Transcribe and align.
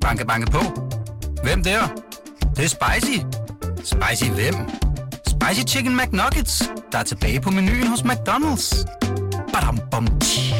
Banke, 0.00 0.26
banke 0.26 0.50
på. 0.50 0.58
Hvem 1.42 1.62
der? 1.62 1.80
Det, 2.40 2.56
det 2.56 2.64
er 2.64 2.68
spicy. 2.68 3.18
Spicy 3.84 4.30
hvem? 4.30 4.54
Spicy 5.26 5.74
Chicken 5.74 5.96
McNuggets, 5.96 6.70
der 6.92 6.98
er 6.98 7.02
tilbage 7.02 7.40
på 7.40 7.50
menuen 7.50 7.86
hos 7.86 8.00
McDonald's. 8.00 8.84
Badum, 9.52 9.78
bom, 9.90 10.06
tji. 10.20 10.54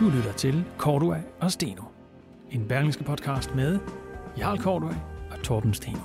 Du 0.00 0.08
lytter 0.08 0.32
til 0.32 0.64
Cordua 0.78 1.16
og 1.40 1.52
Steno. 1.52 1.99
En 2.50 2.68
berlingske 2.68 3.04
podcast 3.04 3.54
med 3.54 3.78
Jarl 4.38 4.58
Cordua 4.58 4.94
og 5.30 5.42
Torben 5.42 5.74
Steno. 5.74 5.98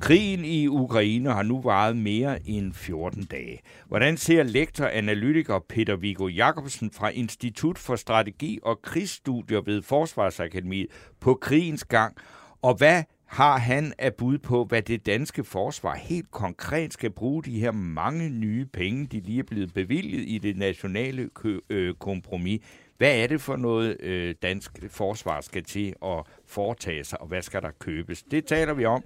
Krigen 0.00 0.44
i 0.44 0.66
Ukraine 0.66 1.32
har 1.32 1.42
nu 1.42 1.60
varet 1.60 1.96
mere 1.96 2.48
end 2.48 2.72
14 2.72 3.24
dage. 3.24 3.60
Hvordan 3.88 4.16
ser 4.16 4.42
lektor 4.42 4.86
analytiker 4.86 5.58
Peter 5.68 5.96
Viggo 5.96 6.28
Jacobsen 6.28 6.90
fra 6.90 7.08
Institut 7.08 7.78
for 7.78 7.96
Strategi 7.96 8.58
og 8.62 8.82
Krigsstudier 8.82 9.60
ved 9.60 9.82
Forsvarsakademiet 9.82 10.86
på 11.20 11.34
krigens 11.34 11.84
gang, 11.84 12.16
og 12.62 12.74
hvad 12.74 13.02
har 13.28 13.58
han 13.58 13.92
af 13.98 14.14
bud 14.14 14.38
på, 14.38 14.64
hvad 14.64 14.82
det 14.82 15.06
danske 15.06 15.44
forsvar 15.44 15.94
helt 15.94 16.30
konkret 16.30 16.92
skal 16.92 17.10
bruge 17.10 17.42
de 17.42 17.60
her 17.60 17.70
mange 17.70 18.30
nye 18.30 18.66
penge, 18.66 19.06
de 19.06 19.20
lige 19.20 19.38
er 19.38 19.42
blevet 19.42 19.74
bevilget 19.74 20.24
i 20.28 20.38
det 20.38 20.56
nationale 20.56 21.28
kø- 21.34 21.60
øh, 21.70 21.94
kompromis. 21.94 22.60
Hvad 22.98 23.22
er 23.22 23.26
det 23.26 23.40
for 23.40 23.56
noget, 23.56 24.00
øh, 24.00 24.34
dansk 24.42 24.70
forsvar 24.90 25.40
skal 25.40 25.64
til 25.64 25.94
at 26.04 26.22
foretage 26.46 27.04
sig, 27.04 27.20
og 27.20 27.26
hvad 27.26 27.42
skal 27.42 27.62
der 27.62 27.70
købes? 27.78 28.22
Det 28.22 28.44
taler 28.44 28.74
vi 28.74 28.84
om 28.84 29.02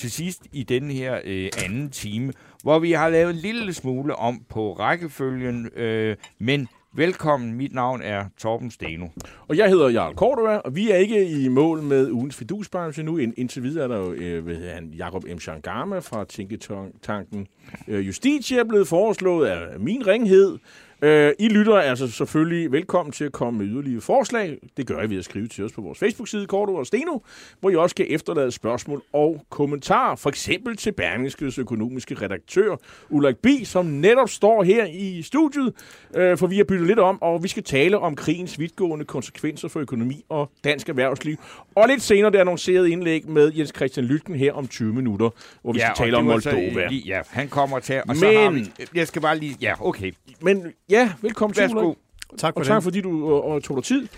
til 0.00 0.10
sidst 0.10 0.42
i 0.52 0.62
den 0.62 0.90
her 0.90 1.20
øh, 1.24 1.48
anden 1.64 1.90
time, 1.90 2.32
hvor 2.62 2.78
vi 2.78 2.92
har 2.92 3.08
lavet 3.08 3.30
en 3.30 3.36
lille 3.36 3.72
smule 3.72 4.16
om 4.16 4.44
på 4.48 4.72
rækkefølgen, 4.72 5.66
øh, 5.76 6.16
men 6.38 6.68
velkommen. 6.92 7.54
Mit 7.54 7.74
navn 7.74 8.02
er 8.02 8.24
Torben 8.38 8.70
Steno. 8.70 9.06
Og 9.48 9.56
jeg 9.56 9.68
hedder 9.68 9.88
Jarl 9.88 10.14
Cordova, 10.14 10.56
og 10.56 10.76
vi 10.76 10.90
er 10.90 10.96
ikke 10.96 11.30
i 11.30 11.48
mål 11.48 11.82
med 11.82 12.10
ugens 12.10 12.36
fidusbranche 12.36 13.02
nu. 13.02 13.16
Indtil 13.16 13.62
videre 13.62 13.84
er 13.84 13.88
der 13.88 13.96
jo 13.96 14.12
øh, 14.12 14.44
hvad 14.44 14.54
hedder 14.54 14.74
han, 14.74 14.94
Jacob 14.98 15.24
M. 15.24 15.38
Shangama 15.38 15.98
fra 15.98 16.24
Tænketanken. 16.24 17.46
Øh, 17.88 18.06
Justitia 18.06 18.58
er 18.58 18.64
blevet 18.64 18.88
foreslået 18.88 19.46
af 19.46 19.80
min 19.80 20.06
ringhed. 20.06 20.58
Øh, 21.02 21.32
I 21.38 21.48
lytter 21.48 21.74
altså 21.76 22.08
selvfølgelig 22.10 22.72
velkommen 22.72 23.12
til 23.12 23.24
at 23.24 23.32
komme 23.32 23.58
med 23.58 23.66
yderligere 23.66 24.00
forslag. 24.00 24.58
Det 24.76 24.86
gør 24.86 25.02
I 25.02 25.10
ved 25.10 25.18
at 25.18 25.24
skrive 25.24 25.48
til 25.48 25.64
os 25.64 25.72
på 25.72 25.80
vores 25.80 25.98
Facebook-side, 25.98 26.46
Korto 26.46 26.74
og 26.74 26.86
Steno, 26.86 27.18
hvor 27.60 27.70
I 27.70 27.76
også 27.76 27.94
kan 27.96 28.06
efterlade 28.08 28.50
spørgsmål 28.50 29.02
og 29.12 29.44
kommentarer, 29.50 30.16
for 30.16 30.28
eksempel 30.30 30.76
til 30.76 30.92
Berlingskes 30.92 31.58
økonomiske 31.58 32.14
redaktør, 32.14 32.76
Ulrik 33.10 33.36
B., 33.36 33.46
som 33.64 33.86
netop 33.86 34.28
står 34.28 34.62
her 34.62 34.86
i 34.86 35.22
studiet, 35.22 35.72
øh, 36.16 36.38
for 36.38 36.46
vi 36.46 36.56
har 36.56 36.64
byttet 36.64 36.86
lidt 36.86 36.98
om, 36.98 37.22
og 37.22 37.42
vi 37.42 37.48
skal 37.48 37.62
tale 37.62 37.98
om 37.98 38.16
krigens 38.16 38.58
vidtgående 38.58 39.04
konsekvenser 39.04 39.68
for 39.68 39.80
økonomi 39.80 40.24
og 40.28 40.50
dansk 40.64 40.88
erhvervsliv. 40.88 41.36
Og 41.74 41.88
lidt 41.88 42.02
senere 42.02 42.30
det 42.30 42.38
annonceret 42.38 42.88
indlæg 42.88 43.28
med 43.28 43.52
Jens 43.52 43.72
Christian 43.76 44.06
Lytken 44.06 44.34
her 44.34 44.52
om 44.52 44.68
20 44.68 44.92
minutter, 44.94 45.30
hvor 45.62 45.72
vi 45.72 45.78
Ja, 45.78 45.90
skal 45.94 46.04
tale 46.04 46.16
om 46.16 46.40
så, 46.40 46.50
Moldova. 46.52 46.88
lige- 46.88 47.02
Ja, 47.06 47.20
han 47.28 47.48
kommer 47.48 47.78
til, 47.78 48.02
og 48.08 48.16
så 48.16 48.24
Men- 48.26 48.36
har 48.36 48.50
vi... 48.50 48.70
Jeg 48.94 49.06
skal 49.08 49.22
bare 49.22 49.38
lige... 49.38 49.56
Ja, 49.60 49.74
okay. 49.86 50.12
Men 50.42 50.66
ja, 50.90 51.12
velkommen 51.22 51.54
til, 51.54 51.62
Værsgo. 51.62 51.94
Tak 52.38 52.56
Og 52.56 52.66
tak 52.66 52.82
fordi 52.82 53.00
du 53.00 53.32
og, 53.32 53.44
og 53.44 53.62
tog 53.62 53.76
dig 53.76 53.84
tid. 53.84 54.08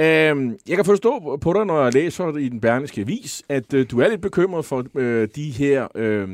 Øhm, 0.00 0.58
jeg 0.68 0.76
kan 0.76 0.84
forstå 0.84 1.38
på 1.40 1.52
dig, 1.52 1.66
når 1.66 1.82
jeg 1.82 1.94
læser 1.94 2.26
det 2.26 2.42
i 2.42 2.48
den 2.48 2.60
berlingske 2.60 3.00
avis, 3.00 3.42
at 3.48 3.74
øh, 3.74 3.86
du 3.90 4.00
er 4.00 4.08
lidt 4.08 4.20
bekymret 4.20 4.64
for 4.64 4.84
øh, 4.94 5.28
de 5.36 5.50
her 5.50 5.88
øh, 5.94 6.28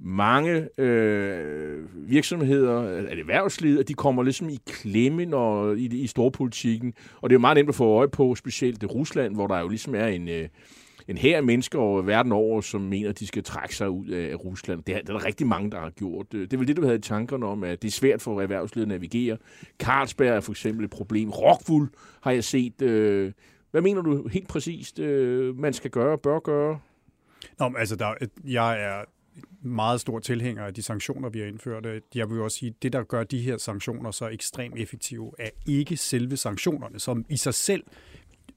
mange 0.00 0.80
øh, 0.80 1.84
virksomheder, 1.94 2.80
at 3.08 3.18
erhvervslivet, 3.18 3.78
at 3.78 3.88
de 3.88 3.94
kommer 3.94 4.22
ligesom 4.22 4.48
i 4.48 4.58
klemme 4.66 5.24
når, 5.24 5.72
i, 5.72 5.84
i 5.84 6.06
storpolitikken. 6.06 6.94
Og 7.20 7.30
det 7.30 7.34
er 7.34 7.38
jo 7.38 7.40
meget 7.40 7.56
nemt 7.56 7.68
at 7.68 7.74
få 7.74 7.84
øje 7.84 8.08
på, 8.08 8.34
specielt 8.34 8.84
Rusland, 8.84 9.34
hvor 9.34 9.46
der 9.46 9.60
jo 9.60 9.68
ligesom 9.68 9.94
er 9.94 10.06
en... 10.06 10.28
Øh, 10.28 10.48
en 11.08 11.18
her 11.18 11.36
af 11.36 11.42
mennesker 11.42 11.78
over 11.78 12.02
verden 12.02 12.32
over, 12.32 12.60
som 12.60 12.80
mener, 12.80 13.08
at 13.08 13.18
de 13.18 13.26
skal 13.26 13.42
trække 13.42 13.76
sig 13.76 13.90
ud 13.90 14.08
af 14.08 14.44
Rusland. 14.44 14.82
Det 14.82 14.94
er, 14.94 15.00
det 15.00 15.08
er 15.08 15.12
der 15.12 15.24
rigtig 15.24 15.46
mange, 15.46 15.70
der 15.70 15.80
har 15.80 15.90
gjort. 15.90 16.26
Øh, 16.34 16.40
det 16.40 16.52
er 16.52 16.56
vel 16.58 16.68
det, 16.68 16.76
du 16.76 16.82
havde 16.82 16.96
i 16.96 17.00
tankerne 17.00 17.46
om, 17.46 17.64
at 17.64 17.82
det 17.82 17.88
er 17.88 17.92
svært 17.92 18.22
for 18.22 18.40
erhvervslivet 18.40 18.84
at 18.84 18.88
navigere. 18.88 19.36
Carlsberg 19.78 20.36
er 20.36 20.40
for 20.40 20.52
eksempel 20.52 20.84
et 20.84 20.90
problem. 20.90 21.30
Rockwool 21.30 21.88
har 22.20 22.30
jeg 22.30 22.44
set. 22.44 22.82
Øh, 22.82 23.32
hvad 23.70 23.82
mener 23.82 24.02
du 24.02 24.28
helt 24.28 24.48
præcist, 24.48 24.98
øh, 24.98 25.58
man 25.58 25.72
skal 25.72 25.90
gøre, 25.90 26.18
bør 26.18 26.38
gøre? 26.38 26.80
Nå, 27.58 27.68
men 27.68 27.76
altså, 27.76 27.96
der, 27.96 28.14
jeg 28.44 28.82
er 28.82 29.04
meget 29.62 30.00
stor 30.00 30.18
tilhænger 30.18 30.64
af 30.64 30.74
de 30.74 30.82
sanktioner, 30.82 31.28
vi 31.28 31.38
har 31.38 31.46
indført. 31.46 31.86
Øh, 31.86 32.00
jeg 32.14 32.30
vil 32.30 32.40
også 32.40 32.58
sige, 32.58 32.68
at 32.68 32.82
det, 32.82 32.92
der 32.92 33.02
gør 33.02 33.24
de 33.24 33.40
her 33.40 33.56
sanktioner 33.58 34.10
så 34.10 34.28
ekstremt 34.28 34.78
effektive, 34.78 35.32
er 35.38 35.50
ikke 35.66 35.96
selve 35.96 36.36
sanktionerne, 36.36 36.98
som 36.98 37.24
i 37.28 37.36
sig 37.36 37.54
selv 37.54 37.84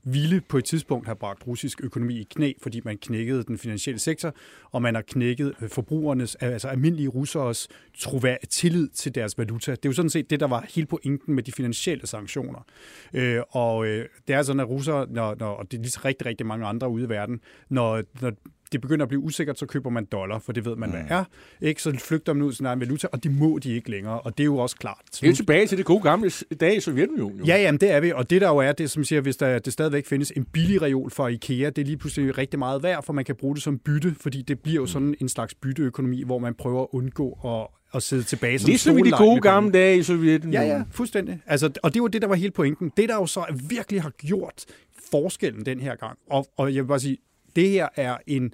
ville 0.03 0.41
på 0.41 0.57
et 0.57 0.65
tidspunkt 0.65 1.05
have 1.05 1.15
bragt 1.15 1.47
russisk 1.47 1.81
økonomi 1.83 2.19
i 2.19 2.23
knæ, 2.23 2.53
fordi 2.61 2.81
man 2.85 2.97
knækkede 2.97 3.43
den 3.43 3.57
finansielle 3.57 3.99
sektor, 3.99 4.35
og 4.71 4.81
man 4.81 4.95
har 4.95 5.01
knækket 5.01 5.53
øh, 5.61 5.69
forbrugernes, 5.69 6.35
altså 6.35 6.67
almindelige 6.67 7.07
russeres 7.07 7.67
trovær- 7.97 8.45
tillid 8.49 8.89
til 8.89 9.15
deres 9.15 9.37
valuta. 9.37 9.71
Det 9.71 9.85
er 9.85 9.89
jo 9.89 9.93
sådan 9.93 10.09
set 10.09 10.29
det, 10.29 10.39
der 10.39 10.47
var 10.47 10.65
helt 10.75 10.89
pointen 10.89 11.35
med 11.35 11.43
de 11.43 11.51
finansielle 11.51 12.07
sanktioner. 12.07 12.65
Øh, 13.13 13.41
og 13.49 13.87
øh, 13.87 14.05
det 14.27 14.35
er 14.35 14.41
sådan, 14.41 14.59
at 14.59 14.69
russere, 14.69 15.07
når, 15.09 15.35
når, 15.39 15.47
og 15.47 15.71
det 15.71 15.77
er 15.77 15.81
lige 15.81 15.91
så 15.91 16.01
rigtig, 16.05 16.25
rigtig 16.27 16.45
mange 16.45 16.65
andre 16.65 16.89
ude 16.89 17.03
i 17.05 17.09
verden, 17.09 17.41
når, 17.69 18.03
når 18.21 18.31
det 18.71 18.81
begynder 18.81 19.03
at 19.03 19.09
blive 19.09 19.21
usikkert, 19.21 19.59
så 19.59 19.65
køber 19.65 19.89
man 19.89 20.05
dollar, 20.05 20.39
for 20.39 20.51
det 20.51 20.65
ved 20.65 20.75
man, 20.75 20.89
hvad 20.89 21.03
er. 21.09 21.23
Ikke? 21.61 21.81
Så 21.81 21.99
flygter 21.99 22.33
man 22.33 22.43
ud 22.43 22.51
til 22.51 22.57
sin 22.57 22.65
egen 22.65 22.79
valuta, 22.79 23.07
og 23.11 23.23
det 23.23 23.31
må 23.31 23.59
de 23.63 23.75
ikke 23.75 23.91
længere, 23.91 24.21
og 24.21 24.37
det 24.37 24.43
er 24.43 24.45
jo 24.45 24.57
også 24.57 24.75
klart. 24.75 25.01
Det 25.21 25.29
er 25.29 25.33
tilbage 25.33 25.67
til 25.67 25.77
det 25.77 25.85
gode 25.85 26.01
gamle 26.01 26.31
dage 26.59 26.75
i 26.75 26.79
Sovjetunionen. 26.79 27.39
jo. 27.39 27.45
Ja, 27.45 27.61
jamen 27.61 27.81
det 27.81 27.91
er 27.91 27.99
vi, 27.99 28.11
og 28.11 28.29
det 28.29 28.41
der 28.41 28.47
jo 28.47 28.57
er, 28.57 28.71
det 28.71 28.91
som 28.91 29.03
siger, 29.03 29.21
hvis 29.21 29.37
der 29.37 29.59
det 29.59 29.73
stadigvæk 29.73 30.05
findes 30.05 30.31
en 30.35 30.45
billig 30.45 30.81
reol 30.81 31.11
fra 31.11 31.27
IKEA, 31.27 31.69
det 31.69 31.77
er 31.77 31.85
lige 31.85 31.97
pludselig 31.97 32.37
rigtig 32.37 32.59
meget 32.59 32.83
værd, 32.83 33.03
for 33.03 33.13
man 33.13 33.25
kan 33.25 33.35
bruge 33.35 33.55
det 33.55 33.63
som 33.63 33.79
bytte, 33.79 34.15
fordi 34.19 34.41
det 34.41 34.59
bliver 34.59 34.81
jo 34.81 34.85
sådan 34.85 35.15
en 35.21 35.29
slags 35.29 35.53
bytteøkonomi, 35.55 36.23
hvor 36.23 36.39
man 36.39 36.53
prøver 36.53 36.81
at 36.81 36.87
undgå 36.91 37.39
at, 37.45 37.67
at 37.95 38.03
sidde 38.03 38.23
tilbage 38.23 38.59
som 38.59 38.67
Ligesom 38.67 38.97
i 38.97 39.01
de 39.01 39.11
gode 39.11 39.41
gamle 39.41 39.71
dage 39.71 39.97
i 39.97 40.03
Sovjetunionen. 40.03 40.67
Ja, 40.67 40.77
ja, 40.77 40.83
fuldstændig. 40.91 41.39
Altså, 41.45 41.71
og 41.83 41.93
det 41.93 42.01
var 42.01 42.07
det, 42.07 42.21
der 42.21 42.27
var 42.27 42.35
hele 42.35 42.51
pointen. 42.51 42.91
Det, 42.97 43.09
der 43.09 43.15
jo 43.15 43.25
så 43.25 43.45
virkelig 43.69 44.01
har 44.01 44.09
gjort 44.09 44.65
forskellen 45.11 45.65
den 45.65 45.79
her 45.79 45.95
gang, 45.95 46.17
og, 46.29 46.47
og 46.57 46.75
jeg 46.75 46.83
vil 46.83 46.87
bare 46.87 46.99
sige, 46.99 47.17
det 47.57 47.69
her 47.69 47.89
er 47.95 48.17
en 48.27 48.53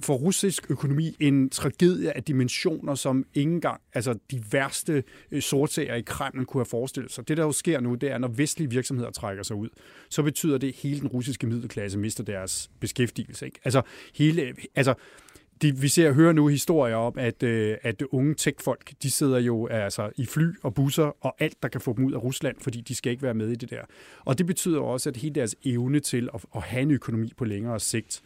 for 0.00 0.14
russisk 0.14 0.70
økonomi 0.70 1.16
en 1.20 1.50
tragedie 1.50 2.16
af 2.16 2.24
dimensioner, 2.24 2.94
som 2.94 3.26
ingen 3.34 3.60
gang, 3.60 3.80
altså 3.94 4.14
de 4.30 4.44
værste 4.52 5.04
øh, 5.30 5.42
sortsager 5.42 5.94
i 5.94 6.02
Kreml 6.02 6.44
kunne 6.46 6.60
have 6.60 6.66
forestillet 6.66 7.12
sig. 7.12 7.28
Det, 7.28 7.36
der 7.36 7.42
jo 7.42 7.52
sker 7.52 7.80
nu, 7.80 7.94
det 7.94 8.10
er, 8.10 8.18
når 8.18 8.28
vestlige 8.28 8.70
virksomheder 8.70 9.10
trækker 9.10 9.42
sig 9.42 9.56
ud, 9.56 9.68
så 10.08 10.22
betyder 10.22 10.58
det, 10.58 10.68
at 10.68 10.74
hele 10.74 11.00
den 11.00 11.08
russiske 11.08 11.46
middelklasse 11.46 11.98
mister 11.98 12.24
deres 12.24 12.70
beskæftigelse. 12.80 13.46
Ikke? 13.46 13.60
Altså, 13.64 13.82
hele, 14.14 14.54
altså 14.74 14.94
de, 15.62 15.76
vi 15.76 15.88
ser 15.88 16.08
og 16.08 16.14
hører 16.14 16.32
nu 16.32 16.46
historier 16.46 16.96
om, 16.96 17.14
at, 17.18 17.42
øh, 17.42 17.76
at 17.82 18.02
unge 18.02 18.34
tech-folk, 18.34 18.92
de 19.02 19.10
sidder 19.10 19.38
jo 19.38 19.66
altså 19.66 20.10
i 20.16 20.26
fly 20.26 20.46
og 20.62 20.74
busser 20.74 21.24
og 21.24 21.34
alt, 21.38 21.62
der 21.62 21.68
kan 21.68 21.80
få 21.80 21.94
dem 21.96 22.04
ud 22.04 22.12
af 22.12 22.22
Rusland, 22.22 22.56
fordi 22.60 22.80
de 22.80 22.94
skal 22.94 23.10
ikke 23.10 23.22
være 23.22 23.34
med 23.34 23.48
i 23.48 23.54
det 23.54 23.70
der. 23.70 23.82
Og 24.24 24.38
det 24.38 24.46
betyder 24.46 24.80
også, 24.80 25.08
at 25.08 25.16
hele 25.16 25.34
deres 25.34 25.56
evne 25.64 26.00
til 26.00 26.28
at, 26.34 26.44
at 26.56 26.62
have 26.62 26.82
en 26.82 26.90
økonomi 26.90 27.32
på 27.36 27.44
længere 27.44 27.80
sigt 27.80 28.22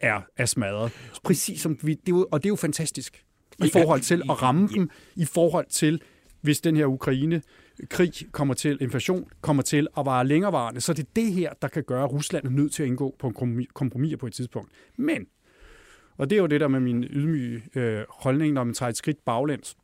er, 0.00 0.20
er 0.36 0.46
smadret. 0.46 0.92
Præcis 1.24 1.60
som 1.60 1.78
vi, 1.82 1.94
det 1.94 2.12
er 2.12 2.16
jo, 2.16 2.28
og 2.32 2.42
det 2.42 2.46
er 2.48 2.50
jo 2.50 2.56
fantastisk 2.56 3.24
i 3.64 3.68
forhold 3.72 4.00
til 4.00 4.22
at 4.30 4.42
ramme 4.42 4.68
dem, 4.68 4.90
i 5.16 5.24
forhold 5.24 5.66
til, 5.70 6.02
hvis 6.40 6.60
den 6.60 6.76
her 6.76 6.86
Ukraine 6.86 7.42
krig 7.90 8.12
kommer 8.32 8.54
til, 8.54 8.78
inflation 8.80 9.24
kommer 9.40 9.62
til 9.62 9.86
at 9.98 10.06
vare 10.06 10.26
længerevarende, 10.26 10.80
så 10.80 10.92
det 10.92 11.02
er 11.02 11.10
det 11.16 11.32
her, 11.32 11.52
der 11.62 11.68
kan 11.68 11.84
gøre, 11.84 12.06
Rusland 12.06 12.48
nødt 12.48 12.72
til 12.72 12.82
at 12.82 12.86
indgå 12.86 13.14
på 13.18 13.30
kompromis 13.74 14.16
på 14.20 14.26
et 14.26 14.32
tidspunkt. 14.32 14.72
Men 14.96 15.26
og 16.22 16.30
det 16.30 16.36
er 16.36 16.40
jo 16.40 16.46
det 16.46 16.60
der 16.60 16.68
med 16.68 16.80
min 16.80 17.04
ydmyge 17.04 17.62
øh, 17.74 18.04
holdning, 18.08 18.52
når 18.52 18.64
man 18.64 18.74
tager 18.74 18.90
et 18.90 18.96
skridt 18.96 19.24
baglæns. 19.24 19.76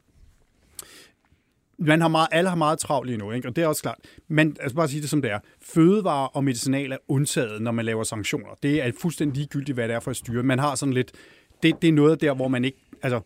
Man 1.79 2.01
har 2.01 2.09
meget, 2.09 2.29
alle 2.33 2.49
har 2.49 2.57
meget 2.57 2.79
travlt 2.79 3.07
lige 3.07 3.19
nu, 3.19 3.33
ikke? 3.33 3.49
og 3.49 3.57
det 3.57 3.65
er 3.65 3.69
også 3.69 3.83
klart. 3.83 3.99
Men 4.29 4.57
altså 4.61 4.77
bare 4.77 4.89
sige 4.89 5.01
det 5.01 5.11
som 5.11 5.23
det 5.23 5.31
er. 5.31 5.39
Fødevarer 5.61 6.27
og 6.27 6.45
medicinal 6.45 6.93
er 6.93 6.97
undtaget, 7.09 7.63
når 7.63 7.73
man 7.73 7.85
laver 7.85 8.05
sanktioner. 8.05 8.49
Det 8.63 8.83
er 8.83 8.93
fuldstændig 9.01 9.37
ligegyldigt, 9.37 9.77
hvad 9.77 9.89
det 9.89 9.95
er 9.95 10.01
for 10.01 10.11
et 10.11 10.17
styre. 10.17 10.43
Man 10.43 10.59
har 10.59 10.75
sådan 10.75 10.93
lidt... 10.93 11.13
Det, 11.63 11.83
det 11.83 11.89
er 11.89 11.93
noget 11.93 12.21
der, 12.21 12.35
hvor 12.35 12.49
man 12.49 12.65
ikke... 12.65 12.79
Altså, 13.03 13.21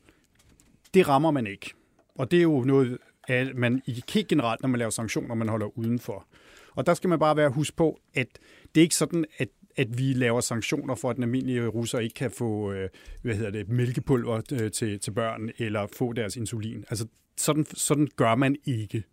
det 0.95 1.09
rammer 1.09 1.31
man 1.31 1.47
ikke. 1.47 1.71
Og 2.15 2.31
det 2.31 2.39
er 2.39 2.43
jo 2.43 2.61
noget, 2.61 2.99
at 3.29 3.57
man 3.57 3.83
ikke 3.87 4.13
helt 4.13 4.29
generelt, 4.29 4.63
når 4.63 4.69
man 4.69 4.79
laver 4.79 4.91
sanktioner, 4.91 5.35
man 5.35 5.49
holder 5.49 5.79
udenfor. 5.79 6.27
Og 6.75 6.87
der 6.87 6.95
skal 6.95 7.09
man 7.09 7.19
bare 7.19 7.37
være 7.37 7.51
hus 7.51 7.73
på, 7.73 8.01
at 8.15 8.29
det 8.75 8.81
er 8.81 8.83
ikke 8.83 8.95
sådan, 8.95 9.25
at 9.39 9.49
at 9.77 9.99
vi 9.99 10.13
laver 10.13 10.41
sanktioner 10.41 10.95
for, 10.95 11.11
at 11.11 11.17
den 11.17 11.23
almindelige 11.23 11.67
russer 11.67 11.99
ikke 11.99 12.15
kan 12.15 12.31
få 12.31 12.73
øh, 12.73 12.89
hvad 13.23 13.35
hedder 13.35 13.51
det, 13.51 13.69
mælkepulver 13.69 14.41
øh, 14.53 14.71
til, 14.71 15.01
til 15.01 15.11
børn 15.11 15.51
eller 15.59 15.87
få 15.97 16.13
deres 16.13 16.37
insulin. 16.37 16.85
Altså, 16.91 17.07
sådan, 17.37 17.67
sådan 17.75 18.09
gør 18.17 18.35
man 18.35 18.57
ikke. 18.65 19.05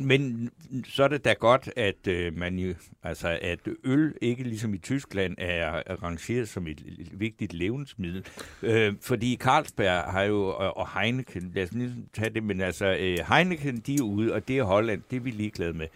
Men 0.00 0.50
så 0.84 1.04
er 1.04 1.08
det 1.08 1.24
da 1.24 1.32
godt, 1.32 1.70
at 1.76 2.06
øh, 2.08 2.38
man 2.38 2.58
jo, 2.58 2.74
altså 3.02 3.38
at 3.42 3.58
øl 3.84 4.14
ikke 4.20 4.42
ligesom 4.42 4.74
i 4.74 4.78
Tyskland 4.78 5.34
er 5.38 5.82
arrangeret 5.86 6.48
som 6.48 6.66
et 6.66 6.82
vigtigt 7.12 7.52
levensmiddel. 7.52 8.26
Øh, 8.62 8.94
fordi 9.00 9.36
Carlsberg 9.36 10.12
har 10.12 10.22
jo, 10.22 10.44
og, 10.44 10.76
og 10.76 11.00
Heineken, 11.00 11.52
lad 11.54 11.62
os 11.62 11.72
lige 11.72 11.94
tage 12.12 12.30
det, 12.30 12.42
men 12.42 12.60
altså 12.60 12.96
øh, 13.00 13.18
Heineken, 13.28 13.76
de 13.76 13.94
er 13.94 14.02
ude, 14.02 14.34
og 14.34 14.48
det 14.48 14.58
er 14.58 14.62
Holland, 14.62 15.02
det 15.10 15.16
er 15.16 15.20
vi 15.20 15.30
ligeglade 15.30 15.72
med. 15.72 15.86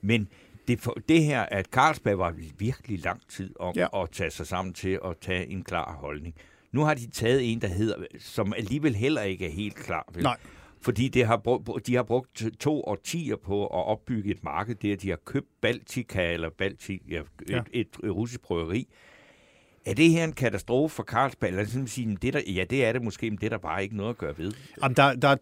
Men 0.00 0.28
det, 0.68 0.80
for, 0.80 0.96
det 1.08 1.24
her, 1.24 1.42
at 1.42 1.66
Carlsberg 1.66 2.18
var 2.18 2.34
virkelig 2.58 3.04
lang 3.04 3.20
tid 3.28 3.54
om 3.60 3.74
ja. 3.76 4.02
at 4.02 4.10
tage 4.10 4.30
sig 4.30 4.46
sammen 4.46 4.74
til 4.74 4.98
at 5.04 5.16
tage 5.20 5.46
en 5.46 5.64
klar 5.64 5.92
holdning. 5.92 6.34
Nu 6.72 6.80
har 6.80 6.94
de 6.94 7.10
taget 7.10 7.52
en, 7.52 7.60
der 7.60 7.68
hedder, 7.68 7.96
som 8.18 8.52
alligevel 8.56 8.94
heller 8.94 9.22
ikke 9.22 9.46
er 9.46 9.50
helt 9.50 9.74
klar. 9.74 10.08
Vel? 10.14 10.22
Nej. 10.22 10.36
Fordi 10.82 11.08
det 11.08 11.26
har 11.26 11.36
brugt, 11.36 11.86
de 11.86 11.94
har 11.94 12.02
brugt 12.02 12.44
to 12.60 12.84
årtier 12.84 13.36
på 13.36 13.66
at 13.66 13.84
opbygge 13.86 14.30
et 14.30 14.44
marked 14.44 14.74
der. 14.74 14.96
De 14.96 15.08
har 15.08 15.18
købt 15.24 15.48
Baltica, 15.60 16.32
eller 16.32 16.50
Baltic, 16.50 17.02
ja, 17.08 17.20
et, 17.20 17.26
ja. 17.48 17.62
et, 17.72 17.88
et 18.02 18.10
russisk 18.10 18.40
bryggeri. 18.40 18.88
Er 19.90 19.94
det 19.94 20.10
her 20.10 20.24
en 20.24 20.32
katastrofe 20.32 20.94
for 20.94 21.02
Carlsberg? 21.02 21.48
Eller 21.48 21.62
ligesom 21.62 21.86
sådan 21.86 21.88
sige, 21.88 22.18
det 22.22 22.32
der, 22.32 22.40
ja, 22.46 22.64
det 22.70 22.84
er 22.84 22.92
det 22.92 23.02
måske, 23.02 23.30
men 23.30 23.38
det 23.38 23.46
er 23.46 23.50
der 23.50 23.58
bare 23.58 23.82
ikke 23.82 23.96
noget 23.96 24.10
at 24.10 24.18
gøre 24.18 24.38
ved. 24.38 24.52
Jamen, 24.82 24.96
der, 24.96 25.14
der, 25.14 25.36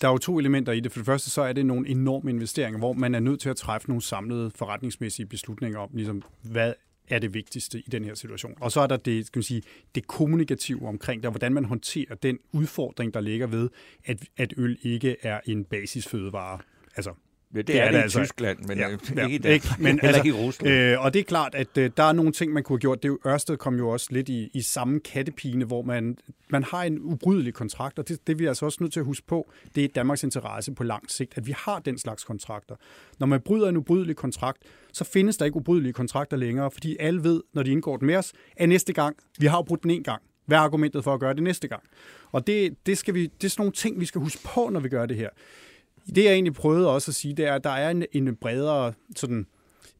der 0.00 0.08
er 0.08 0.12
jo 0.12 0.18
to 0.18 0.38
elementer 0.38 0.72
i 0.72 0.80
det. 0.80 0.92
For 0.92 0.98
det 0.98 1.06
første, 1.06 1.30
så 1.30 1.42
er 1.42 1.52
det 1.52 1.66
nogle 1.66 1.88
enorme 1.88 2.30
investeringer, 2.30 2.78
hvor 2.78 2.92
man 2.92 3.14
er 3.14 3.20
nødt 3.20 3.40
til 3.40 3.48
at 3.48 3.56
træffe 3.56 3.88
nogle 3.88 4.02
samlede 4.02 4.50
forretningsmæssige 4.54 5.26
beslutninger 5.26 5.78
om, 5.78 5.88
ligesom, 5.92 6.22
hvad 6.42 6.72
er 7.08 7.18
det 7.18 7.34
vigtigste 7.34 7.78
i 7.78 7.90
den 7.92 8.04
her 8.04 8.14
situation. 8.14 8.54
Og 8.60 8.72
så 8.72 8.80
er 8.80 8.86
der 8.86 8.96
det, 8.96 9.26
skal 9.26 9.38
man 9.38 9.44
sige, 9.44 9.62
det 9.94 10.06
kommunikative 10.06 10.88
omkring 10.88 11.22
det, 11.22 11.26
og 11.26 11.32
hvordan 11.32 11.52
man 11.52 11.64
håndterer 11.64 12.14
den 12.14 12.38
udfordring, 12.52 13.14
der 13.14 13.20
ligger 13.20 13.46
ved, 13.46 13.70
at, 14.04 14.24
at 14.36 14.54
øl 14.56 14.78
ikke 14.82 15.16
er 15.22 15.40
en 15.46 15.64
basisfødevare. 15.64 16.58
Altså, 16.96 17.12
Ja, 17.54 17.58
det, 17.58 17.66
det 17.66 17.78
er, 17.78 17.82
er 17.82 17.90
det, 17.90 17.98
i 17.98 18.02
altså. 18.02 18.18
Tyskland, 18.18 18.58
men 18.68 18.78
ja, 18.78 18.88
ja, 19.16 19.26
ikke, 19.26 19.52
ikke, 19.52 19.68
men 19.78 20.00
altså, 20.02 20.22
ikke 20.22 20.38
i 20.38 20.42
Rusland. 20.42 20.74
Øh, 20.74 21.04
og 21.04 21.14
det 21.14 21.20
er 21.20 21.24
klart, 21.24 21.54
at 21.54 21.78
øh, 21.78 21.90
der 21.96 22.02
er 22.02 22.12
nogle 22.12 22.32
ting, 22.32 22.52
man 22.52 22.62
kunne 22.62 22.74
have 22.74 22.80
gjort. 22.80 23.02
Det 23.02 23.08
er 23.08 23.12
jo, 23.12 23.18
Ørsted 23.30 23.56
kom 23.56 23.76
jo 23.76 23.88
også 23.88 24.06
lidt 24.10 24.28
i, 24.28 24.50
i 24.54 24.62
samme 24.62 25.00
kattepine, 25.00 25.64
hvor 25.64 25.82
man, 25.82 26.16
man 26.48 26.64
har 26.64 26.82
en 26.82 26.98
ubrydelig 26.98 27.54
kontrakt, 27.54 27.98
og 27.98 28.08
det, 28.08 28.26
det 28.26 28.32
er 28.32 28.36
vi 28.36 28.46
altså 28.46 28.64
også 28.64 28.78
nødt 28.80 28.92
til 28.92 29.00
at 29.00 29.06
huske 29.06 29.26
på. 29.26 29.50
Det 29.74 29.84
er 29.84 29.88
Danmarks 29.88 30.22
interesse 30.22 30.72
på 30.72 30.84
lang 30.84 31.10
sigt, 31.10 31.32
at 31.36 31.46
vi 31.46 31.54
har 31.56 31.78
den 31.78 31.98
slags 31.98 32.24
kontrakter. 32.24 32.74
Når 33.18 33.26
man 33.26 33.40
bryder 33.40 33.68
en 33.68 33.76
ubrydelig 33.76 34.16
kontrakt, 34.16 34.62
så 34.92 35.04
findes 35.04 35.36
der 35.36 35.44
ikke 35.44 35.56
ubrydelige 35.56 35.92
kontrakter 35.92 36.36
længere, 36.36 36.70
fordi 36.70 36.96
alle 37.00 37.24
ved, 37.24 37.42
når 37.54 37.62
de 37.62 37.70
indgår 37.70 37.96
den 37.96 38.06
med 38.06 38.16
os, 38.16 38.32
at 38.56 38.68
næste 38.68 38.92
gang, 38.92 39.16
vi 39.38 39.46
har 39.46 39.58
jo 39.58 39.62
brudt 39.62 39.82
den 39.82 39.90
en 39.90 40.02
gang. 40.02 40.22
Hvad 40.46 40.58
er 40.58 40.62
argumentet 40.62 41.04
for 41.04 41.14
at 41.14 41.20
gøre 41.20 41.34
det 41.34 41.42
næste 41.42 41.68
gang? 41.68 41.82
Og 42.32 42.46
det, 42.46 42.86
det, 42.86 42.98
skal 42.98 43.14
vi, 43.14 43.22
det 43.26 43.44
er 43.44 43.48
sådan 43.48 43.60
nogle 43.60 43.72
ting, 43.72 44.00
vi 44.00 44.04
skal 44.04 44.20
huske 44.20 44.42
på, 44.44 44.68
når 44.72 44.80
vi 44.80 44.88
gør 44.88 45.06
det 45.06 45.16
her. 45.16 45.28
Det 46.06 46.24
jeg 46.24 46.32
egentlig 46.32 46.54
prøvede 46.54 46.90
også 46.94 47.10
at 47.10 47.14
sige, 47.14 47.34
det 47.34 47.46
er, 47.46 47.54
at 47.54 47.64
der 47.64 47.70
er 47.70 47.90
en, 47.90 48.04
en 48.12 48.36
bredere 48.36 48.92
sådan, 49.16 49.46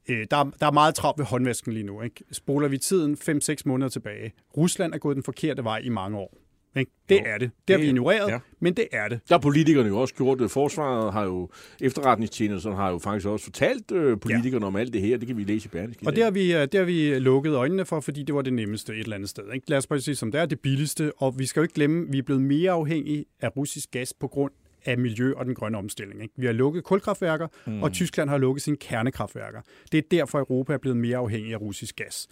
øh, 0.08 0.26
der, 0.30 0.50
der 0.60 0.66
er 0.66 0.72
meget 0.72 0.94
travlt 0.94 1.18
ved 1.18 1.26
håndvasken 1.26 1.72
lige 1.72 1.86
nu. 1.86 2.02
Ikke? 2.02 2.24
Spoler 2.32 2.68
vi 2.68 2.78
tiden 2.78 3.16
5-6 3.20 3.56
måneder 3.64 3.88
tilbage. 3.88 4.32
Rusland 4.56 4.94
er 4.94 4.98
gået 4.98 5.16
den 5.16 5.24
forkerte 5.24 5.64
vej 5.64 5.78
i 5.78 5.88
mange 5.88 6.18
år. 6.18 6.38
Ikke? 6.76 6.90
Det 7.08 7.14
jo, 7.14 7.22
er 7.26 7.38
det. 7.38 7.50
Det 7.68 7.76
har 7.76 7.80
vi 7.80 7.86
ignoreret, 7.86 8.30
ja. 8.30 8.38
men 8.60 8.74
det 8.74 8.88
er 8.92 9.08
det. 9.08 9.20
Der 9.28 9.34
har 9.34 9.40
politikerne 9.40 9.88
jo 9.88 9.98
også 10.00 10.14
gjort 10.14 10.38
det. 10.38 10.50
Forsvaret 10.50 11.12
har 11.12 11.24
jo, 11.24 11.48
efterretningstjenesten 11.80 12.72
har 12.72 12.90
jo 12.90 12.98
faktisk 12.98 13.26
også 13.26 13.44
fortalt 13.44 13.92
øh, 13.92 14.20
politikerne 14.20 14.64
ja. 14.64 14.66
om 14.66 14.76
alt 14.76 14.92
det 14.92 15.00
her. 15.00 15.16
Det 15.16 15.26
kan 15.26 15.36
vi 15.36 15.44
læse 15.44 15.66
i 15.66 15.68
Berlingske. 15.68 16.06
Og 16.06 16.16
det 16.16 16.24
har, 16.24 16.30
vi, 16.30 16.54
øh, 16.54 16.60
det 16.60 16.74
har 16.74 16.84
vi 16.84 17.18
lukket 17.18 17.54
øjnene 17.54 17.84
for, 17.84 18.00
fordi 18.00 18.22
det 18.22 18.34
var 18.34 18.42
det 18.42 18.52
nemmeste 18.52 18.92
et 18.92 18.98
eller 18.98 19.16
andet 19.16 19.30
sted. 19.30 19.44
Ikke? 19.54 19.70
Lad 19.70 19.78
os 19.78 19.86
bare 19.86 20.00
sige, 20.00 20.14
som 20.14 20.32
det 20.32 20.40
er 20.40 20.46
det 20.46 20.60
billigste. 20.60 21.12
Og 21.16 21.38
vi 21.38 21.46
skal 21.46 21.60
jo 21.60 21.62
ikke 21.62 21.74
glemme, 21.74 22.06
at 22.06 22.12
vi 22.12 22.18
er 22.18 22.22
blevet 22.22 22.42
mere 22.42 22.70
afhængige 22.70 23.24
af 23.40 23.56
russisk 23.56 23.90
gas 23.90 24.14
på 24.20 24.28
grund 24.28 24.52
af 24.84 24.98
miljø 24.98 25.34
og 25.36 25.46
den 25.46 25.54
grønne 25.54 25.78
omstilling. 25.78 26.22
Ikke? 26.22 26.34
Vi 26.36 26.46
har 26.46 26.52
lukket 26.52 26.84
kulkraftværker, 26.84 27.48
mm. 27.66 27.82
og 27.82 27.92
Tyskland 27.92 28.30
har 28.30 28.38
lukket 28.38 28.62
sine 28.62 28.76
kernekraftværker. 28.76 29.60
Det 29.92 29.98
er 29.98 30.02
derfor, 30.10 30.38
Europa 30.38 30.72
er 30.72 30.78
blevet 30.78 30.96
mere 30.96 31.16
afhængig 31.16 31.52
af 31.52 31.60
russisk 31.60 31.96
gas. 31.96 32.28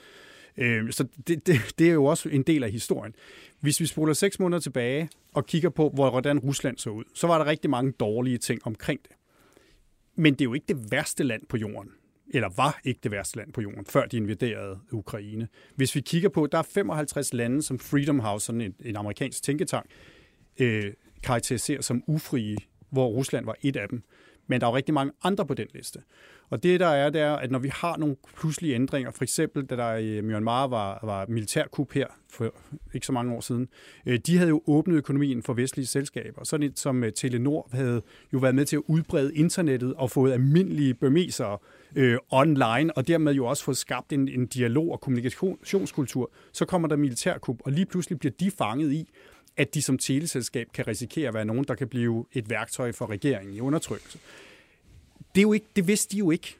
Øh, 0.56 0.92
så 0.92 1.06
det, 1.26 1.46
det, 1.46 1.74
det 1.78 1.88
er 1.88 1.92
jo 1.92 2.04
også 2.04 2.28
en 2.28 2.42
del 2.42 2.64
af 2.64 2.70
historien. 2.70 3.14
Hvis 3.60 3.80
vi 3.80 3.86
spoler 3.86 4.12
seks 4.12 4.38
måneder 4.38 4.60
tilbage 4.60 5.08
og 5.34 5.46
kigger 5.46 5.70
på, 5.70 5.88
hvordan 5.88 6.38
Rusland 6.38 6.78
så 6.78 6.90
ud, 6.90 7.04
så 7.14 7.26
var 7.26 7.38
der 7.38 7.46
rigtig 7.46 7.70
mange 7.70 7.92
dårlige 7.92 8.38
ting 8.38 8.66
omkring 8.66 9.00
det. 9.02 9.12
Men 10.16 10.32
det 10.32 10.40
er 10.40 10.44
jo 10.44 10.54
ikke 10.54 10.66
det 10.68 10.92
værste 10.92 11.24
land 11.24 11.42
på 11.48 11.56
jorden 11.56 11.90
eller 12.34 12.48
var 12.56 12.80
ikke 12.84 13.00
det 13.02 13.10
værste 13.10 13.36
land 13.36 13.52
på 13.52 13.60
jorden, 13.60 13.84
før 13.84 14.06
de 14.06 14.16
invaderede 14.16 14.78
Ukraine. 14.92 15.48
Hvis 15.76 15.94
vi 15.94 16.00
kigger 16.00 16.28
på, 16.28 16.46
der 16.46 16.58
er 16.58 16.62
55 16.62 17.32
lande, 17.32 17.62
som 17.62 17.78
Freedom 17.78 18.18
House, 18.18 18.46
sådan 18.46 18.60
en, 18.60 18.74
en 18.84 18.96
amerikansk 18.96 19.42
tænketank, 19.42 19.86
øh, 20.60 20.92
karakteriserer 21.22 21.82
som 21.82 22.02
ufrie, 22.06 22.56
hvor 22.90 23.06
Rusland 23.06 23.46
var 23.46 23.56
et 23.62 23.76
af 23.76 23.88
dem. 23.88 24.02
Men 24.46 24.60
der 24.60 24.66
er 24.66 24.70
jo 24.70 24.76
rigtig 24.76 24.94
mange 24.94 25.12
andre 25.22 25.46
på 25.46 25.54
den 25.54 25.66
liste. 25.74 26.00
Og 26.50 26.62
det 26.62 26.80
der 26.80 26.86
er, 26.86 27.10
det 27.10 27.20
er, 27.20 27.32
at 27.32 27.50
når 27.50 27.58
vi 27.58 27.68
har 27.74 27.96
nogle 27.96 28.16
pludselige 28.36 28.74
ændringer, 28.74 29.10
for 29.10 29.22
eksempel 29.22 29.64
da 29.64 29.76
der 29.76 29.96
i 29.96 30.20
Myanmar 30.20 30.66
var, 30.66 31.00
var 31.02 31.26
militærkup 31.28 31.92
her 31.92 32.06
for 32.32 32.54
ikke 32.94 33.06
så 33.06 33.12
mange 33.12 33.34
år 33.34 33.40
siden, 33.40 33.68
øh, 34.06 34.18
de 34.26 34.36
havde 34.36 34.48
jo 34.48 34.62
åbnet 34.66 34.96
økonomien 34.96 35.42
for 35.42 35.52
vestlige 35.52 35.86
selskaber. 35.86 36.44
Sådan 36.44 36.66
et 36.66 36.78
som 36.78 37.04
øh, 37.04 37.12
Telenor 37.12 37.68
havde 37.72 38.02
jo 38.32 38.38
været 38.38 38.54
med 38.54 38.64
til 38.64 38.76
at 38.76 38.82
udbrede 38.86 39.34
internettet 39.34 39.94
og 39.94 40.10
fået 40.10 40.32
almindelige 40.32 40.94
bemesere 40.94 41.58
øh, 41.96 42.18
online, 42.30 42.96
og 42.96 43.08
dermed 43.08 43.32
jo 43.32 43.46
også 43.46 43.64
fået 43.64 43.76
skabt 43.76 44.12
en, 44.12 44.28
en 44.28 44.46
dialog- 44.46 44.92
og 44.92 45.00
kommunikationskultur. 45.00 46.32
Så 46.52 46.64
kommer 46.64 46.88
der 46.88 46.96
militærkup, 46.96 47.56
og 47.64 47.72
lige 47.72 47.86
pludselig 47.86 48.18
bliver 48.18 48.32
de 48.40 48.50
fanget 48.50 48.92
i, 48.92 49.08
at 49.56 49.74
de 49.74 49.82
som 49.82 49.98
teleselskab 49.98 50.68
kan 50.74 50.86
risikere 50.88 51.28
at 51.28 51.34
være 51.34 51.44
nogen, 51.44 51.64
der 51.64 51.74
kan 51.74 51.88
blive 51.88 52.24
et 52.32 52.50
værktøj 52.50 52.92
for 52.92 53.10
regeringen 53.10 53.54
i 53.54 53.60
undertrykkelse. 53.60 54.18
Det, 55.34 55.40
er 55.40 55.42
jo 55.42 55.52
ikke, 55.52 55.66
det 55.76 55.88
vidste 55.88 56.12
de 56.12 56.18
jo 56.18 56.30
ikke. 56.30 56.56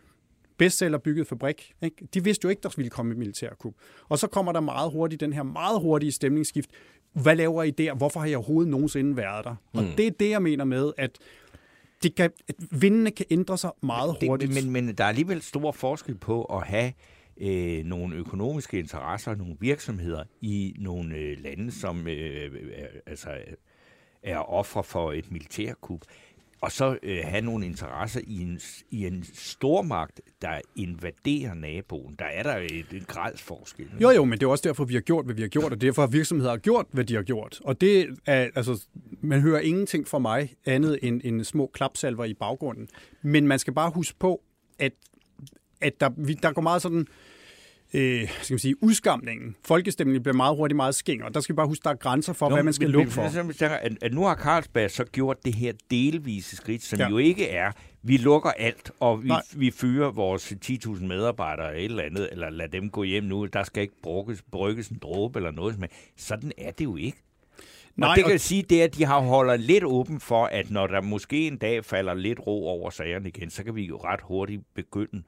Bestseller 0.57 0.99
bygget 0.99 1.27
fabrik. 1.27 1.73
Ikke? 1.83 2.09
De 2.15 2.25
vidste 2.25 2.45
jo 2.45 2.49
ikke, 2.49 2.63
der 2.63 2.71
ville 2.77 2.91
komme 2.91 3.13
et 3.13 3.19
militærkup. 3.19 3.75
Og 4.09 4.19
så 4.19 4.27
kommer 4.27 4.53
der 4.53 4.61
meget 4.61 4.93
hurtigt 4.93 5.21
den 5.21 5.33
her 5.33 5.43
meget 5.43 5.81
hurtige 5.81 6.13
stemningsskift. 6.13 6.71
Hvad 7.13 7.37
laver 7.37 7.63
I 7.63 7.71
der? 7.71 7.95
Hvorfor 7.95 8.21
har 8.21 8.27
jeg 8.27 8.37
overhovedet 8.37 8.71
nogensinde 8.71 9.17
været 9.17 9.45
der? 9.45 9.55
Og 9.73 9.83
mm. 9.83 9.91
det 9.97 10.07
er 10.07 10.11
det, 10.11 10.31
jeg 10.31 10.43
mener 10.43 10.65
med, 10.65 10.93
at 10.97 11.19
det 12.03 12.15
kan, 12.15 12.31
at 12.49 12.55
vindene 12.71 13.11
kan 13.11 13.27
ændre 13.31 13.59
sig 13.59 13.71
meget 13.83 14.17
hurtigt. 14.29 14.55
Det, 14.55 14.65
men, 14.65 14.73
men 14.87 14.95
der 14.95 15.05
er 15.05 15.09
alligevel 15.09 15.43
stor 15.43 15.73
forskel 15.73 16.15
på 16.15 16.45
at 16.45 16.67
have 16.67 16.93
øh, 17.41 17.85
nogle 17.85 18.17
økonomiske 18.17 18.79
interesser, 18.79 19.35
nogle 19.35 19.57
virksomheder 19.61 20.25
i 20.41 20.75
nogle 20.79 21.17
øh, 21.17 21.39
lande, 21.43 21.71
som 21.71 22.09
øh, 22.09 22.73
er, 22.75 22.87
altså, 23.07 23.31
er 24.23 24.39
offer 24.39 24.83
for 24.83 25.13
et 25.13 25.33
militærkup, 25.33 26.01
og 26.61 26.73
så 26.73 26.99
øh, 27.03 27.19
have 27.25 27.43
nogle 27.43 27.67
interesser 27.67 28.21
i 28.27 28.43
en, 28.43 28.61
i 28.91 29.07
en 29.07 29.25
stormagt, 29.35 30.21
der 30.43 30.61
invaderer 30.77 31.55
naboen. 31.55 32.15
Der 32.19 32.25
er 32.25 32.43
der 32.43 32.57
et, 32.57 32.87
et 32.93 33.07
gradsforskel. 33.07 33.91
Jo, 34.01 34.11
jo, 34.11 34.25
men 34.25 34.39
det 34.39 34.47
er 34.47 34.51
også 34.51 34.69
derfor, 34.69 34.85
vi 34.85 34.95
har 34.95 35.01
gjort, 35.01 35.25
hvad 35.25 35.35
vi 35.35 35.43
har 35.43 35.49
gjort, 35.49 35.73
og 35.73 35.81
derfor 35.81 36.03
har 36.03 36.07
virksomheder 36.07 36.57
gjort, 36.57 36.87
hvad 36.91 37.05
de 37.05 37.15
har 37.15 37.23
gjort. 37.23 37.61
Og 37.65 37.81
det 37.81 38.19
er, 38.27 38.49
altså, 38.55 38.87
man 39.21 39.41
hører 39.41 39.61
ingenting 39.61 40.09
fra 40.09 40.19
mig 40.19 40.55
andet 40.67 40.99
end 41.03 41.21
en 41.25 41.45
små 41.45 41.71
klapsalver 41.75 42.25
i 42.25 42.35
baggrunden. 42.35 42.89
Men 43.23 43.47
man 43.47 43.59
skal 43.59 43.73
bare 43.73 43.91
huske 43.91 44.19
på, 44.19 44.43
at, 44.79 44.93
at 45.81 46.01
der, 46.01 46.11
vi, 46.17 46.35
der 46.35 46.53
går 46.53 46.63
meget 46.63 46.83
sådan 46.83 47.01
øh, 47.01 47.07
skal 48.43 48.55
man 48.55 48.59
sige, 48.59 48.85
udskamningen, 48.85 49.57
folkestemningen 49.65 50.23
bliver 50.23 50.37
meget 50.37 50.57
hurtigt 50.57 50.77
meget 50.77 50.95
skæng, 50.95 51.25
og 51.25 51.35
der 51.35 51.41
skal 51.41 51.53
vi 51.53 51.57
bare 51.57 51.67
huske, 51.67 51.83
der 51.85 51.91
er 51.91 51.95
grænser 51.95 52.33
for, 52.33 52.49
Nå, 52.49 52.55
hvad 52.55 52.65
man 52.65 52.73
skal 52.73 52.87
men, 52.87 52.93
lukke 52.93 53.11
for. 53.13 53.43
Men, 53.43 53.55
at, 53.61 53.99
at 54.03 54.13
nu 54.13 54.25
har 54.25 54.35
Carlsberg 54.35 54.91
så 54.91 55.05
gjort 55.05 55.45
det 55.45 55.55
her 55.55 55.73
delvise 55.91 56.57
skridt, 56.57 56.83
som 56.83 56.99
ja. 56.99 57.09
jo 57.09 57.19
ikke 57.19 57.49
er, 57.49 57.73
vi 58.03 58.17
lukker 58.17 58.51
alt, 58.51 58.91
og 59.01 59.25
vi, 59.25 59.33
vi 59.53 59.71
fyrer 59.71 60.11
vores 60.11 60.53
10.000 60.53 61.07
medarbejdere 61.07 61.67
eller 61.67 61.79
et 61.79 61.85
eller 61.85 62.03
andet, 62.03 62.29
eller 62.33 62.51
lad 62.51 62.69
dem 62.69 62.91
gå 62.91 63.03
hjem 63.03 63.25
nu, 63.25 63.47
der 63.47 63.63
skal 63.63 63.83
ikke 63.83 64.03
brygges, 64.03 64.43
brygges 64.53 64.89
en 64.89 64.99
dråbe 65.03 65.39
eller 65.39 65.51
noget. 65.51 65.79
Men 65.79 65.89
sådan 66.17 66.53
er 66.59 66.71
det 66.71 66.85
jo 66.85 66.97
ikke. 66.97 67.19
Nej, 67.97 68.11
og 68.11 68.17
det 68.17 68.25
kan 68.25 68.35
og... 68.35 68.41
sige, 68.41 68.63
det 68.63 68.81
er, 68.81 68.85
at 68.85 68.95
de 68.95 69.05
har 69.05 69.21
holder 69.21 69.57
lidt 69.57 69.85
åben 69.85 70.21
for, 70.21 70.45
at 70.45 70.71
når 70.71 70.87
der 70.87 71.01
måske 71.01 71.47
en 71.47 71.57
dag 71.57 71.85
falder 71.85 72.15
lidt 72.15 72.41
ro 72.47 72.67
over 72.67 72.91
sagerne 72.91 73.29
igen, 73.29 73.51
så 73.51 73.65
kan 73.65 73.75
vi 73.75 73.83
jo 73.83 73.97
ret 73.97 74.21
hurtigt 74.23 74.63
begynde 74.75 75.23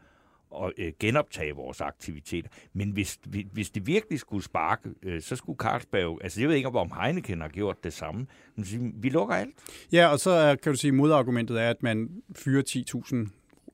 at 0.64 0.72
øh, 0.78 0.92
genoptage 1.00 1.52
vores 1.52 1.80
aktiviteter. 1.80 2.48
Men 2.74 2.90
hvis, 2.90 3.18
hvis 3.52 3.70
det 3.70 3.86
virkelig 3.86 4.20
skulle 4.20 4.44
sparke, 4.44 4.88
øh, 5.02 5.22
så 5.22 5.36
skulle 5.36 5.56
Carlsberg, 5.56 6.18
altså 6.22 6.40
jeg 6.40 6.48
ved 6.48 6.56
ikke, 6.56 6.68
om 6.68 6.92
Heineken 7.02 7.40
har 7.40 7.48
gjort 7.48 7.84
det 7.84 7.92
samme, 7.92 8.26
men 8.56 8.94
vi 8.96 9.08
lukker 9.08 9.34
alt. 9.34 9.54
Ja, 9.92 10.06
og 10.06 10.20
så 10.20 10.56
kan 10.62 10.72
du 10.72 10.78
sige, 10.78 10.92
modargumentet 10.92 11.60
er, 11.60 11.70
at 11.70 11.82
man 11.82 12.08
fyrer 12.36 12.62
10.000 12.68 13.28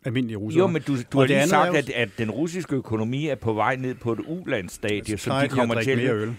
almindelige 0.05 0.37
russere. 0.37 0.61
Jo, 0.61 0.67
men 0.67 0.83
du, 0.83 0.97
du 1.13 1.19
har 1.19 1.27
lige 1.27 1.47
sagt, 1.47 1.77
at, 1.77 1.91
at 1.91 2.09
den 2.19 2.31
russiske 2.31 2.77
økonomi 2.77 3.29
er 3.29 3.35
på 3.35 3.53
vej 3.53 3.77
ned 3.77 3.95
på 3.95 4.13
et 4.13 4.21
ulandsstadie, 4.27 5.19
så 5.19 5.41
de 5.43 5.49
kommer 5.49 5.83
til 5.83 5.91
at... 5.91 6.15
Øl. 6.15 6.35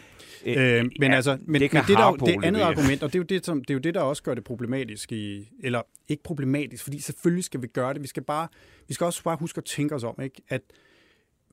Øh, 0.46 0.56
men 1.00 1.12
ja, 1.12 1.16
altså, 1.16 1.38
men, 1.46 1.62
det, 1.62 1.74
men 1.74 1.84
det, 1.88 1.98
der, 1.98 2.12
det 2.12 2.44
andet 2.44 2.62
argument, 2.62 3.04
og 3.04 3.14
det 3.14 3.16
er, 3.16 3.20
jo 3.20 3.24
det, 3.24 3.46
som, 3.46 3.64
det 3.64 3.70
er 3.70 3.74
jo 3.74 3.80
det, 3.80 3.94
der 3.94 4.02
også 4.02 4.24
gør 4.24 4.34
det 4.34 4.44
problematisk 4.44 5.12
i, 5.12 5.50
eller 5.64 5.82
ikke 6.08 6.24
problematisk, 6.24 6.84
fordi 6.84 7.00
selvfølgelig 7.00 7.44
skal 7.44 7.62
vi 7.62 7.68
gøre 7.68 7.94
det. 7.94 8.02
Vi 8.02 8.08
skal 8.08 8.24
bare, 8.24 8.48
vi 8.88 8.94
skal 8.94 9.06
også 9.06 9.24
bare 9.24 9.38
huske 9.40 9.58
at 9.58 9.66
tænke 9.66 9.96
os 9.96 10.04
om, 10.04 10.20
ikke? 10.24 10.42
at 10.50 10.62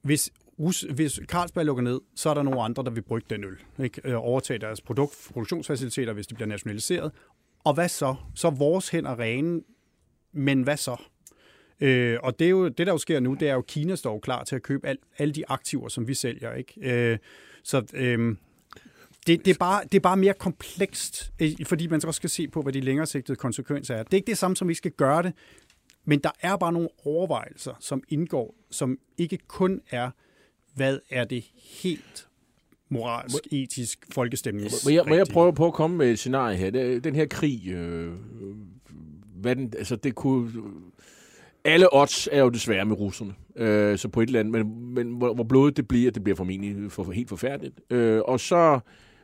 hvis, 0.02 0.30
Rus, 0.58 0.80
hvis 0.80 1.20
Carlsberg 1.24 1.66
lukker 1.66 1.82
ned, 1.82 2.00
så 2.14 2.30
er 2.30 2.34
der 2.34 2.42
nogle 2.42 2.62
andre, 2.62 2.84
der 2.84 2.90
vil 2.90 3.02
brygge 3.02 3.26
den 3.30 3.44
øl. 3.44 3.56
Ikke? 3.84 4.00
Øh, 4.04 4.14
overtage 4.16 4.58
deres 4.58 4.80
produkt, 4.80 5.28
produktionsfaciliteter, 5.32 6.12
hvis 6.12 6.26
de 6.26 6.34
bliver 6.34 6.48
nationaliseret. 6.48 7.12
Og 7.64 7.74
hvad 7.74 7.88
så? 7.88 8.14
Så 8.34 8.46
er 8.46 8.50
vores 8.50 8.88
hænder 8.88 9.18
rene, 9.18 9.60
men 10.32 10.62
hvad 10.62 10.76
så? 10.76 10.96
Øh, 11.80 12.18
og 12.22 12.38
det, 12.38 12.44
er 12.44 12.50
jo, 12.50 12.68
det, 12.68 12.86
der 12.86 12.92
jo 12.92 12.98
sker 12.98 13.20
nu, 13.20 13.34
det 13.34 13.48
er 13.48 13.52
jo, 13.52 13.58
at 13.58 13.66
Kina 13.66 13.94
står 13.94 14.18
klar 14.18 14.44
til 14.44 14.56
at 14.56 14.62
købe 14.62 14.86
al, 14.86 14.98
alle 15.18 15.34
de 15.34 15.44
aktiver, 15.48 15.88
som 15.88 16.08
vi 16.08 16.14
sælger. 16.14 16.54
Ikke? 16.54 16.72
Øh, 16.80 17.18
så 17.62 17.82
øh, 17.94 18.36
det, 19.26 19.44
det, 19.44 19.50
er 19.50 19.58
bare, 19.58 19.82
det 19.84 19.94
er 19.94 20.00
bare 20.00 20.16
mere 20.16 20.34
komplekst, 20.34 21.32
øh, 21.40 21.50
fordi 21.66 21.86
man 21.86 22.00
også 22.06 22.18
skal 22.18 22.30
se 22.30 22.48
på, 22.48 22.62
hvad 22.62 22.72
de 22.72 22.80
længere 22.80 23.06
sigtede 23.06 23.36
konsekvenser 23.36 23.94
er. 23.94 24.02
Det 24.02 24.14
er 24.14 24.16
ikke 24.16 24.26
det 24.26 24.38
samme, 24.38 24.56
som 24.56 24.68
vi 24.68 24.74
skal 24.74 24.90
gøre 24.90 25.22
det, 25.22 25.32
men 26.04 26.18
der 26.18 26.30
er 26.40 26.56
bare 26.56 26.72
nogle 26.72 26.88
overvejelser, 27.04 27.72
som 27.80 28.02
indgår, 28.08 28.54
som 28.70 28.98
ikke 29.18 29.38
kun 29.48 29.80
er, 29.90 30.10
hvad 30.74 30.98
er 31.10 31.24
det 31.24 31.44
helt 31.82 32.28
moralsk, 32.88 33.46
etisk, 33.50 34.06
folkestemnings 34.12 34.84
Må 34.84 34.90
jeg, 34.90 35.04
må 35.08 35.14
jeg 35.14 35.26
prøve 35.26 35.54
på 35.54 35.66
at 35.66 35.72
komme 35.72 35.96
med 35.96 36.10
et 36.10 36.18
scenarie 36.18 36.56
her? 36.56 36.70
Den 37.00 37.14
her 37.14 37.26
krig, 37.26 37.68
øh, 37.68 38.12
hvad 39.34 39.56
den, 39.56 39.72
altså 39.78 39.96
det 39.96 40.14
kunne... 40.14 40.52
Alle 41.64 41.88
odds 41.92 42.28
er 42.32 42.40
jo 42.40 42.48
desværre 42.48 42.84
med 42.84 42.96
russerne, 42.96 43.34
øh, 43.56 43.98
så 43.98 44.08
på 44.08 44.20
et 44.20 44.26
eller 44.26 44.40
andet, 44.40 44.52
men, 44.52 44.94
men 44.94 45.12
hvor, 45.12 45.34
hvor 45.34 45.44
blodet 45.44 45.76
det 45.76 45.88
bliver, 45.88 46.10
det 46.10 46.24
bliver 46.24 46.36
formentlig 46.36 46.92
for, 46.92 47.12
helt 47.12 47.28
forfærdeligt. 47.28 47.80
Øh, 47.90 48.20
og 48.24 48.40
så 48.40 48.80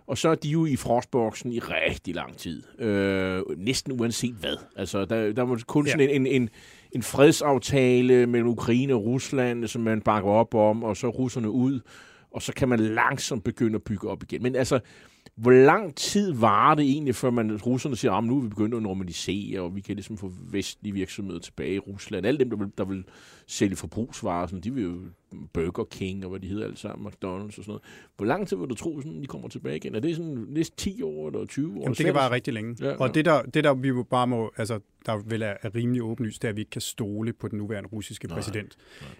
og 0.06 0.18
så 0.18 0.28
er 0.28 0.34
de 0.34 0.48
jo 0.48 0.66
i 0.66 0.76
frostboksen 0.76 1.52
i 1.52 1.58
rigtig 1.58 2.14
lang 2.14 2.36
tid. 2.36 2.62
Øh, 2.78 3.42
næsten 3.56 4.00
uanset 4.00 4.34
hvad. 4.34 4.56
Altså, 4.76 5.04
der, 5.04 5.32
der 5.32 5.42
var 5.42 5.62
kun 5.66 5.86
sådan 5.86 6.10
en, 6.10 6.26
en, 6.26 6.26
en, 6.26 6.48
en 6.92 7.02
fredsaftale 7.02 8.26
mellem 8.26 8.48
Ukraine 8.48 8.94
og 8.94 9.04
Rusland, 9.04 9.66
som 9.66 9.82
man 9.82 10.00
bakker 10.00 10.30
op 10.30 10.54
om, 10.54 10.84
og 10.84 10.96
så 10.96 11.08
russerne 11.08 11.50
ud, 11.50 11.80
og 12.30 12.42
så 12.42 12.52
kan 12.52 12.68
man 12.68 12.80
langsomt 12.80 13.44
begynde 13.44 13.74
at 13.74 13.82
bygge 13.82 14.08
op 14.08 14.22
igen. 14.22 14.42
Men 14.42 14.56
altså, 14.56 14.80
hvor 15.36 15.50
lang 15.50 15.94
tid 15.94 16.32
var 16.32 16.74
det 16.74 16.84
egentlig, 16.84 17.14
før 17.14 17.30
man, 17.30 17.56
russerne 17.56 17.96
siger, 17.96 18.12
at 18.12 18.24
nu 18.24 18.38
er 18.38 18.42
vi 18.42 18.48
begyndt 18.48 18.74
at 18.74 18.82
normalisere, 18.82 19.60
og 19.60 19.76
vi 19.76 19.80
kan 19.80 19.94
ligesom 19.94 20.16
få 20.16 20.32
vestlige 20.50 20.92
virksomheder 20.92 21.40
tilbage 21.40 21.74
i 21.74 21.78
Rusland. 21.78 22.26
Alle 22.26 22.38
dem, 22.38 22.50
der 22.50 22.56
vil, 22.56 22.68
der 22.78 22.84
vil 22.84 23.04
sælge 23.46 23.76
forbrugsvarer, 23.76 24.46
sådan, 24.46 24.60
de 24.60 24.74
vil 24.74 24.84
jo 24.84 25.00
Burger 25.52 25.84
King 25.84 26.24
og 26.24 26.30
hvad 26.30 26.40
de 26.40 26.48
hedder 26.48 26.64
alle 26.64 26.76
sammen, 26.76 27.06
McDonald's 27.06 27.46
og 27.46 27.52
sådan 27.52 27.64
noget. 27.66 27.82
Hvor 28.16 28.26
lang 28.26 28.48
tid 28.48 28.56
vil 28.56 28.68
du 28.68 28.74
tro, 28.74 29.00
sådan, 29.00 29.22
de 29.22 29.26
kommer 29.26 29.48
tilbage 29.48 29.76
igen? 29.76 29.94
Er 29.94 30.00
det 30.00 30.16
sådan 30.16 30.46
næsten 30.48 30.76
10 30.76 31.02
år 31.02 31.28
eller 31.28 31.46
20 31.46 31.76
år? 31.78 31.82
Jamen, 31.82 31.94
det 31.94 32.06
kan 32.06 32.14
være 32.14 32.30
rigtig 32.30 32.54
længe. 32.54 32.76
Ja, 32.80 32.86
Ja, 32.86 32.90
ja. 32.90 32.96
og 32.96 33.14
det 33.14 33.24
der, 33.24 33.42
det 33.42 33.64
der 33.64 33.74
vi 33.74 33.88
jo 33.88 34.02
bare 34.02 34.26
må, 34.26 34.52
altså, 34.56 34.80
der 35.06 35.16
vel 35.16 35.42
er, 35.42 35.54
er 35.62 35.74
rimelig 35.74 36.02
åbenlyst, 36.02 36.42
det 36.42 36.48
er, 36.48 36.50
at 36.50 36.56
vi 36.56 36.60
ikke 36.60 36.70
kan 36.70 36.80
stole 36.80 37.32
på 37.32 37.48
den 37.48 37.58
nuværende 37.58 37.88
russiske 37.88 38.26
Nej, 38.26 38.36
præsident. 38.36 38.76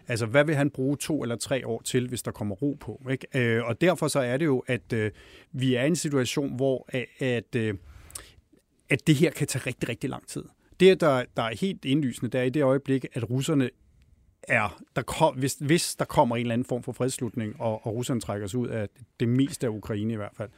Altså, 0.08 0.26
hvad 0.26 0.44
vil 0.44 0.54
han 0.54 0.70
bruge 0.70 0.96
to 0.96 1.22
eller 1.22 1.36
tre 1.36 1.66
år 1.66 1.82
til, 1.84 2.08
hvis 2.08 2.22
der 2.22 2.30
kommer 2.30 2.54
ro 2.54 2.76
på? 2.80 3.02
Ikke? 3.10 3.56
Øh, 3.56 3.64
og 3.64 3.80
derfor 3.80 4.08
så 4.08 4.20
er 4.20 4.36
det 4.36 4.44
jo, 4.44 4.64
at 4.66 4.92
øh, 4.92 5.10
vi 5.52 5.74
er 5.74 5.84
i 5.84 5.86
en 5.86 5.96
situation, 5.96 6.56
hvor 6.56 6.86
at, 6.88 7.06
at, 7.18 7.56
øh, 7.56 7.74
at 8.90 9.06
det 9.06 9.14
her 9.14 9.30
kan 9.30 9.46
tage 9.46 9.62
rigtig, 9.66 9.88
rigtig 9.88 10.10
lang 10.10 10.26
tid. 10.28 10.44
Det, 10.80 11.00
der, 11.00 11.24
der 11.36 11.42
er 11.42 11.54
helt 11.60 11.84
indlysende, 11.84 12.30
det 12.30 12.40
er 12.40 12.44
i 12.44 12.50
det 12.50 12.62
øjeblik, 12.62 13.06
at 13.12 13.30
russerne 13.30 13.70
er, 14.48 14.82
der 14.96 15.02
kom, 15.02 15.34
hvis, 15.36 15.56
hvis 15.60 15.94
der 15.94 16.04
kommer 16.04 16.36
en 16.36 16.40
eller 16.40 16.52
anden 16.52 16.64
form 16.64 16.82
for 16.82 16.92
fredslutning, 16.92 17.60
og, 17.60 17.86
og 17.86 17.94
russerne 17.94 18.20
trækker 18.20 18.46
sig 18.46 18.58
ud 18.60 18.68
af 18.68 18.88
det 19.20 19.28
meste 19.28 19.66
af 19.66 19.70
Ukraine 19.70 20.12
i 20.12 20.16
hvert 20.16 20.36
fald, 20.36 20.50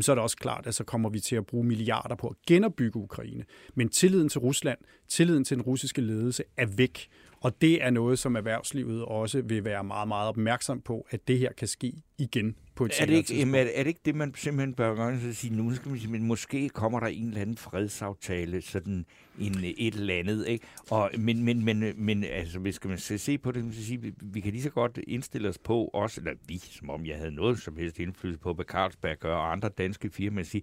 så 0.00 0.12
er 0.12 0.14
det 0.14 0.22
også 0.22 0.36
klart, 0.36 0.66
at 0.66 0.74
så 0.74 0.84
kommer 0.84 1.08
vi 1.08 1.20
til 1.20 1.36
at 1.36 1.46
bruge 1.46 1.64
milliarder 1.64 2.14
på 2.14 2.28
at 2.28 2.36
genopbygge 2.46 2.96
Ukraine. 2.96 3.44
Men 3.74 3.88
tilliden 3.88 4.28
til 4.28 4.40
Rusland, 4.40 4.78
tilliden 5.08 5.44
til 5.44 5.56
den 5.56 5.62
russiske 5.62 6.00
ledelse 6.00 6.44
er 6.56 6.66
væk. 6.66 7.08
Og 7.40 7.60
det 7.60 7.82
er 7.84 7.90
noget, 7.90 8.18
som 8.18 8.36
erhvervslivet 8.36 9.04
også 9.04 9.42
vil 9.42 9.64
være 9.64 9.84
meget, 9.84 10.08
meget 10.08 10.28
opmærksom 10.28 10.80
på, 10.80 11.06
at 11.10 11.28
det 11.28 11.38
her 11.38 11.52
kan 11.52 11.68
ske 11.68 11.92
igen 12.18 12.56
på 12.74 12.84
et 12.84 13.00
Er 13.00 13.06
det, 13.06 13.14
ikke, 13.14 13.34
jamen, 13.38 13.54
er, 13.54 13.64
det- 13.64 13.78
er 13.78 13.82
det 13.82 13.88
ikke 13.88 14.00
det, 14.04 14.14
man 14.14 14.34
simpelthen 14.36 14.74
bør 14.74 14.94
gøre? 14.94 15.20
Så 15.20 15.28
at 15.28 15.36
sige, 15.36 15.56
nu 15.56 15.74
skal 15.74 15.88
man 15.88 15.98
sige, 15.98 16.10
men 16.12 16.22
måske 16.22 16.68
kommer 16.68 17.00
der 17.00 17.06
en 17.06 17.28
eller 17.28 17.40
anden 17.40 17.56
fredsaftale, 17.56 18.62
sådan 18.62 19.06
en, 19.40 19.54
et 19.76 19.94
eller 19.94 20.14
andet. 20.14 20.46
Ikke? 20.48 20.66
Og, 20.90 21.10
men, 21.18 21.44
men, 21.44 21.64
men, 21.64 21.92
men 21.96 22.24
altså, 22.24 22.58
hvis 22.58 22.74
skal 22.74 22.88
man 22.88 22.98
se 22.98 23.18
se 23.18 23.38
på 23.38 23.50
det, 23.50 23.54
kan 23.58 23.64
man 23.64 23.74
sige, 23.74 24.00
vi, 24.02 24.12
vi 24.22 24.40
kan 24.40 24.52
lige 24.52 24.62
så 24.62 24.70
godt 24.70 24.98
indstille 25.06 25.48
os 25.48 25.58
på, 25.58 25.84
også, 25.94 26.20
eller 26.20 26.32
vi, 26.46 26.58
som 26.58 26.90
om 26.90 27.06
jeg 27.06 27.16
havde 27.16 27.30
noget 27.34 27.58
som 27.58 27.76
helst 27.76 27.98
indflydelse 27.98 28.40
på, 28.40 28.52
hvad 28.54 28.64
Carlsberg 28.64 29.18
gør, 29.18 29.34
og 29.36 29.52
andre 29.52 29.68
danske 29.68 30.10
firmaer, 30.10 30.44
sige, 30.44 30.62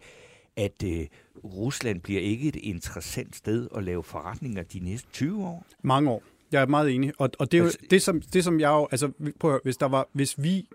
at 0.55 0.83
øh, 0.85 1.05
Rusland 1.43 2.01
bliver 2.01 2.21
ikke 2.21 2.47
et 2.47 2.55
interessant 2.55 3.35
sted 3.35 3.67
at 3.75 3.83
lave 3.83 4.03
forretninger 4.03 4.63
de 4.63 4.79
næste 4.79 5.09
20 5.11 5.43
år. 5.45 5.65
Mange 5.83 6.09
år. 6.11 6.23
Jeg 6.53 6.61
er 6.61 6.65
meget 6.65 6.91
enig. 6.95 7.11
Og, 7.17 7.29
og 7.39 7.51
det 7.51 7.57
er 7.57 7.61
jo 7.61 7.65
Altså- 7.65 7.79
det, 7.89 8.01
som, 8.01 8.21
det, 8.21 8.43
som 8.43 8.59
jeg 8.59 8.69
jo... 8.69 8.87
Altså, 8.91 9.11
prøv 9.39 9.51
at 9.51 9.53
høre, 9.53 9.61
hvis, 9.63 9.77
der 9.77 9.85
var, 9.85 10.07
hvis 10.13 10.43
vi 10.43 10.67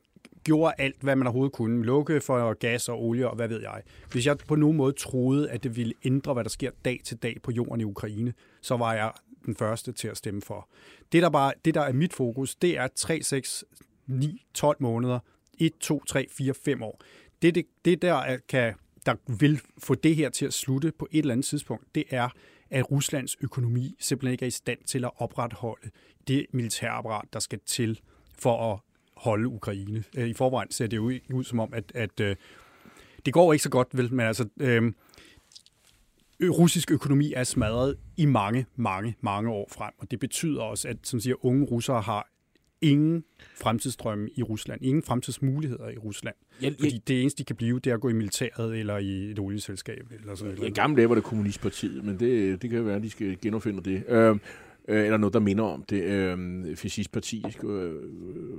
gjorde 0.45 0.75
alt, 0.79 0.97
hvad 1.01 1.17
man 1.17 1.27
overhovedet 1.27 1.53
kunne, 1.53 1.83
lukke 1.85 2.21
for 2.21 2.55
gas 2.55 2.89
og 2.89 3.03
olie 3.03 3.29
og 3.31 3.37
hvad 3.37 3.49
ved 3.49 3.61
jeg. 3.61 3.83
Hvis 4.13 4.27
jeg 4.27 4.39
på 4.39 4.55
nogen 4.55 4.77
måde 4.77 4.93
troede, 4.93 5.51
at 5.51 5.63
det 5.65 5.77
ville 5.77 5.93
ændre, 6.05 6.33
hvad 6.33 6.45
der 6.45 6.51
sker 6.51 6.71
dag 6.85 7.01
til 7.05 7.17
dag 7.17 7.37
på 7.43 7.51
jorden 7.51 7.81
i 7.81 7.85
Ukraine, 7.85 8.35
så 8.61 8.77
var 8.77 8.95
jeg 8.95 9.13
den 9.47 9.57
første 9.57 9.93
til 9.93 10.09
at 10.09 10.17
stemme 10.17 10.43
for. 10.43 10.69
Det, 11.13 11.23
der, 11.23 11.31
bare, 11.31 11.53
det, 11.65 11.75
der 11.75 11.81
er 11.81 11.93
mit 11.93 12.13
fokus, 12.15 12.55
det 12.57 12.79
er 12.79 12.89
3, 12.97 13.23
6, 13.23 13.65
9, 14.07 14.43
12 14.55 14.77
måneder, 14.81 15.19
1, 15.59 15.73
2, 15.81 16.05
3, 16.05 16.27
4, 16.31 16.55
5 16.65 16.83
år. 16.83 17.01
Det, 17.43 17.55
det, 17.55 17.65
det 17.85 18.03
der, 18.03 18.15
er- 18.15 18.39
kan, 18.49 18.75
der 19.07 19.15
vil 19.39 19.61
få 19.79 19.95
det 19.95 20.17
her 20.17 20.29
til 20.31 20.47
at 20.47 20.53
slutte 20.55 20.93
på 20.99 21.09
et 21.11 21.19
eller 21.19 21.33
andet 21.33 21.47
tidspunkt, 21.47 21.85
det 21.95 22.05
er, 22.11 22.29
at 22.71 22.91
Ruslands 22.91 23.37
økonomi 23.41 23.95
simpelthen 24.01 24.33
ikke 24.33 24.45
er 24.45 24.47
i 24.47 24.51
stand 24.51 24.79
til 24.87 25.05
at 25.05 25.11
opretholde 25.17 25.91
det 26.29 26.47
militærapparat, 26.53 27.25
der 27.33 27.39
skal 27.39 27.61
til 27.67 28.01
for 28.39 28.73
at 28.73 28.81
holde 29.17 29.49
Ukraine. 29.49 30.05
Øh, 30.17 30.29
I 30.29 30.35
forvejen 30.35 30.71
ser 30.71 30.87
det 30.87 30.97
jo 30.97 31.13
ud 31.33 31.45
som 31.45 31.61
om, 31.61 31.75
at, 31.75 31.93
at 31.95 32.21
øh, 32.21 32.37
det 33.27 33.35
går 33.35 33.53
ikke 33.53 33.63
så 33.63 33.71
godt, 33.71 33.89
vel, 33.93 34.15
men 34.15 34.27
altså, 34.27 34.49
øh, 34.61 34.93
russisk 36.43 36.91
økonomi 36.91 37.33
er 37.33 37.45
smadret 37.45 37.97
i 38.17 38.25
mange, 38.25 38.67
mange, 38.77 39.17
mange 39.21 39.51
år 39.51 39.69
frem, 39.73 39.93
og 39.99 40.11
det 40.11 40.21
betyder 40.21 40.63
også, 40.63 40.89
at 40.89 40.97
som 41.03 41.21
siger, 41.21 41.45
unge 41.45 41.65
russere 41.65 42.01
har 42.01 42.29
ingen 42.83 43.25
fremtidsdrømme 43.57 44.29
i 44.37 44.43
Rusland, 44.43 44.81
ingen 44.85 45.03
fremtidsmuligheder 45.03 45.89
i 45.89 45.97
Rusland. 45.97 46.35
Jeg, 46.63 46.75
Fordi 46.79 47.03
det 47.09 47.21
eneste, 47.21 47.39
de 47.39 47.45
kan 47.45 47.57
blive, 47.57 47.81
det 47.81 47.91
er 47.91 47.95
at 47.95 48.01
gå 48.01 48.09
i 48.09 48.13
militæret 48.13 48.79
eller 48.79 48.99
i 48.99 49.31
et 49.31 49.39
olieselskab. 49.39 50.07
Eller 50.21 50.35
sådan 50.35 50.55
I 50.55 50.57
noget. 50.57 50.75
gamle 50.75 50.97
dage 50.97 51.09
var 51.09 51.15
det 51.15 51.25
Kommunistpartiet, 51.25 52.05
men 52.05 52.21
det, 52.21 52.63
det 52.63 52.71
kan 52.71 52.87
være, 52.87 52.97
at 52.97 53.03
de 53.03 53.11
skal 53.11 53.39
genopfinde 53.43 53.91
det. 53.91 54.05
Øh, 54.09 54.37
øh, 54.89 55.05
eller 55.05 55.17
noget, 55.17 55.35
der 55.35 55.41
minder 55.41 55.65
om 55.65 55.83
det. 55.83 56.03
Øh, 56.03 56.77
Fascistparti 56.77 57.45
øh, 57.65 57.93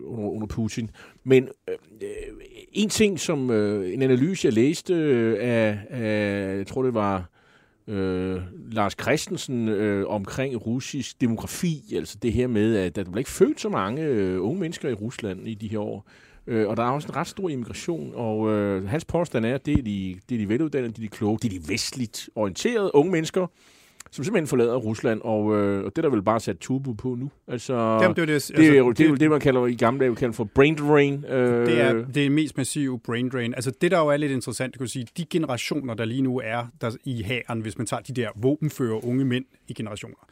under, 0.04 0.30
under 0.30 0.48
Putin. 0.48 0.90
Men 1.24 1.50
øh, 1.70 1.76
øh, 2.02 2.10
en 2.72 2.90
ting, 2.90 3.20
som 3.20 3.52
øh, 3.52 3.94
en 3.94 4.02
analyse, 4.02 4.46
jeg 4.46 4.54
læste 4.54 4.94
øh, 4.94 5.38
af, 5.40 5.80
af, 5.90 6.58
jeg 6.58 6.68
tror 6.68 6.84
det 6.84 6.94
var 6.94 7.30
øh, 7.90 8.42
Lars 8.72 8.96
Christensen 9.02 9.68
øh, 9.68 10.08
omkring 10.08 10.66
russisk 10.66 11.22
demografi, 11.22 11.84
altså 11.96 12.18
det 12.22 12.34
her 12.34 12.48
med, 12.48 12.76
at 12.76 12.96
der 12.96 13.04
bliver 13.04 13.18
ikke 13.18 13.30
født 13.30 13.62
så 13.62 13.70
mange 13.70 14.04
øh, 14.04 14.44
unge 14.44 14.60
mennesker 14.60 14.90
i 14.90 14.94
Rusland 14.94 15.48
i 15.48 15.54
de 15.54 15.68
her 15.68 15.80
år. 15.80 16.10
Øh, 16.48 16.68
og 16.68 16.78
der 16.78 16.84
er 16.84 16.90
også 16.90 17.08
en 17.08 17.16
ret 17.16 17.28
stor 17.28 17.50
immigration, 17.50 18.12
og 18.16 18.50
øh, 18.52 18.88
hans 18.88 19.06
påstand 19.06 19.46
er, 19.46 19.56
at 19.56 19.66
det 19.66 19.80
er, 19.80 19.84
de, 19.84 20.20
det 20.30 20.36
er 20.36 20.40
de 20.40 20.50
veluddannede, 20.50 20.92
det 20.94 20.98
er 20.98 21.02
de 21.02 21.08
kloge, 21.08 21.40
det 21.42 21.54
er 21.54 21.60
de 21.60 21.70
vestligt 21.70 22.30
orienterede 22.36 22.96
unge 22.96 23.12
mennesker, 23.12 23.48
som 24.12 24.24
simpelthen 24.24 24.48
forlader 24.48 24.76
Rusland, 24.76 25.22
og, 25.22 25.58
øh, 25.58 25.86
og 25.86 25.92
det 25.96 25.98
er 25.98 26.02
der 26.02 26.10
vel 26.10 26.24
bare 26.24 26.40
sat 26.40 26.58
turbo 26.58 26.94
på 26.94 27.16
nu. 27.16 27.32
Altså, 27.48 27.74
Jamen, 27.74 28.16
det, 28.16 28.22
er 28.22 28.26
det, 28.26 28.52
det, 28.58 28.68
er 28.68 28.78
jo, 28.78 28.92
det 28.92 29.06
er 29.06 29.10
jo 29.10 29.16
det, 29.16 29.30
man 29.30 29.40
kalder 29.40 29.66
i 29.66 29.74
gamle 29.76 30.00
dage 30.00 30.16
kalder 30.16 30.34
for 30.34 30.44
brain 30.44 30.76
drain. 30.76 31.26
Øh, 31.26 31.68
Det 31.68 31.82
er 31.82 32.06
det 32.14 32.32
mest 32.32 32.58
massive 32.58 33.00
brain 33.00 33.30
drain. 33.30 33.54
Altså 33.54 33.72
det, 33.82 33.92
der 33.92 34.00
jo 34.00 34.08
er 34.08 34.18
lidt 34.18 34.32
interessant, 34.32 34.78
kan 34.78 34.88
sige, 34.88 35.08
de 35.18 35.26
generationer, 35.26 35.94
der 35.94 36.06
lige 36.06 36.22
nu 36.22 36.42
er 36.44 36.68
der 36.82 36.96
i 37.06 37.24
hæren, 37.24 37.62
hvis 37.62 37.78
man 37.78 37.88
tager 37.88 38.02
de 38.02 38.14
der 38.14 38.30
våbenfører 38.36 39.06
unge 39.06 39.26
mænd 39.26 39.46
i 39.68 39.74
generationer, 39.74 40.28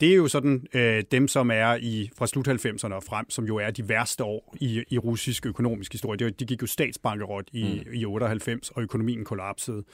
det 0.00 0.10
er 0.10 0.16
jo 0.16 0.28
sådan 0.28 0.66
øh, 0.74 1.02
dem, 1.10 1.28
som 1.28 1.50
er 1.50 1.74
i 1.74 2.10
fra 2.18 2.26
slut 2.26 2.48
90'erne 2.48 2.94
og 2.94 3.02
frem, 3.02 3.30
som 3.30 3.44
jo 3.44 3.56
er 3.56 3.70
de 3.70 3.88
værste 3.88 4.24
år 4.24 4.54
i, 4.60 4.82
i 4.88 4.98
russisk 4.98 5.46
økonomisk 5.46 5.92
historie. 5.92 6.18
Det, 6.18 6.40
de 6.40 6.44
gik 6.44 6.62
jo 6.62 6.66
statsbankerot 6.66 7.44
i, 7.52 7.82
mm. 7.86 7.92
i 7.92 8.04
98, 8.04 8.70
og 8.70 8.82
økonomien 8.82 9.24
kollapsede. 9.24 9.84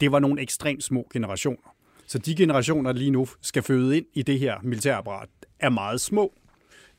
Det 0.00 0.12
var 0.12 0.18
nogle 0.18 0.42
ekstremt 0.42 0.84
små 0.84 1.08
generationer. 1.12 1.71
Så 2.12 2.18
de 2.18 2.34
generationer, 2.34 2.92
der 2.92 2.98
lige 2.98 3.10
nu 3.10 3.26
skal 3.40 3.62
føde 3.62 3.96
ind 3.96 4.06
i 4.14 4.22
det 4.22 4.38
her 4.38 4.56
militærapparat, 4.62 5.28
er 5.60 5.70
meget 5.70 6.00
små. 6.00 6.32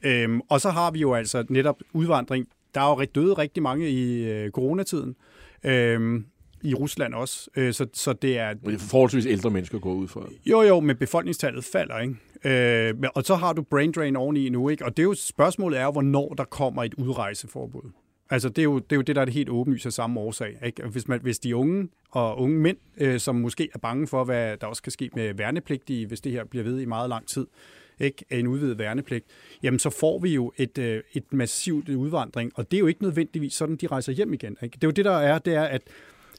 Øhm, 0.06 0.42
og 0.50 0.62
så 0.62 0.70
har 0.70 0.92
vi 0.92 1.00
jo 1.00 1.14
altså 1.14 1.46
netop 1.50 1.76
udvandring. 1.94 2.48
Der 2.76 2.82
er 2.82 3.00
jo 3.00 3.06
døde 3.16 3.34
rigtig 3.34 3.64
mange 3.64 3.90
i 3.90 4.24
øh, 4.24 4.52
coronatiden. 4.52 5.16
Øhm, 5.64 6.26
I 6.62 6.74
Rusland 6.74 7.14
også. 7.14 7.50
Øh, 7.56 7.74
så, 7.74 7.88
så 7.94 8.14
det 8.14 8.38
er... 8.38 8.54
Men 8.62 8.74
det 8.74 8.82
er 8.82 8.88
forholdsvis 8.88 9.26
ældre 9.26 9.50
mennesker 9.50 9.80
går 9.80 9.94
ud 9.94 10.08
fra. 10.08 10.22
Jo, 10.46 10.62
jo, 10.62 10.80
men 10.80 10.98
befolkningstallet 10.98 11.64
falder, 11.64 12.00
ikke? 12.00 12.90
Øh, 12.90 13.10
og 13.16 13.24
så 13.24 13.36
har 13.36 13.54
du 13.54 13.62
brain 13.62 13.92
drain 13.92 14.16
oveni 14.16 14.50
nu, 14.50 14.70
ikke? 14.70 14.86
Og 14.86 14.98
det 14.98 15.04
er 15.04 15.08
jo, 15.08 15.14
spørgsmålet 15.14 15.80
er 15.80 15.84
jo, 15.84 15.92
hvornår 15.92 16.34
der 16.34 16.44
kommer 16.44 16.84
et 16.84 16.94
udrejseforbud. 16.94 17.92
Altså, 18.34 18.50
det 18.50 18.58
er 18.58 18.64
jo 18.64 18.80
det, 18.80 18.92
er 18.92 18.96
jo 18.96 19.02
det 19.02 19.16
der 19.16 19.22
er 19.22 19.26
det 19.26 19.34
helt 19.34 19.50
åbenlyse 19.50 19.88
af 19.88 19.94
samme 19.94 20.20
årsag. 20.20 20.58
Ikke? 20.66 20.84
Hvis, 20.88 21.08
man, 21.08 21.20
hvis 21.22 21.40
de 21.40 21.56
unge 21.56 21.90
og 22.12 22.40
unge 22.40 22.60
mænd, 22.60 22.78
øh, 22.98 23.20
som 23.20 23.36
måske 23.36 23.70
er 23.74 23.80
bange 23.80 24.08
for, 24.08 24.24
hvad 24.24 24.58
der 24.58 24.68
også 24.68 24.84
kan 24.84 24.92
ske 24.92 25.10
med 25.16 25.34
værnepligtige, 25.34 26.08
hvis 26.08 26.22
det 26.22 26.32
her 26.32 26.44
bliver 26.44 26.64
ved 26.64 26.80
i 26.80 26.86
meget 26.86 27.10
lang 27.10 27.28
tid, 27.28 27.48
ikke? 28.00 28.26
en 28.30 28.48
udvidet 28.48 28.78
værnepligt, 28.78 29.26
jamen 29.64 29.80
så 29.80 29.90
får 29.90 30.20
vi 30.20 30.34
jo 30.34 30.52
et, 30.58 30.78
øh, 30.78 31.04
et 31.14 31.34
massivt 31.34 31.90
udvandring, 31.90 32.52
og 32.56 32.72
det 32.72 32.78
er 32.78 32.80
jo 32.80 32.88
ikke 32.88 33.04
nødvendigvis 33.04 33.54
sådan, 33.54 33.76
de 33.76 33.88
rejser 33.88 34.12
hjem 34.12 34.34
igen. 34.34 34.58
Ikke? 34.64 34.76
Det 34.76 34.84
er 34.84 34.88
jo 34.88 34.92
det, 34.92 35.06
der 35.06 35.18
er, 35.18 35.40
det 35.40 35.56
er, 35.56 35.64
at 35.64 35.82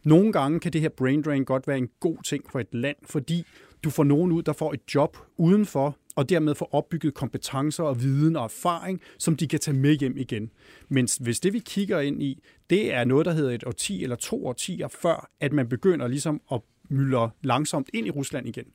nogle 0.04 0.32
gange 0.32 0.60
kan 0.60 0.72
det 0.72 0.80
her 0.80 0.88
brain 0.88 1.22
drain 1.22 1.44
godt 1.44 1.68
være 1.68 1.78
en 1.78 1.88
god 2.00 2.16
ting 2.24 2.44
for 2.50 2.60
et 2.60 2.74
land, 2.74 2.96
fordi 3.02 3.44
du 3.84 3.90
får 3.90 4.04
nogen 4.04 4.32
ud, 4.32 4.42
der 4.42 4.52
får 4.52 4.72
et 4.72 4.80
job 4.94 5.16
udenfor, 5.36 5.96
og 6.16 6.28
dermed 6.28 6.54
får 6.54 6.74
opbygget 6.74 7.14
kompetencer 7.14 7.84
og 7.84 8.02
viden 8.02 8.36
og 8.36 8.44
erfaring, 8.44 9.00
som 9.18 9.36
de 9.36 9.48
kan 9.48 9.60
tage 9.60 9.76
med 9.76 9.94
hjem 9.94 10.16
igen. 10.16 10.50
Men 10.88 11.08
hvis 11.20 11.40
det, 11.40 11.52
vi 11.52 11.58
kigger 11.58 12.00
ind 12.00 12.22
i, 12.22 12.42
det 12.70 12.94
er 12.94 13.04
noget, 13.04 13.26
der 13.26 13.32
hedder 13.32 13.50
et 13.50 13.64
årti 13.66 14.02
eller 14.02 14.16
to 14.16 14.46
årtier 14.46 14.88
før, 14.88 15.30
at 15.40 15.52
man 15.52 15.68
begynder 15.68 16.08
ligesom 16.08 16.40
at 16.52 16.60
myldre 16.88 17.30
langsomt 17.42 17.90
ind 17.92 18.06
i 18.06 18.10
Rusland 18.10 18.48
igen, 18.48 18.66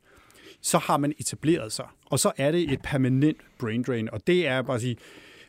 så 0.61 0.77
har 0.77 0.97
man 0.97 1.13
etableret 1.17 1.71
sig. 1.71 1.85
Og 2.05 2.19
så 2.19 2.31
er 2.37 2.51
det 2.51 2.71
et 2.73 2.81
permanent 2.83 3.37
brain 3.59 3.83
drain, 3.83 4.09
og 4.11 4.27
det 4.27 4.47
er 4.47 4.61
bare 4.61 4.75
at 4.75 4.81
sige, 4.81 4.97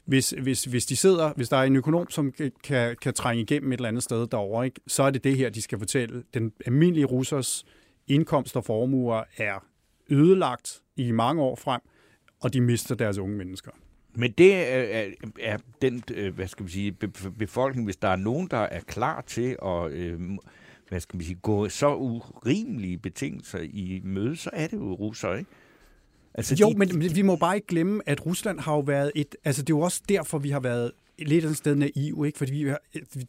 hvis, 0.04 0.34
hvis, 0.42 0.64
hvis 0.64 0.86
de 0.86 0.96
sidder, 0.96 1.32
hvis 1.36 1.48
der 1.48 1.56
er 1.56 1.62
en 1.62 1.76
økonom, 1.76 2.10
som 2.10 2.32
kan, 2.64 2.96
kan 3.02 3.14
trænge 3.14 3.42
igennem 3.42 3.72
et 3.72 3.76
eller 3.76 3.88
andet 3.88 4.02
sted 4.02 4.26
derovre, 4.26 4.64
ikke, 4.64 4.80
så 4.86 5.02
er 5.02 5.10
det 5.10 5.24
det 5.24 5.36
her, 5.36 5.50
de 5.50 5.62
skal 5.62 5.78
fortælle. 5.78 6.22
Den 6.34 6.52
almindelige 6.66 7.04
russers 7.04 7.64
indkomst 8.10 8.56
og 8.56 8.64
formuer 8.64 9.22
er 9.36 9.66
ødelagt 10.10 10.82
i 10.96 11.10
mange 11.10 11.42
år 11.42 11.56
frem, 11.56 11.80
og 12.40 12.52
de 12.52 12.60
mister 12.60 12.94
deres 12.94 13.18
unge 13.18 13.36
mennesker. 13.36 13.70
Men 14.14 14.32
det 14.32 14.54
er, 14.54 15.08
er 15.40 15.58
den, 15.82 16.02
øh, 16.14 16.34
hvad 16.34 16.48
skal 16.48 16.66
vi 16.66 16.70
sige, 16.70 16.92
befolkning, 17.38 17.84
hvis 17.84 17.96
der 17.96 18.08
er 18.08 18.16
nogen, 18.16 18.48
der 18.50 18.58
er 18.58 18.80
klar 18.80 19.20
til 19.20 19.56
at 19.62 19.90
øh, 19.90 20.20
hvad 20.88 21.00
skal 21.00 21.18
vi 21.18 21.24
sige, 21.24 21.38
gå 21.42 21.68
så 21.68 21.94
urimelige 21.94 22.98
betingelser 22.98 23.58
i 23.58 24.00
møde, 24.04 24.36
så 24.36 24.50
er 24.52 24.66
det 24.66 24.76
jo 24.76 24.92
russer, 24.92 25.34
ikke? 25.34 25.50
Altså, 26.34 26.56
jo, 26.60 26.70
de, 26.70 26.78
men 26.78 27.16
vi 27.16 27.22
må 27.22 27.36
bare 27.36 27.54
ikke 27.54 27.66
glemme, 27.66 28.02
at 28.06 28.26
Rusland 28.26 28.60
har 28.60 28.74
jo 28.74 28.80
været 28.80 29.12
et... 29.14 29.36
Altså, 29.44 29.62
det 29.62 29.72
er 29.72 29.76
jo 29.76 29.80
også 29.80 30.02
derfor, 30.08 30.38
vi 30.38 30.50
har 30.50 30.60
været 30.60 30.92
lidt 31.18 31.44
et 31.44 31.56
sted 31.56 31.74
naive, 31.74 32.26
ikke? 32.26 32.38
Fordi 32.38 32.54
vi 32.54 32.68
har, 32.68 32.80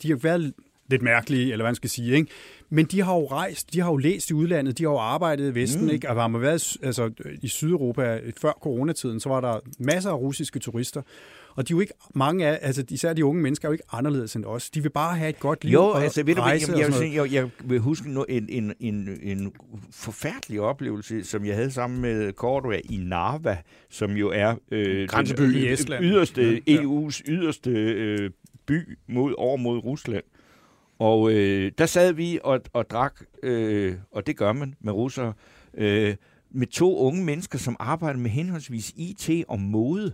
de 0.02 0.10
har 0.10 0.16
været 0.16 0.54
lidt 0.92 1.02
mærkelige, 1.02 1.52
eller 1.52 1.64
hvad 1.64 1.70
man 1.70 1.76
skal 1.76 1.90
sige, 1.90 2.16
ikke? 2.16 2.32
Men 2.70 2.86
de 2.86 3.02
har 3.02 3.16
jo 3.16 3.28
rejst, 3.28 3.74
de 3.74 3.80
har 3.82 3.92
jo 3.92 3.98
læst 3.98 4.30
i 4.30 4.34
udlandet, 4.34 4.78
de 4.78 4.84
har 4.84 4.92
jo 4.92 4.98
arbejdet 4.98 5.52
i 5.52 5.56
Vesten, 5.56 5.86
mm. 5.86 5.90
ikke? 5.90 6.10
Og 6.10 6.16
har 6.16 6.28
man 6.28 6.42
været 6.42 6.78
altså, 6.84 7.12
i 7.42 7.48
Sydeuropa 7.48 8.20
før 8.42 8.52
coronatiden, 8.62 9.20
så 9.20 9.30
var 9.30 9.42
der 9.42 9.60
masser 9.80 10.10
af 10.10 10.16
russiske 10.16 10.60
turister. 10.60 11.02
Og 11.56 11.68
de 11.68 11.74
er 11.74 11.76
jo 11.76 11.80
ikke, 11.80 11.94
mange 12.16 12.48
af, 12.48 12.60
altså 12.62 12.84
især 12.90 13.14
de 13.14 13.26
unge 13.26 13.42
mennesker, 13.42 13.68
er 13.68 13.70
jo 13.70 13.74
ikke 13.74 13.84
anderledes 13.92 14.36
end 14.36 14.46
os. 14.46 14.70
De 14.70 14.82
vil 14.84 14.90
bare 14.90 15.18
have 15.18 15.30
et 15.30 15.40
godt 15.40 15.64
liv 15.64 15.74
jo, 15.74 15.84
og 15.84 16.04
altså, 16.04 16.24
ved 16.24 16.36
du, 16.36 16.42
jeg, 16.42 16.62
jeg, 16.68 16.80
jeg, 16.80 17.16
jeg, 17.16 17.34
jeg 17.34 17.50
vil 17.64 17.80
huske 17.80 18.10
en, 18.30 18.50
en, 18.50 18.74
en, 18.80 19.20
en 19.22 19.52
forfærdelig 19.92 20.62
oplevelse, 20.62 21.24
som 21.24 21.46
jeg 21.46 21.56
havde 21.56 21.72
sammen 21.72 22.02
med 22.02 22.34
Cordua 22.34 22.80
i 22.90 22.98
Narva, 22.98 23.58
som 23.90 24.12
jo 24.12 24.30
er 24.30 24.56
øh, 24.72 25.08
Grænseby 25.08 25.56
i 25.56 25.72
Estland. 25.72 26.06
Yderste, 26.06 26.62
ja. 26.68 26.76
EU's 26.76 27.22
yderste 27.28 27.72
øh, 27.72 28.30
by 28.66 28.98
mod, 29.08 29.34
over 29.38 29.58
mod 29.58 29.78
Rusland. 29.78 30.24
Og 31.02 31.32
øh, 31.32 31.72
der 31.78 31.86
sad 31.86 32.14
vi 32.14 32.40
og, 32.44 32.62
og 32.74 32.90
drak, 32.90 33.22
øh, 33.44 33.96
og 34.12 34.28
det 34.28 34.38
gør 34.38 34.54
man 34.54 34.76
med 34.80 34.94
russere, 34.94 35.34
øh, 35.74 36.16
med 36.52 36.68
to 36.68 36.98
unge 36.98 37.26
mennesker, 37.26 37.60
som 37.60 37.76
arbejder 37.80 38.20
med 38.20 38.32
henholdsvis 38.32 38.94
IT 38.96 39.46
og 39.48 39.60
mode, 39.60 40.14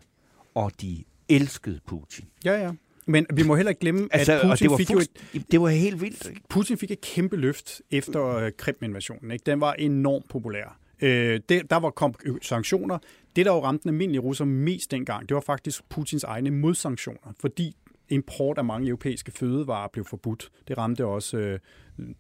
og 0.55 0.71
de 0.81 1.03
elskede 1.29 1.79
Putin. 1.87 2.25
Ja, 2.45 2.61
ja. 2.61 2.71
Men 3.05 3.25
vi 3.33 3.43
må 3.43 3.55
heller 3.55 3.69
ikke 3.69 3.79
glemme, 3.79 4.07
altså, 4.11 4.33
at 4.33 4.41
Putin 4.41 4.63
det 4.63 4.71
var 4.71 4.77
fik 4.77 4.91
jo 4.91 4.99
et, 4.99 5.51
det 5.51 5.61
var 5.61 5.67
helt 5.67 6.01
vildt. 6.01 6.31
Putin 6.49 6.77
fik 6.77 6.91
et 6.91 7.01
kæmpe 7.01 7.35
løft 7.35 7.81
efter 7.91 8.27
øh, 8.27 8.51
Krim-invasionen. 8.57 9.31
Ikke? 9.31 9.43
Den 9.45 9.61
var 9.61 9.73
enormt 9.73 10.29
populær. 10.29 10.79
Øh, 11.01 11.39
det, 11.49 11.69
der 11.69 11.77
var 11.77 11.89
kom 11.89 12.13
sanktioner. 12.41 12.97
Det, 13.35 13.45
der 13.45 13.53
jo 13.53 13.63
ramte 13.63 13.83
den 13.83 13.89
almindelige 13.89 14.21
russer 14.21 14.45
mest 14.45 14.91
dengang, 14.91 15.29
det 15.29 15.35
var 15.35 15.41
faktisk 15.41 15.89
Putins 15.89 16.23
egne 16.23 16.51
modsanktioner, 16.51 17.33
fordi 17.39 17.75
import 18.09 18.57
af 18.57 18.65
mange 18.65 18.87
europæiske 18.87 19.31
fødevarer 19.31 19.87
blev 19.93 20.05
forbudt. 20.05 20.51
Det 20.67 20.77
ramte 20.77 21.05
også 21.05 21.37
øh, 21.37 21.59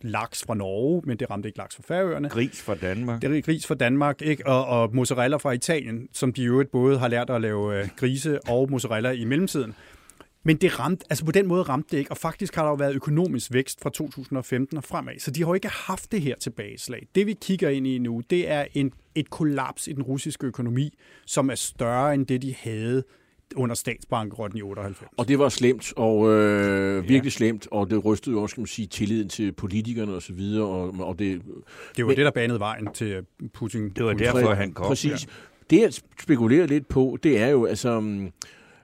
laks 0.01 0.43
fra 0.43 0.55
Norge, 0.55 1.01
men 1.05 1.17
det 1.17 1.29
ramte 1.29 1.49
ikke 1.49 1.57
laks 1.57 1.75
fra 1.75 1.83
Færøerne. 1.87 2.29
Gris 2.29 2.61
fra 2.61 2.75
Danmark. 2.75 3.21
Det 3.21 3.37
er 3.37 3.41
gris 3.41 3.67
fra 3.67 3.75
Danmark, 3.75 4.21
ikke? 4.21 4.47
Og, 4.47 4.65
og 4.65 4.95
mozzarella 4.95 5.37
fra 5.37 5.51
Italien, 5.51 6.07
som 6.13 6.33
de 6.33 6.43
jo 6.43 6.65
både 6.71 6.99
har 6.99 7.07
lært 7.07 7.29
at 7.29 7.41
lave 7.41 7.79
øh, 7.79 7.89
grise 7.97 8.39
og 8.47 8.71
mozzarella 8.71 9.11
i 9.11 9.25
mellemtiden. 9.25 9.73
Men 10.43 10.57
det 10.57 10.79
ramte, 10.79 11.05
altså 11.09 11.25
på 11.25 11.31
den 11.31 11.47
måde 11.47 11.63
ramte 11.63 11.91
det 11.91 11.97
ikke, 11.97 12.11
og 12.11 12.17
faktisk 12.17 12.55
har 12.55 12.63
der 12.63 12.69
jo 12.69 12.75
været 12.75 12.95
økonomisk 12.95 13.53
vækst 13.53 13.81
fra 13.81 13.89
2015 13.89 14.77
og 14.77 14.83
fremad, 14.83 15.19
så 15.19 15.31
de 15.31 15.39
har 15.43 15.49
jo 15.49 15.53
ikke 15.53 15.67
haft 15.67 16.11
det 16.11 16.21
her 16.21 16.35
tilbageslag. 16.35 17.07
Det 17.15 17.27
vi 17.27 17.37
kigger 17.41 17.69
ind 17.69 17.87
i 17.87 17.97
nu, 17.97 18.21
det 18.29 18.49
er 18.49 18.65
en, 18.73 18.91
et 19.15 19.29
kollaps 19.29 19.87
i 19.87 19.93
den 19.93 20.03
russiske 20.03 20.47
økonomi, 20.47 20.97
som 21.25 21.49
er 21.49 21.55
større 21.55 22.13
end 22.13 22.25
det, 22.25 22.41
de 22.41 22.55
havde 22.59 23.03
under 23.55 23.75
statsbankerotten 23.75 24.59
i 24.59 24.61
98. 24.61 25.09
Og 25.17 25.27
det 25.27 25.39
var 25.39 25.49
slemt, 25.49 25.93
og 25.95 26.29
øh, 26.29 27.03
virkelig 27.03 27.23
ja. 27.23 27.29
slemt, 27.29 27.67
og 27.71 27.89
det 27.89 28.05
rystede 28.05 28.35
jo 28.35 28.41
også, 28.41 28.53
skal 28.53 28.61
man 28.61 28.67
sige, 28.67 28.87
tilliden 28.87 29.29
til 29.29 29.51
politikerne 29.51 30.13
og 30.13 30.21
så 30.21 30.33
videre. 30.33 30.65
Og, 30.65 30.95
og 30.99 31.19
det, 31.19 31.41
det 31.97 32.05
var 32.05 32.07
men, 32.07 32.17
det, 32.17 32.25
der 32.25 32.31
banede 32.31 32.59
vejen 32.59 32.87
til 32.93 33.25
Putin. 33.53 33.89
Det 33.89 34.05
var 34.05 34.13
derfor, 34.13 34.53
han 34.53 34.71
kom. 34.73 34.87
Præcis. 34.87 35.11
Ja. 35.11 35.31
Det, 35.69 35.81
jeg 35.81 35.93
spekulerer 36.19 36.67
lidt 36.67 36.87
på, 36.87 37.17
det 37.23 37.39
er 37.39 37.47
jo, 37.47 37.65
altså, 37.65 38.01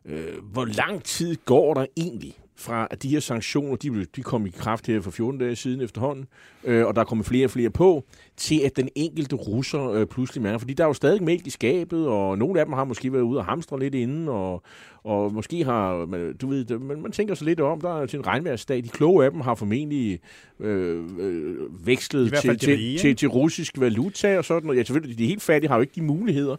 øh, 0.05 0.43
hvor 0.43 0.65
lang 0.65 1.03
tid 1.03 1.37
går 1.45 1.73
der 1.73 1.85
egentlig 1.97 2.37
fra 2.55 2.87
at 2.91 3.03
de 3.03 3.09
her 3.09 3.19
sanktioner, 3.19 3.75
de, 3.75 4.05
de 4.15 4.21
kom 4.21 4.45
i 4.45 4.49
kraft 4.49 4.87
her 4.87 5.01
for 5.01 5.11
14 5.11 5.39
dage 5.39 5.55
siden 5.55 5.81
efterhånden, 5.81 6.25
øh, 6.63 6.85
og 6.85 6.95
der 6.95 7.01
er 7.01 7.05
kommet 7.05 7.27
flere 7.27 7.45
og 7.45 7.51
flere 7.51 7.69
på, 7.69 8.03
til 8.37 8.61
at 8.65 8.75
den 8.75 8.89
enkelte 8.95 9.35
russer 9.35 9.91
øh, 9.91 10.05
pludselig 10.05 10.43
mærker, 10.43 10.57
fordi 10.57 10.73
der 10.73 10.83
er 10.83 10.87
jo 10.87 10.93
stadig 10.93 11.23
mælk 11.23 11.47
i 11.47 11.49
skabet, 11.49 12.07
og 12.07 12.37
nogle 12.37 12.59
af 12.59 12.65
dem 12.65 12.73
har 12.73 12.83
måske 12.83 13.13
været 13.13 13.23
ude 13.23 13.39
og 13.39 13.45
hamstre 13.45 13.79
lidt 13.79 13.95
inden, 13.95 14.29
og, 14.29 14.63
og 15.03 15.33
måske 15.33 15.63
har, 15.63 16.05
du 16.41 16.47
ved, 16.47 16.79
man, 16.79 17.01
man 17.01 17.11
tænker 17.11 17.35
sig 17.35 17.45
lidt 17.45 17.59
om, 17.59 17.81
der 17.81 18.01
er 18.01 18.05
til 18.05 18.19
en 18.19 18.27
regnværsdag, 18.27 18.83
de 18.83 18.89
kloge 18.89 19.25
af 19.25 19.31
dem 19.31 19.41
har 19.41 19.55
formentlig 19.55 20.19
øh, 20.59 21.03
øh, 21.19 21.87
vekslet 21.87 22.33
til, 22.41 22.59
til, 22.59 22.97
til, 22.99 23.15
til 23.15 23.27
russisk 23.27 23.79
valuta 23.79 24.37
og 24.37 24.45
sådan, 24.45 24.69
og 24.69 24.75
ja, 24.75 24.83
selvfølgelig, 24.83 25.17
de 25.17 25.27
helt 25.27 25.41
fattige 25.41 25.69
har 25.69 25.75
jo 25.75 25.81
ikke 25.81 25.95
de 25.95 26.01
muligheder, 26.01 26.55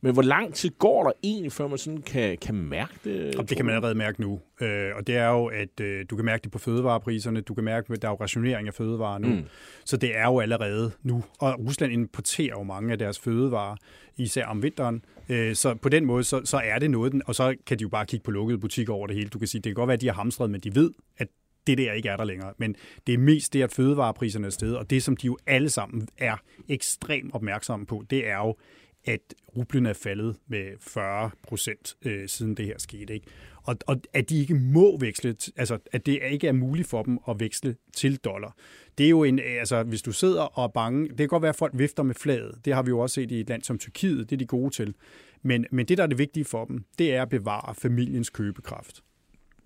men 0.00 0.12
hvor 0.12 0.22
lang 0.22 0.54
tid 0.54 0.70
går 0.78 1.04
der 1.04 1.12
egentlig, 1.22 1.52
før 1.52 1.68
man 1.68 1.78
sådan 1.78 2.02
kan, 2.02 2.38
kan 2.38 2.54
mærke 2.54 2.92
det? 3.04 3.36
Og 3.36 3.48
det 3.48 3.56
kan 3.56 3.66
man 3.66 3.74
allerede 3.74 3.94
mærke 3.94 4.20
nu. 4.20 4.40
Øh, 4.60 4.90
og 4.96 5.06
det 5.06 5.16
er 5.16 5.28
jo, 5.28 5.46
at 5.46 5.80
øh, 5.80 6.04
du 6.10 6.16
kan 6.16 6.24
mærke 6.24 6.42
det 6.42 6.50
på 6.50 6.58
fødevarepriserne, 6.58 7.40
du 7.40 7.54
kan 7.54 7.64
mærke, 7.64 7.92
at 7.92 8.02
der 8.02 8.08
er 8.08 8.12
jo 8.12 8.16
rationering 8.20 8.68
af 8.68 8.74
fødevarer 8.74 9.18
nu. 9.18 9.28
Mm. 9.28 9.44
Så 9.84 9.96
det 9.96 10.16
er 10.16 10.24
jo 10.24 10.40
allerede 10.40 10.92
nu. 11.02 11.24
Og 11.38 11.58
Rusland 11.58 11.92
importerer 11.92 12.54
jo 12.58 12.62
mange 12.62 12.92
af 12.92 12.98
deres 12.98 13.18
fødevarer, 13.18 13.76
især 14.16 14.46
om 14.46 14.62
vinteren. 14.62 15.04
Øh, 15.28 15.54
så 15.54 15.74
på 15.74 15.88
den 15.88 16.04
måde, 16.04 16.24
så, 16.24 16.40
så 16.44 16.56
er 16.56 16.78
det 16.78 16.90
noget, 16.90 17.22
og 17.26 17.34
så 17.34 17.54
kan 17.66 17.78
de 17.78 17.82
jo 17.82 17.88
bare 17.88 18.06
kigge 18.06 18.24
på 18.24 18.30
lukkede 18.30 18.58
butikker 18.58 18.92
over 18.92 19.06
det 19.06 19.16
hele. 19.16 19.28
Du 19.28 19.38
kan 19.38 19.48
sige, 19.48 19.60
det 19.60 19.70
kan 19.70 19.74
godt 19.74 19.88
være, 19.88 19.94
at 19.94 20.00
de 20.00 20.06
har 20.06 20.14
hamstret, 20.14 20.50
men 20.50 20.60
de 20.60 20.74
ved, 20.74 20.90
at 21.18 21.28
det 21.66 21.78
der 21.78 21.92
ikke 21.92 22.08
er 22.08 22.16
der 22.16 22.24
længere. 22.24 22.52
Men 22.58 22.76
det 23.06 23.14
er 23.14 23.18
mest 23.18 23.52
det, 23.52 23.62
at 23.62 23.72
fødevarepriserne 23.72 24.46
er 24.46 24.50
stedet, 24.50 24.76
og 24.76 24.90
det, 24.90 25.02
som 25.02 25.16
de 25.16 25.26
jo 25.26 25.38
alle 25.46 25.70
sammen 25.70 26.08
er 26.18 26.36
ekstremt 26.68 27.34
opmærksomme 27.34 27.86
på, 27.86 28.04
det 28.10 28.28
er 28.28 28.36
jo, 28.36 28.56
at 29.04 29.34
rublen 29.56 29.86
er 29.86 29.92
faldet 29.92 30.36
med 30.48 30.64
40 30.80 31.30
procent 31.42 31.96
øh, 32.04 32.28
siden 32.28 32.54
det 32.54 32.66
her 32.66 32.78
skete. 32.78 33.14
Ikke? 33.14 33.26
Og, 33.62 33.76
og 33.86 34.00
at 34.12 34.30
de 34.30 34.40
ikke 34.40 34.54
må 34.54 34.98
veksle, 34.98 35.36
altså 35.56 35.78
at 35.92 36.06
det 36.06 36.20
ikke 36.30 36.48
er 36.48 36.52
muligt 36.52 36.88
for 36.88 37.02
dem 37.02 37.18
at 37.28 37.40
veksle 37.40 37.76
til 37.96 38.16
dollar. 38.16 38.56
Det 38.98 39.06
er 39.06 39.10
jo 39.10 39.24
en, 39.24 39.38
øh, 39.38 39.58
altså 39.58 39.82
hvis 39.82 40.02
du 40.02 40.12
sidder 40.12 40.42
og 40.42 40.64
er 40.64 40.68
bange, 40.68 41.08
det 41.08 41.16
kan 41.18 41.28
godt 41.28 41.42
være, 41.42 41.48
at 41.48 41.56
folk 41.56 41.72
vifter 41.76 42.02
med 42.02 42.14
flaget. 42.14 42.64
Det 42.64 42.74
har 42.74 42.82
vi 42.82 42.88
jo 42.88 42.98
også 42.98 43.14
set 43.14 43.30
i 43.30 43.40
et 43.40 43.48
land 43.48 43.62
som 43.62 43.78
Tyrkiet, 43.78 44.30
det 44.30 44.36
er 44.36 44.38
de 44.38 44.46
gode 44.46 44.70
til. 44.70 44.94
Men, 45.42 45.66
men 45.70 45.86
det, 45.86 45.98
der 45.98 46.04
er 46.04 46.08
det 46.08 46.18
vigtige 46.18 46.44
for 46.44 46.64
dem, 46.64 46.84
det 46.98 47.14
er 47.14 47.22
at 47.22 47.28
bevare 47.28 47.74
familiens 47.74 48.30
købekraft. 48.30 49.02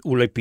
Ulla 0.04 0.26
B., 0.26 0.38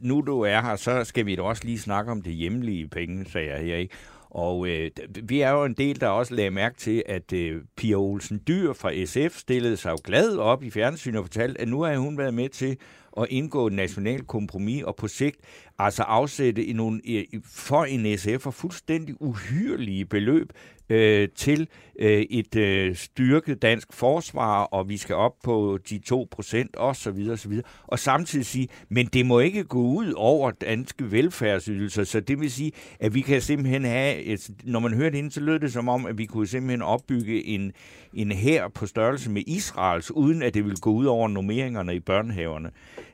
nu 0.00 0.20
du 0.26 0.40
er 0.40 0.60
her, 0.60 0.76
så 0.76 1.04
skal 1.04 1.26
vi 1.26 1.36
da 1.36 1.42
også 1.42 1.64
lige 1.64 1.78
snakke 1.78 2.12
om 2.12 2.22
det 2.22 2.32
hjemlige 2.32 2.88
penge, 2.88 3.24
sagde 3.24 3.50
jeg 3.50 3.64
her, 3.64 3.76
ikke? 3.76 3.94
Og 4.34 4.68
øh, 4.68 4.90
vi 5.22 5.40
er 5.40 5.50
jo 5.50 5.64
en 5.64 5.74
del, 5.74 6.00
der 6.00 6.08
også 6.08 6.34
lagde 6.34 6.50
mærke 6.50 6.76
til, 6.76 7.02
at 7.06 7.32
øh, 7.32 7.62
Pia 7.76 7.94
Olsen 7.96 8.42
Dyr 8.48 8.72
fra 8.72 9.04
SF 9.04 9.38
stillede 9.38 9.76
sig 9.76 9.90
jo 9.90 9.98
glad 10.04 10.36
op 10.36 10.62
i 10.62 10.70
fjernsynet 10.70 11.18
og 11.18 11.24
fortalte, 11.24 11.60
at 11.60 11.68
nu 11.68 11.82
har 11.82 11.96
hun 11.96 12.18
været 12.18 12.34
med 12.34 12.48
til 12.48 12.78
at 13.20 13.26
indgå 13.30 13.66
et 13.66 13.72
nationalt 13.72 14.26
kompromis 14.26 14.82
og 14.82 14.96
på 14.96 15.08
sigt 15.08 15.36
altså 15.78 16.02
afsætte 16.02 16.64
i 16.64 16.72
nogle, 16.72 17.00
for 17.44 17.84
en 17.84 18.06
SF'er 18.06 18.50
fuldstændig 18.50 19.22
uhyrlige 19.22 20.04
beløb 20.04 20.52
øh, 20.88 21.28
til 21.34 21.68
øh, 21.98 22.20
et 22.30 22.56
øh, 22.56 22.96
styrket 22.96 23.62
dansk 23.62 23.92
forsvar, 23.92 24.62
og 24.62 24.88
vi 24.88 24.96
skal 24.96 25.16
op 25.16 25.34
på 25.44 25.78
de 25.90 25.98
2 25.98 26.28
procent 26.30 26.76
osv. 26.78 27.28
osv. 27.32 27.60
Og 27.86 27.98
samtidig 27.98 28.46
sige, 28.46 28.68
men 28.88 29.06
det 29.06 29.26
må 29.26 29.40
ikke 29.40 29.64
gå 29.64 29.82
ud 29.82 30.12
over 30.16 30.50
danske 30.50 31.12
velfærdsydelser, 31.12 32.04
så 32.04 32.20
det 32.20 32.40
vil 32.40 32.50
sige, 32.50 32.72
at 33.00 33.14
vi 33.14 33.20
kan 33.20 33.40
simpelthen 33.40 33.84
have, 33.84 34.22
et, 34.22 34.50
når 34.64 34.80
man 34.80 34.94
hørte 34.94 35.16
hende, 35.16 35.30
så 35.30 35.40
lød 35.40 35.58
det 35.58 35.72
som 35.72 35.88
om, 35.88 36.06
at 36.06 36.18
vi 36.18 36.26
kunne 36.26 36.46
simpelthen 36.46 36.82
opbygge 36.82 37.44
en, 37.44 37.72
en 38.14 38.32
her 38.32 38.68
på 38.68 38.86
størrelse 38.86 39.30
med 39.30 39.42
Israels, 39.46 40.10
uden 40.10 40.42
at 40.42 40.54
det 40.54 40.64
ville 40.64 40.76
gå 40.80 40.90
ud 40.90 41.04
over 41.04 41.28
normeringerne 41.28 41.94
i 41.94 42.00
børnehaverne. 42.00 42.70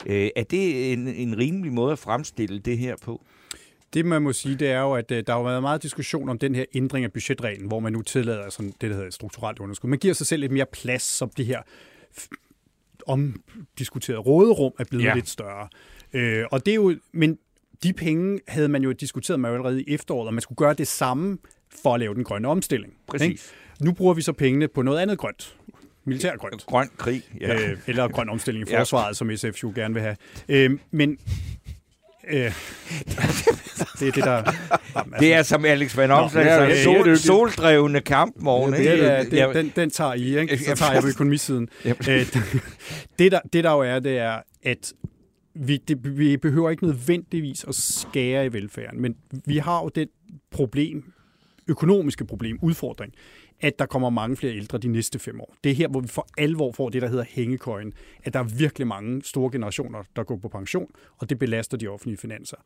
Øh, 0.06 0.30
er 0.36 0.44
det 0.44 0.92
en, 0.92 1.08
en 1.08 1.38
rimelig 1.38 1.72
måde 1.72 1.92
at 1.92 1.98
fremstille 1.98 2.58
det 2.58 2.78
her 2.78 2.96
på? 3.02 3.24
Det, 3.94 4.06
man 4.06 4.22
må 4.22 4.32
sige, 4.32 4.56
det 4.56 4.70
er 4.70 4.80
jo, 4.80 4.92
at 4.94 5.10
øh, 5.10 5.24
der 5.26 5.32
har 5.32 5.42
været 5.42 5.62
meget 5.62 5.82
diskussion 5.82 6.28
om 6.28 6.38
den 6.38 6.54
her 6.54 6.64
ændring 6.74 7.04
af 7.04 7.12
budgetreglen, 7.12 7.68
hvor 7.68 7.80
man 7.80 7.92
nu 7.92 8.02
tillader 8.02 8.50
sådan 8.50 8.72
det, 8.80 8.90
der 8.90 8.96
hedder 8.96 9.10
strukturelt 9.10 9.58
underskud. 9.58 9.90
Man 9.90 9.98
giver 9.98 10.14
sig 10.14 10.26
selv 10.26 10.40
lidt 10.40 10.52
mere 10.52 10.66
plads, 10.72 11.02
som 11.02 11.30
det 11.36 11.46
her 11.46 11.62
omdiskuterede 13.06 14.20
råderum 14.20 14.72
er 14.78 14.84
blevet 14.84 15.04
ja. 15.04 15.14
lidt 15.14 15.28
større. 15.28 15.68
Øh, 16.12 16.44
og 16.50 16.66
det 16.66 16.72
er 16.72 16.76
jo, 16.76 16.96
men 17.12 17.38
de 17.82 17.92
penge 17.92 18.40
havde 18.48 18.68
man 18.68 18.82
jo 18.82 18.92
diskuteret 18.92 19.40
med 19.40 19.50
allerede 19.50 19.82
i 19.82 19.94
efteråret, 19.94 20.26
og 20.26 20.34
man 20.34 20.40
skulle 20.40 20.56
gøre 20.56 20.74
det 20.74 20.88
samme 20.88 21.38
for 21.82 21.94
at 21.94 22.00
lave 22.00 22.14
den 22.14 22.24
grønne 22.24 22.48
omstilling. 22.48 22.94
Præcis. 23.06 23.28
Ikke? 23.28 23.42
Nu 23.80 23.92
bruger 23.92 24.14
vi 24.14 24.22
så 24.22 24.32
pengene 24.32 24.68
på 24.68 24.82
noget 24.82 24.98
andet 24.98 25.18
grønt. 25.18 25.56
Militærgrønt. 26.04 26.66
Grøn 26.66 26.88
krig, 26.98 27.22
ja. 27.40 27.54
Øh, 27.70 27.78
eller 27.86 28.08
grøn 28.08 28.28
omstilling 28.28 28.68
i 28.68 28.72
Ja. 28.72 28.80
forsvaret, 28.80 29.16
som 29.16 29.36
SF 29.36 29.62
jo 29.62 29.72
gerne 29.74 29.94
vil 29.94 30.02
have. 30.02 30.16
Øh, 30.48 30.70
men 30.90 31.18
øh, 32.30 32.36
det 34.00 34.08
er 34.08 34.12
det, 34.12 34.24
der... 34.24 34.52
Jamen, 34.96 35.14
Det 35.20 35.34
er 35.34 35.42
som 35.42 35.64
Alex 35.64 35.96
Van 35.96 36.10
Omslag 36.10 36.44
ja, 36.44 36.62
ja, 36.64 36.82
sol, 36.84 37.08
ja. 37.08 37.14
soldrevne 37.14 38.00
kampvogne. 38.00 38.76
det 38.76 38.92
ikke? 38.92 39.04
er, 39.04 39.24
Ja, 39.32 39.46
det, 39.46 39.54
den, 39.54 39.72
den 39.76 39.90
tager 39.90 40.14
I, 40.14 40.38
ikke? 40.38 40.52
Ja, 40.54 40.56
Så 40.56 40.74
tager 40.74 40.92
jeg 40.92 41.02
på 41.02 41.08
økonomisiden. 41.08 41.68
Ja. 41.84 41.92
Øh, 42.08 42.26
det, 43.18 43.32
der, 43.32 43.40
det 43.52 43.64
der 43.64 43.70
jo 43.72 43.80
er, 43.80 43.98
det 43.98 44.18
er, 44.18 44.38
at 44.62 44.92
vi, 45.54 45.76
det, 45.76 46.18
vi 46.18 46.36
behøver 46.36 46.70
ikke 46.70 46.84
nødvendigvis 46.84 47.64
at 47.68 47.74
skære 47.74 48.46
i 48.46 48.52
velfærden, 48.52 49.00
men 49.02 49.14
vi 49.46 49.56
har 49.58 49.82
jo 49.82 49.90
det 49.94 50.08
problem, 50.50 51.12
økonomiske 51.68 52.24
problem, 52.24 52.58
udfordring, 52.62 53.12
at 53.60 53.78
der 53.78 53.86
kommer 53.86 54.10
mange 54.10 54.36
flere 54.36 54.56
ældre 54.56 54.78
de 54.78 54.88
næste 54.88 55.18
fem 55.18 55.40
år. 55.40 55.54
Det 55.64 55.70
er 55.70 55.74
her, 55.74 55.88
hvor 55.88 56.00
vi 56.00 56.08
for 56.08 56.28
alvor 56.38 56.72
får 56.72 56.88
det, 56.88 57.02
der 57.02 57.08
hedder 57.08 57.24
hængekøjen, 57.28 57.92
at 58.24 58.34
der 58.34 58.40
er 58.40 58.44
virkelig 58.44 58.86
mange 58.86 59.22
store 59.24 59.52
generationer, 59.52 60.02
der 60.16 60.24
går 60.24 60.36
på 60.36 60.48
pension, 60.48 60.90
og 61.18 61.30
det 61.30 61.38
belaster 61.38 61.76
de 61.76 61.88
offentlige 61.88 62.16
finanser. 62.16 62.56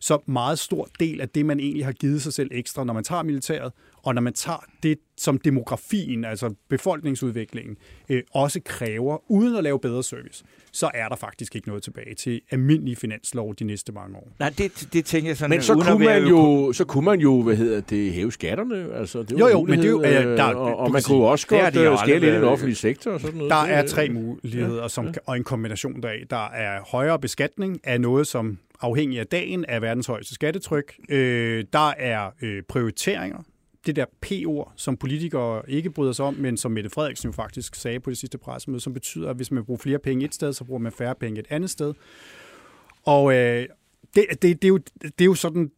Så 0.00 0.18
meget 0.26 0.58
stor 0.58 0.88
del 1.00 1.20
af 1.20 1.28
det, 1.28 1.46
man 1.46 1.60
egentlig 1.60 1.84
har 1.84 1.92
givet 1.92 2.22
sig 2.22 2.32
selv 2.32 2.50
ekstra, 2.52 2.84
når 2.84 2.92
man 2.92 3.04
tager 3.04 3.22
militæret, 3.22 3.72
og 4.06 4.14
når 4.14 4.22
man 4.22 4.32
tager 4.32 4.64
det, 4.82 4.98
som 5.16 5.38
demografien, 5.38 6.24
altså 6.24 6.54
befolkningsudviklingen, 6.68 7.76
øh, 8.08 8.22
også 8.34 8.60
kræver, 8.64 9.30
uden 9.30 9.56
at 9.56 9.64
lave 9.64 9.78
bedre 9.80 10.02
service, 10.02 10.44
så 10.72 10.90
er 10.94 11.08
der 11.08 11.16
faktisk 11.16 11.56
ikke 11.56 11.68
noget 11.68 11.82
tilbage 11.82 12.14
til 12.14 12.40
almindelige 12.50 12.96
finanslov 12.96 13.54
de 13.54 13.64
næste 13.64 13.92
mange 13.92 14.16
år. 14.16 14.28
Nej, 14.38 14.54
det, 14.58 14.88
det 14.92 15.04
tænker 15.04 15.30
jeg 15.30 15.36
sådan, 15.36 15.50
Men 15.50 15.62
så 15.62 15.72
uden 15.72 15.82
at 15.86 15.92
kunne, 15.92 16.06
være 16.06 16.20
man 16.20 16.28
jo, 16.28 16.72
så 16.72 16.84
kunne 16.84 17.04
man 17.04 17.20
jo, 17.20 17.42
hvad 17.42 17.56
hedder 17.56 17.80
det, 17.80 18.12
hæve 18.12 18.32
skatterne. 18.32 18.94
Altså, 18.94 19.22
det 19.22 19.32
var 19.32 19.38
Jo, 19.38 19.48
jo, 19.48 19.62
men 19.64 19.78
det 19.78 19.84
er 19.86 19.90
jo, 19.90 20.02
øh, 20.02 20.36
der- 20.36 20.42
og, 20.42 20.76
og 20.76 20.86
kan 20.86 20.92
man 20.92 21.02
sige, 21.02 21.14
kunne 21.16 21.26
også 21.26 21.46
det 21.50 21.60
godt 21.60 21.74
de 21.74 21.80
jo 21.84 21.92
øh, 21.92 21.98
skære 21.98 22.18
lidt 22.20 22.32
i 22.32 22.36
den 22.36 22.44
offentlige 22.44 22.76
sektor 22.76 23.10
og 23.10 23.20
sådan 23.20 23.36
noget. 23.36 23.50
Der 23.50 23.62
Det, 23.64 23.74
er 23.74 23.86
tre 23.86 24.08
muligheder, 24.08 24.88
som, 24.88 25.14
og 25.26 25.36
en 25.36 25.44
kombination 25.44 26.02
deraf. 26.02 26.22
Der 26.30 26.48
er 26.48 26.80
højere 26.86 27.18
beskatning 27.18 27.80
af 27.84 28.00
noget, 28.00 28.26
som 28.26 28.58
afhængig 28.80 29.20
af 29.20 29.26
dagen 29.26 29.64
er 29.68 29.80
verdens 29.80 30.06
højeste 30.06 30.34
skattetryk. 30.34 30.94
Øh, 31.08 31.64
der 31.72 31.90
er 31.98 32.30
øh, 32.42 32.62
prioriteringer. 32.68 33.38
Det 33.86 33.96
der 33.96 34.04
P-ord, 34.20 34.72
som 34.76 34.96
politikere 34.96 35.70
ikke 35.70 35.90
bryder 35.90 36.12
sig 36.12 36.24
om, 36.24 36.34
men 36.34 36.56
som 36.56 36.72
Mette 36.72 36.90
Frederiksen 36.90 37.28
jo 37.28 37.32
faktisk 37.32 37.74
sagde 37.74 38.00
på 38.00 38.10
det 38.10 38.18
sidste 38.18 38.38
pressemøde, 38.38 38.80
som 38.80 38.92
betyder, 38.92 39.30
at 39.30 39.36
hvis 39.36 39.50
man 39.50 39.64
bruger 39.64 39.78
flere 39.78 39.98
penge 39.98 40.24
et 40.24 40.34
sted, 40.34 40.52
så 40.52 40.64
bruger 40.64 40.80
man 40.80 40.92
færre 40.92 41.14
penge 41.14 41.40
et 41.40 41.46
andet 41.50 41.70
sted. 41.70 41.94
Og 43.02 43.34
øh, 43.34 43.66
det, 44.14 44.26
det, 44.30 44.42
det, 44.42 44.64
er 44.64 44.68
jo, 44.68 44.78
det 45.02 45.20
er 45.20 45.24
jo 45.24 45.34
sådan, 45.34 45.70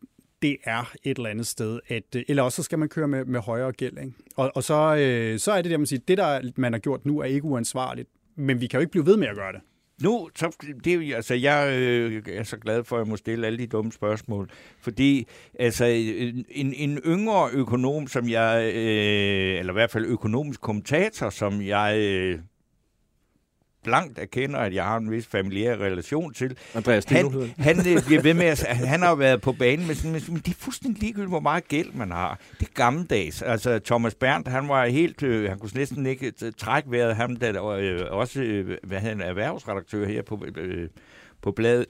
det 0.42 0.56
er 0.64 0.92
et 1.04 1.16
eller 1.16 1.30
andet 1.30 1.46
sted, 1.46 1.80
at, 1.88 2.02
øh, 2.16 2.22
eller 2.28 2.42
også 2.42 2.56
så 2.56 2.62
skal 2.62 2.78
man 2.78 2.88
køre 2.88 3.08
med, 3.08 3.24
med 3.24 3.40
højere 3.40 3.72
gæld. 3.72 3.98
Ikke? 3.98 4.12
Og, 4.36 4.52
og 4.54 4.64
så, 4.64 4.96
øh, 4.96 5.38
så 5.38 5.52
er 5.52 5.62
det 5.62 5.70
der, 5.70 5.78
man 5.78 5.86
siger, 5.86 6.00
det 6.08 6.18
der 6.18 6.40
man 6.56 6.72
har 6.72 6.80
gjort 6.80 7.06
nu 7.06 7.18
er 7.18 7.24
ikke 7.24 7.44
uansvarligt, 7.44 8.08
men 8.36 8.60
vi 8.60 8.66
kan 8.66 8.78
jo 8.78 8.80
ikke 8.80 8.90
blive 8.90 9.06
ved 9.06 9.16
med 9.16 9.28
at 9.28 9.36
gøre 9.36 9.52
det. 9.52 9.60
Nu, 10.02 10.28
så, 10.37 10.56
det, 10.84 11.14
altså, 11.14 11.34
jeg 11.34 11.72
øh, 11.78 12.22
er 12.26 12.42
så 12.42 12.56
glad 12.56 12.84
for, 12.84 12.96
at 12.96 13.00
jeg 13.00 13.08
må 13.11 13.16
stille 13.16 13.46
alle 13.46 13.58
de 13.58 13.66
dumme 13.66 13.92
spørgsmål. 13.92 14.50
Fordi 14.80 15.26
altså, 15.58 15.84
øh, 15.84 16.34
en, 16.48 16.74
en 16.74 16.98
yngre 17.06 17.50
økonom, 17.52 18.06
som 18.06 18.28
jeg, 18.28 18.72
øh, 18.74 19.58
eller 19.58 19.72
i 19.72 19.78
hvert 19.78 19.90
fald 19.90 20.06
økonomisk 20.06 20.61
kommentator, 20.61 21.30
som 21.30 21.62
jeg 21.62 21.98
øh, 21.98 22.38
blankt 23.88 24.18
erkender, 24.18 24.59
at 24.59 24.74
jeg 24.74 24.85
har 24.85 24.96
en 24.96 25.11
vis 25.11 25.27
familiær 25.27 25.77
relation 25.77 26.35
til, 26.35 26.59
Andreas 26.74 27.05
han, 27.05 27.53
han. 27.59 27.79
øh, 27.79 28.07
bliver 28.07 28.22
ved 28.22 28.35
med 28.35 28.46
at, 28.46 28.62
han, 28.92 29.03
har 29.03 29.14
været 29.14 29.40
på 29.40 29.53
banen 29.53 29.87
med 29.87 29.94
sådan, 29.94 30.12
men 30.12 30.42
det 30.46 30.48
er 30.48 30.59
fuldstændig 30.59 31.03
ligegyldigt, 31.03 31.31
hvor 31.31 31.40
meget 31.40 31.68
gæld 31.68 31.92
man 31.92 32.11
har. 32.11 32.38
Det 32.61 32.68
er 32.68 32.72
gammeldags. 32.74 33.42
Altså, 33.42 33.79
Thomas 33.79 34.14
Berndt, 34.14 34.48
han 34.48 34.68
var 34.68 34.87
helt, 34.87 35.22
øh, 35.22 35.48
han 35.48 35.59
kunne 35.59 35.70
næsten 35.74 36.07
ikke 36.07 36.33
øh, 36.42 36.53
trække 36.57 36.90
vejret, 36.90 37.16
ham 37.16 37.37
der 37.37 37.64
øh, 37.64 38.01
også, 38.11 38.42
øh, 38.42 38.77
hvad 38.83 38.98
han 38.98 39.20
erhvervsredaktør 39.20 40.07
her 40.07 40.22
på, 40.22 40.44
øh, 40.57 40.88
på 41.42 41.53
bladet. 41.53 41.87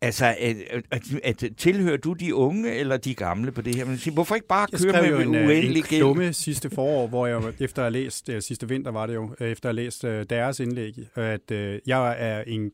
Altså, 0.00 0.26
at, 0.38 0.56
at, 0.90 1.02
at, 1.24 1.44
tilhører 1.56 1.96
du 1.96 2.12
de 2.12 2.34
unge 2.34 2.74
eller 2.74 2.96
de 2.96 3.14
gamle 3.14 3.52
på 3.52 3.62
det 3.62 3.74
her? 3.76 3.84
Men, 3.84 3.98
hvorfor 4.12 4.34
ikke 4.34 4.46
bare 4.46 4.66
Jeg 4.72 4.80
køre 4.80 5.02
med 5.02 5.26
en, 5.26 5.34
øh, 5.34 5.40
en 5.40 5.46
uendelig 5.46 5.84
gæld? 5.84 6.00
klumme 6.00 6.32
sidste 6.32 6.70
forår, 6.70 7.06
hvor 7.06 7.26
jeg 7.26 7.42
efter 7.60 7.82
at 7.82 7.92
have 7.92 8.02
læst, 8.02 8.28
øh, 8.28 8.42
sidste 8.42 8.68
vinter 8.68 8.90
var 8.90 9.06
det 9.06 9.14
jo, 9.14 9.34
øh, 9.40 9.50
efter 9.50 9.68
at 9.68 9.74
have 9.76 9.84
læst 9.84 10.02
deres 10.30 10.60
indlæg, 10.60 10.94
at 11.14 11.50
jeg 11.86 12.16
er 12.18 12.42
en 12.46 12.70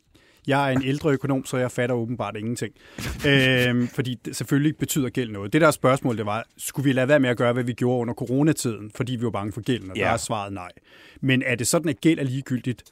jeg 0.47 0.73
er 0.73 0.77
en 0.77 0.83
ældre 0.85 1.11
økonom, 1.11 1.45
så 1.45 1.57
jeg 1.57 1.71
fatter 1.71 1.95
åbenbart 1.97 2.37
ingenting. 2.37 2.75
øhm, 3.29 3.89
fordi 3.89 4.17
det, 4.25 4.37
selvfølgelig 4.37 4.77
betyder 4.77 5.09
gæld 5.09 5.31
noget. 5.31 5.53
Det 5.53 5.61
der 5.61 5.71
spørgsmål, 5.71 6.17
det 6.19 6.27
var, 6.27 6.45
skulle 6.59 6.85
vi 6.85 6.93
lade 6.93 7.09
være 7.09 7.21
med 7.21 7.31
at 7.31 7.37
gøre, 7.37 7.53
hvad 7.53 7.65
vi 7.65 7.73
gjorde 7.73 8.01
under 8.01 8.15
coronatiden, 8.15 8.91
fordi 8.95 9.17
vi 9.17 9.25
var 9.25 9.31
bange 9.31 9.53
for 9.53 9.61
gælden? 9.61 9.91
Og 9.91 9.97
Ja. 9.97 10.03
der 10.05 10.11
er 10.11 10.17
svaret 10.17 10.53
nej. 10.53 10.71
Men 11.21 11.43
er 11.47 11.55
det 11.55 11.67
sådan, 11.67 11.89
at 11.89 12.01
gæld 12.01 12.19
er 12.19 12.25
ligegyldigt? 12.25 12.83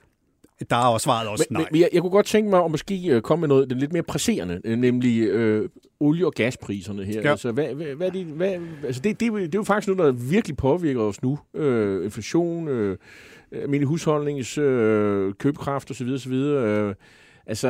Der 0.70 0.76
er 0.76 0.86
også 0.86 1.04
svaret 1.04 1.28
også 1.28 1.46
Men, 1.50 1.60
nej. 1.60 1.68
men, 1.72 1.80
jeg, 1.80 1.88
jeg 1.92 2.00
kunne 2.00 2.10
godt 2.10 2.26
tænke 2.26 2.50
mig 2.50 2.64
at 2.64 2.70
måske 2.70 3.08
øh, 3.10 3.22
komme 3.22 3.40
med 3.40 3.48
noget 3.48 3.70
det 3.70 3.76
er 3.76 3.80
lidt 3.80 3.92
mere 3.92 4.02
presserende, 4.02 4.60
øh, 4.64 4.78
nemlig 4.78 5.20
øh, 5.28 5.68
olie- 6.00 6.26
og 6.26 6.32
gaspriserne 6.32 7.04
her. 7.04 7.22
Ja. 7.22 7.30
Altså, 7.30 7.52
hvad, 7.52 7.74
hvad, 7.74 7.86
hvad 7.86 8.06
er 8.06 8.10
de, 8.12 8.24
hvad, 8.24 8.56
altså 8.84 9.00
det, 9.02 9.20
det, 9.20 9.26
er 9.26 9.30
jo- 9.32 9.38
det 9.38 9.54
er 9.54 9.58
jo 9.58 9.62
faktisk 9.62 9.96
noget, 9.96 10.14
der 10.14 10.20
virkelig 10.30 10.56
påvirker 10.56 11.00
os 11.00 11.22
nu. 11.22 11.38
Øh, 11.54 12.04
inflation, 12.04 12.68
øh, 12.68 12.96
almindelig 13.52 13.88
husholdningens 13.88 14.58
øh, 14.58 15.32
købekraft 15.34 15.90
osv. 15.90 16.08
osv. 16.08 16.32
Øh, 16.32 16.94
altså, 17.46 17.68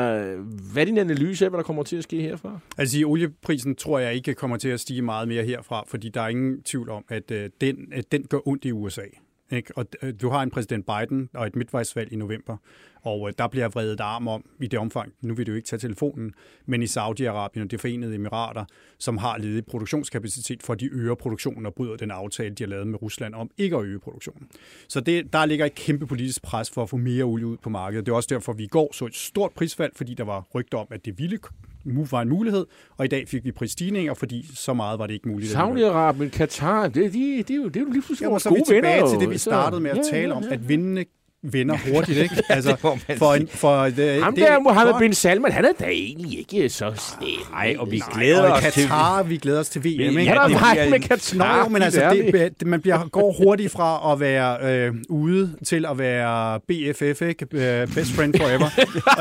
hvad 0.72 0.82
er 0.82 0.86
din 0.86 0.98
analyse 0.98 1.44
af, 1.44 1.50
hvad 1.50 1.58
der 1.58 1.64
kommer 1.64 1.82
til 1.82 1.96
at 1.96 2.02
ske 2.02 2.20
herfra? 2.22 2.58
Altså 2.78 2.98
i 2.98 3.04
olieprisen 3.04 3.74
tror 3.74 3.98
jeg 3.98 4.14
ikke 4.14 4.34
kommer 4.34 4.56
til 4.56 4.68
at 4.68 4.80
stige 4.80 5.02
meget 5.02 5.28
mere 5.28 5.44
herfra, 5.44 5.84
fordi 5.88 6.08
der 6.08 6.20
er 6.20 6.28
ingen 6.28 6.62
tvivl 6.62 6.90
om, 6.90 7.04
at 7.08 7.30
øh, 7.30 7.50
den, 7.60 7.76
at 7.92 8.12
den 8.12 8.22
gør 8.30 8.48
ondt 8.48 8.64
i 8.64 8.72
USA. 8.72 9.02
Ikke? 9.50 9.72
Og 9.76 9.86
øh, 10.02 10.14
du 10.20 10.28
har 10.28 10.42
en 10.42 10.50
præsident 10.50 10.86
Biden 10.86 11.28
og 11.34 11.46
et 11.46 11.56
midtvejsvalg 11.56 12.12
i 12.12 12.16
november, 12.16 12.56
og 13.02 13.28
øh, 13.28 13.34
der 13.38 13.48
bliver 13.48 13.68
vredet 13.68 14.00
arm 14.00 14.28
om 14.28 14.44
i 14.60 14.66
det 14.66 14.78
omfang, 14.78 15.12
nu 15.20 15.34
vil 15.34 15.46
du 15.46 15.54
ikke 15.54 15.66
tage 15.66 15.80
telefonen, 15.80 16.34
men 16.66 16.82
i 16.82 16.84
Saudi-Arabien 16.84 17.62
og 17.62 17.70
de 17.70 17.78
forenede 17.78 18.14
emirater, 18.14 18.64
som 18.98 19.18
har 19.18 19.38
ledig 19.38 19.66
produktionskapacitet 19.66 20.62
for, 20.62 20.72
at 20.72 20.80
de 20.80 20.86
øger 20.92 21.14
produktionen 21.14 21.66
og 21.66 21.74
bryder 21.74 21.96
den 21.96 22.10
aftale, 22.10 22.54
de 22.54 22.62
har 22.62 22.68
lavet 22.68 22.86
med 22.86 23.02
Rusland 23.02 23.34
om 23.34 23.50
ikke 23.58 23.76
at 23.76 23.84
øge 23.84 23.98
produktionen. 23.98 24.48
Så 24.88 25.00
det, 25.00 25.32
der 25.32 25.46
ligger 25.46 25.66
et 25.66 25.74
kæmpe 25.74 26.06
politisk 26.06 26.42
pres 26.42 26.70
for 26.70 26.82
at 26.82 26.90
få 26.90 26.96
mere 26.96 27.24
olie 27.24 27.46
ud 27.46 27.56
på 27.56 27.70
markedet. 27.70 28.06
Det 28.06 28.12
er 28.12 28.16
også 28.16 28.34
derfor, 28.34 28.52
vi 28.52 28.64
i 28.64 28.68
går 28.68 28.92
så 28.92 29.06
et 29.06 29.16
stort 29.16 29.52
prisfald, 29.52 29.92
fordi 29.94 30.14
der 30.14 30.24
var 30.24 30.46
rygter 30.54 30.78
om, 30.78 30.86
at 30.90 31.04
det 31.04 31.18
ville 31.18 31.38
var 31.84 32.22
en 32.22 32.28
mulighed, 32.28 32.66
og 32.96 33.04
i 33.04 33.08
dag 33.08 33.28
fik 33.28 33.44
vi 33.44 33.52
prisstigninger, 33.52 34.14
fordi 34.14 34.46
så 34.54 34.74
meget 34.74 34.98
var 34.98 35.06
det 35.06 35.14
ikke 35.14 35.28
muligt. 35.28 35.54
Saudi-Arabien, 35.54 36.28
Katar, 36.28 36.88
det, 36.88 37.12
de, 37.12 37.36
det, 37.38 37.50
er 37.50 37.54
jo, 37.54 37.68
det 37.68 37.76
er 37.76 37.80
jo 37.80 37.90
lige 37.90 38.02
pludselig 38.02 38.24
Ja, 38.24 38.26
og 38.26 38.30
vores 38.30 38.42
så 38.42 38.48
er 38.48 38.54
vi 38.54 38.62
tilbage 38.66 39.00
jo. 39.00 39.10
til 39.10 39.20
det, 39.20 39.30
vi 39.30 39.38
startede 39.38 39.80
med 39.80 39.90
at 39.90 39.96
ja, 39.96 40.02
tale 40.10 40.28
ja, 40.28 40.36
om, 40.36 40.42
ja. 40.42 40.52
at 40.52 40.68
vindene 40.68 41.04
vinder 41.42 41.76
hurtigt, 41.92 42.18
ikke? 42.18 42.34
Altså, 42.48 42.76
for, 43.18 43.34
en, 43.34 43.48
for 43.48 43.82
det, 43.84 44.22
Ham 44.22 44.34
det, 44.34 44.44
der, 44.44 44.60
Mohammed 44.60 44.92
for- 44.92 44.98
bin 44.98 45.12
Salman, 45.14 45.52
han 45.52 45.64
er 45.64 45.72
da 45.80 45.84
egentlig 45.84 46.38
ikke 46.38 46.68
så 46.68 46.92
snedig. 46.96 47.34
Nej, 47.50 47.76
og 47.78 47.90
vi 47.90 47.98
Nej, 47.98 48.08
glæder 48.14 48.42
og 48.52 48.62
i 48.62 48.66
os 48.66 48.74
til... 48.74 48.82
Katar, 48.82 49.22
vi 49.22 49.36
glæder 49.36 49.60
os 49.60 49.68
til 49.68 49.84
VM, 49.84 49.86
ikke? 50.00 50.22
Ja, 50.22 50.34
der 50.34 50.48
det 50.48 50.56
er 50.56 50.90
med 50.90 51.00
Katar. 51.00 51.38
Nå, 51.56 51.62
jo, 51.62 51.68
men 51.68 51.82
altså, 51.82 52.10
det, 52.32 52.60
det, 52.60 52.66
man 52.68 52.80
bliver, 52.80 53.08
går 53.08 53.32
hurtigt 53.44 53.72
fra 53.72 54.12
at 54.12 54.20
være 54.20 54.86
øh, 54.86 54.94
ude 55.08 55.56
til 55.66 55.86
at 55.86 55.98
være 55.98 56.60
BFF, 56.60 57.22
ikke? 57.22 57.46
Øh, 57.52 57.94
best 57.94 58.12
friend 58.12 58.34
forever, 58.34 58.66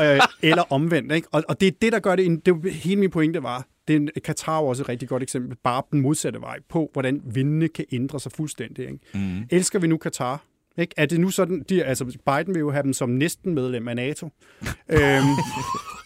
øh, 0.14 0.20
eller 0.42 0.72
omvendt. 0.72 1.12
Ikke? 1.12 1.28
Og, 1.32 1.42
og 1.48 1.60
det 1.60 1.66
er 1.68 1.72
det, 1.82 1.92
der 1.92 1.98
gør 1.98 2.16
det. 2.16 2.46
det 2.46 2.52
er 2.52 2.70
hele 2.72 3.00
min 3.00 3.10
pointe 3.10 3.42
var, 3.42 3.66
det 3.88 3.94
er 3.96 4.00
en, 4.00 4.10
Katar 4.24 4.58
er 4.58 4.62
også 4.62 4.82
et 4.82 4.88
rigtig 4.88 5.08
godt 5.08 5.22
eksempel, 5.22 5.56
bare 5.64 5.82
den 5.92 6.00
modsatte 6.00 6.40
vej 6.40 6.56
på, 6.70 6.90
hvordan 6.92 7.20
vindene 7.34 7.68
kan 7.68 7.84
ændre 7.92 8.20
sig 8.20 8.32
fuldstændig. 8.32 8.84
Ikke? 8.84 8.98
Mm. 9.14 9.42
Elsker 9.50 9.78
vi 9.78 9.86
nu 9.86 9.96
Katar? 9.96 10.42
Ikke? 10.78 10.94
Er 10.96 11.06
det 11.06 11.20
nu 11.20 11.30
sådan, 11.30 11.64
de, 11.68 11.84
altså 11.84 12.04
Biden 12.04 12.54
vil 12.54 12.60
jo 12.60 12.70
have 12.70 12.82
dem 12.82 12.92
som 12.92 13.08
næsten 13.08 13.54
medlem 13.54 13.88
af 13.88 13.96
NATO. 13.96 14.26
øhm, 14.90 15.24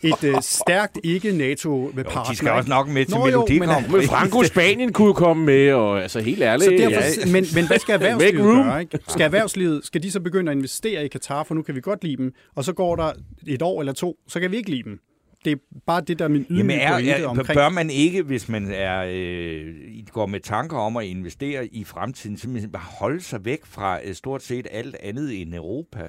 et 0.04 0.24
øh, 0.24 0.34
stærkt 0.40 0.98
ikke-NATO-partner. 1.04 2.24
De 2.24 2.36
skal 2.36 2.50
også 2.50 2.68
nok 2.70 2.88
med 2.88 3.04
til 3.04 3.14
Nå, 3.14 3.20
jo, 3.20 3.24
Melodi 3.26 3.58
men- 3.58 3.68
Grand 3.68 3.82
Men 3.86 3.90
Prix. 3.90 4.08
Franco 4.08 4.38
og 4.38 4.46
Spanien 4.54 4.92
kunne 4.92 5.06
jo 5.06 5.12
komme 5.12 5.44
med, 5.44 5.72
og 5.72 6.02
altså 6.02 6.20
helt 6.20 6.42
ærligt. 6.42 6.64
Så 6.64 6.70
derfor, 6.70 7.26
ja. 7.26 7.32
men, 7.32 7.44
men 7.54 7.66
hvad 7.66 7.78
skal 7.78 7.94
erhvervslivet 8.02 8.44
gøre? 8.64 8.80
Ikke? 8.80 8.98
Skal 9.08 9.24
erhvervslivet, 9.24 9.80
skal 9.86 10.02
de 10.02 10.10
så 10.10 10.20
begynde 10.20 10.52
at 10.52 10.56
investere 10.58 11.04
i 11.04 11.08
Katar, 11.08 11.42
for 11.44 11.54
nu 11.54 11.62
kan 11.62 11.74
vi 11.74 11.80
godt 11.80 12.04
lide 12.04 12.16
dem, 12.16 12.32
og 12.56 12.64
så 12.64 12.72
går 12.72 12.96
der 12.96 13.12
et 13.46 13.62
år 13.62 13.80
eller 13.80 13.92
to, 13.92 14.16
så 14.28 14.40
kan 14.40 14.50
vi 14.50 14.56
ikke 14.56 14.70
lide 14.70 14.82
dem. 14.82 14.98
Det 15.44 15.52
er 15.52 15.56
bare 15.86 16.00
det, 16.00 16.18
der 16.18 16.24
er 16.24 16.28
min 16.28 16.46
ydmyge 16.50 16.74
Jamen 16.74 17.08
er, 17.08 17.14
er, 17.14 17.26
omkring. 17.26 17.56
bør 17.56 17.68
man 17.68 17.90
ikke, 17.90 18.22
hvis 18.22 18.48
man 18.48 18.70
er, 18.70 19.04
øh, 19.10 19.74
går 20.10 20.26
med 20.26 20.40
tanker 20.40 20.76
om 20.76 20.96
at 20.96 21.04
investere 21.06 21.66
i 21.66 21.84
fremtiden, 21.84 22.36
simpelthen 22.36 22.72
bare 22.72 22.82
holde 23.00 23.20
sig 23.20 23.44
væk 23.44 23.64
fra 23.66 24.00
øh, 24.04 24.14
stort 24.14 24.42
set 24.42 24.66
alt 24.70 24.96
andet 25.00 25.40
end 25.40 25.54
Europa? 25.54 26.08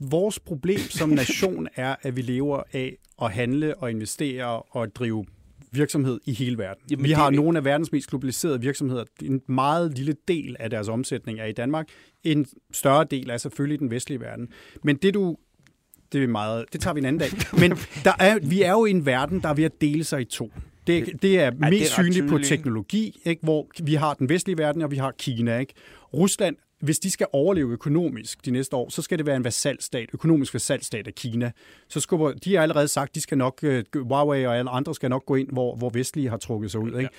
Vores 0.00 0.38
problem 0.40 0.78
som 0.78 1.08
nation 1.22 1.68
er, 1.76 1.96
at 2.02 2.16
vi 2.16 2.22
lever 2.22 2.62
af 2.72 2.96
at 3.22 3.32
handle 3.32 3.74
og 3.78 3.90
investere 3.90 4.62
og 4.62 4.94
drive 4.94 5.24
virksomhed 5.72 6.20
i 6.26 6.32
hele 6.32 6.58
verden. 6.58 6.82
Jamen, 6.90 7.02
vi 7.04 7.08
det- 7.08 7.16
har 7.16 7.30
nogle 7.30 7.58
af 7.58 7.64
verdens 7.64 7.92
mest 7.92 8.08
globaliserede 8.10 8.60
virksomheder. 8.60 9.04
En 9.22 9.40
meget 9.48 9.98
lille 9.98 10.14
del 10.28 10.56
af 10.58 10.70
deres 10.70 10.88
omsætning 10.88 11.38
er 11.40 11.44
i 11.44 11.52
Danmark. 11.52 11.86
En 12.24 12.46
større 12.72 13.04
del 13.10 13.30
er 13.30 13.36
selvfølgelig 13.36 13.78
den 13.78 13.90
vestlige 13.90 14.20
verden. 14.20 14.48
Men 14.84 14.96
det 14.96 15.14
du 15.14 15.36
det 16.12 16.24
er 16.24 16.28
meget, 16.28 16.64
det 16.72 16.80
tager 16.80 16.94
vi 16.94 17.00
en 17.00 17.06
anden 17.06 17.20
dag. 17.20 17.30
Men 17.60 17.78
der 18.04 18.12
er, 18.18 18.38
vi 18.42 18.62
er 18.62 18.70
jo 18.70 18.84
i 18.84 18.90
en 18.90 19.06
verden, 19.06 19.40
der 19.40 19.48
er 19.48 19.54
ved 19.54 19.64
at 19.64 19.80
dele 19.80 20.04
sig 20.04 20.20
i 20.20 20.24
to. 20.24 20.52
Det 20.86 21.06
Det, 21.06 21.22
det 21.22 21.40
er 21.40 21.46
er 21.46 21.70
mest 21.70 21.98
ret 21.98 22.04
synligt 22.04 22.24
på 22.24 22.28
tydeligt, 22.28 22.50
ikke? 22.50 22.56
teknologi, 22.56 23.20
ikke? 23.24 23.42
hvor 23.42 23.66
vi 23.82 23.94
har 23.94 24.14
den 24.14 24.28
vestlige 24.28 24.58
verden, 24.58 24.82
og 24.82 24.90
vi 24.90 24.96
har 24.96 25.10
Kina. 25.18 25.58
Ikke? 25.58 25.74
Rusland, 26.14 26.56
hvis 26.80 26.98
de 26.98 27.10
skal 27.10 27.26
overleve 27.32 27.72
økonomisk 27.72 28.44
de 28.44 28.50
næste 28.50 28.76
år, 28.76 28.88
så 28.88 29.02
skal 29.02 29.18
det 29.18 29.26
være 29.26 29.36
en 29.36 29.44
vasalstat, 29.44 30.08
økonomisk 30.12 30.54
vasalstat 30.54 31.06
af 31.06 31.14
Kina. 31.14 31.52
Så 31.88 32.00
skubber, 32.00 32.32
de 32.32 32.54
har 32.54 32.62
allerede 32.62 32.88
sagt, 32.88 33.14
de 33.14 33.20
skal 33.20 33.38
nok, 33.38 33.58
øh, 33.62 33.84
Huawei 33.94 34.46
og 34.46 34.58
alle 34.58 34.70
andre 34.70 34.94
skal 34.94 35.10
nok 35.10 35.26
gå 35.26 35.34
ind, 35.34 35.48
hvor, 35.52 35.76
hvor 35.76 35.90
vestlige 35.90 36.30
har 36.30 36.36
trukket 36.36 36.70
sig 36.70 36.80
ud. 36.80 36.98
Ikke? 36.98 37.10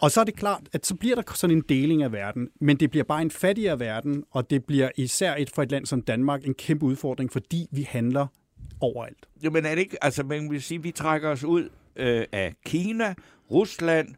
Og 0.00 0.10
så 0.10 0.20
er 0.20 0.24
det 0.24 0.36
klart, 0.36 0.62
at 0.72 0.86
så 0.86 0.94
bliver 0.94 1.14
der 1.14 1.22
sådan 1.34 1.56
en 1.56 1.62
deling 1.68 2.02
af 2.02 2.12
verden, 2.12 2.48
men 2.60 2.76
det 2.76 2.90
bliver 2.90 3.04
bare 3.04 3.22
en 3.22 3.30
fattigere 3.30 3.80
verden, 3.80 4.24
og 4.30 4.50
det 4.50 4.64
bliver 4.64 4.90
især 4.96 5.34
et 5.34 5.50
for 5.50 5.62
et 5.62 5.70
land 5.70 5.86
som 5.86 6.02
Danmark 6.02 6.46
en 6.46 6.54
kæmpe 6.54 6.86
udfordring, 6.86 7.32
fordi 7.32 7.66
vi 7.72 7.86
handler 7.90 8.26
overalt. 8.80 9.28
Jo, 9.44 9.50
men 9.50 9.66
er 9.66 9.70
det 9.74 9.78
ikke, 9.78 10.04
altså 10.04 10.22
man 10.22 10.50
vil 10.50 10.62
sige, 10.62 10.82
vi 10.82 10.90
trækker 10.90 11.30
os 11.30 11.44
ud 11.44 11.68
øh, 11.96 12.24
af 12.32 12.54
Kina, 12.64 13.14
Rusland, 13.50 14.08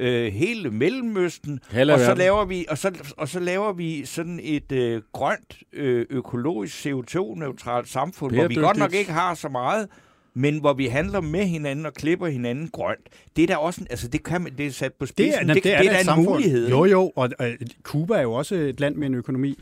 øh, 0.00 0.32
hele 0.32 0.70
Mellemøsten, 0.70 1.60
Halve 1.70 1.92
og 1.92 2.00
så 2.00 2.14
laver 2.14 2.44
vi 2.44 2.66
og 2.68 2.78
så, 2.78 3.12
og 3.16 3.28
så 3.28 3.40
laver 3.40 3.72
vi 3.72 4.04
sådan 4.04 4.40
et 4.42 4.72
øh, 4.72 5.02
grønt, 5.12 5.58
øh, 5.72 6.06
økologisk 6.10 6.86
CO2-neutralt 6.86 7.88
samfund, 7.88 8.34
hvor 8.34 8.48
vi 8.48 8.54
godt 8.54 8.76
nok 8.76 8.94
ikke 8.94 9.12
har 9.12 9.34
så 9.34 9.48
meget, 9.48 9.88
men 10.36 10.58
hvor 10.58 10.72
vi 10.72 10.86
handler 10.86 11.20
med 11.20 11.44
hinanden 11.46 11.86
og 11.86 11.94
klipper 11.94 12.26
hinanden 12.26 12.68
grønt. 12.68 13.08
Det 13.36 13.42
er 13.42 13.46
da 13.46 13.56
også 13.56 13.80
en, 13.80 13.86
altså 13.90 14.08
det 14.08 14.22
kan 14.24 14.40
man, 14.42 14.52
det 14.58 14.66
er 14.66 14.70
sat 14.70 14.92
på 14.94 15.06
spidsen. 15.06 15.42
Det 15.48 15.50
er, 15.50 15.54
det, 15.54 15.54
det, 15.54 15.64
det 15.64 15.72
er, 15.72 15.78
er 15.90 15.92
da 15.92 15.98
en 15.98 16.04
samfund. 16.04 16.28
mulighed. 16.28 16.68
Jo, 16.68 16.84
jo, 16.84 17.12
og 17.16 17.30
øh, 17.40 17.54
Cuba 17.82 18.14
er 18.14 18.22
jo 18.22 18.32
også 18.32 18.54
et 18.54 18.80
land 18.80 18.96
med 18.96 19.06
en 19.06 19.14
økonomi. 19.14 19.58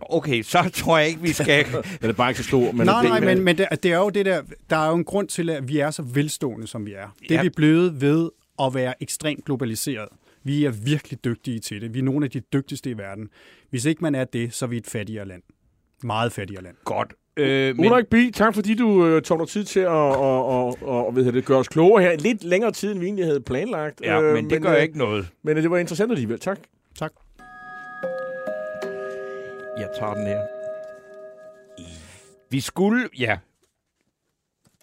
Okay, 0.00 0.42
så 0.42 0.70
tror 0.74 0.98
jeg 0.98 1.08
ikke, 1.08 1.20
vi 1.20 1.32
skal... 1.32 1.64
Den 2.02 2.10
er 2.10 2.12
bare 2.12 2.30
ikke 2.30 2.42
så 2.42 2.48
stor. 2.48 2.72
Men 2.72 2.86
nej, 2.86 3.00
det, 3.00 3.10
nej, 3.10 3.20
men, 3.20 3.44
men 3.44 3.58
det, 3.58 3.66
det 3.82 3.92
er 3.92 3.96
jo 3.98 4.10
det 4.10 4.26
der, 4.26 4.42
der 4.70 4.76
er 4.76 4.88
jo 4.88 4.94
en 4.96 5.04
grund 5.04 5.28
til, 5.28 5.50
at 5.50 5.68
vi 5.68 5.78
er 5.78 5.90
så 5.90 6.02
velstående, 6.02 6.66
som 6.66 6.86
vi 6.86 6.92
er. 6.92 7.14
Det 7.20 7.30
er 7.30 7.34
Ja. 7.34 7.42
vi 7.42 7.48
blevet 7.48 8.00
ved 8.00 8.30
at 8.62 8.74
være 8.74 9.02
ekstremt 9.02 9.44
globaliseret. 9.44 10.08
Vi 10.44 10.64
er 10.64 10.70
virkelig 10.70 11.24
dygtige 11.24 11.60
til 11.60 11.80
det. 11.80 11.94
Vi 11.94 11.98
er 11.98 12.02
nogle 12.02 12.24
af 12.24 12.30
de 12.30 12.40
dygtigste 12.40 12.90
i 12.90 12.98
verden. 12.98 13.28
Hvis 13.70 13.84
ikke 13.84 14.02
man 14.02 14.14
er 14.14 14.24
det, 14.24 14.54
så 14.54 14.64
er 14.64 14.68
vi 14.68 14.76
et 14.76 14.86
fattigere 14.86 15.28
land. 15.28 15.42
Meget 16.02 16.32
fattigere 16.32 16.62
land. 16.62 16.76
Godt. 16.84 17.14
Øh, 17.36 17.76
men, 17.76 17.86
Ulrik 17.86 18.06
Bi, 18.06 18.30
tak 18.30 18.54
fordi 18.54 18.74
du 18.74 19.06
øh, 19.06 19.22
tog 19.22 19.38
dig 19.38 19.48
tid 19.48 19.64
til 19.64 19.80
at 19.80 19.88
og, 19.88 20.46
og, 20.46 20.78
og, 20.82 21.12
hvad 21.12 21.24
hedder 21.24 21.38
det, 21.38 21.46
gøre 21.46 21.58
os 21.58 21.68
klogere 21.68 22.02
her. 22.02 22.16
Lidt 22.16 22.44
længere 22.44 22.72
tid, 22.72 22.92
end 22.92 22.98
vi 23.00 23.06
egentlig 23.06 23.24
havde 23.24 23.40
planlagt. 23.40 24.00
ja, 24.00 24.20
Øh, 24.20 24.34
men 24.34 24.50
det 24.50 24.62
gør 24.62 24.76
øh, 24.76 24.82
ikke 24.82 24.98
noget. 24.98 25.28
Men 25.42 25.56
øh, 25.56 25.62
det 25.62 25.70
var 25.70 25.78
interessant 25.78 26.12
alligevel. 26.12 26.38
Tak. 26.38 26.58
Tak. 26.98 27.12
Jeg 29.78 29.88
tager 29.98 30.14
den 30.14 30.26
her. 30.26 30.40
Vi 32.50 32.60
skulle, 32.60 33.08
ja. 33.18 33.38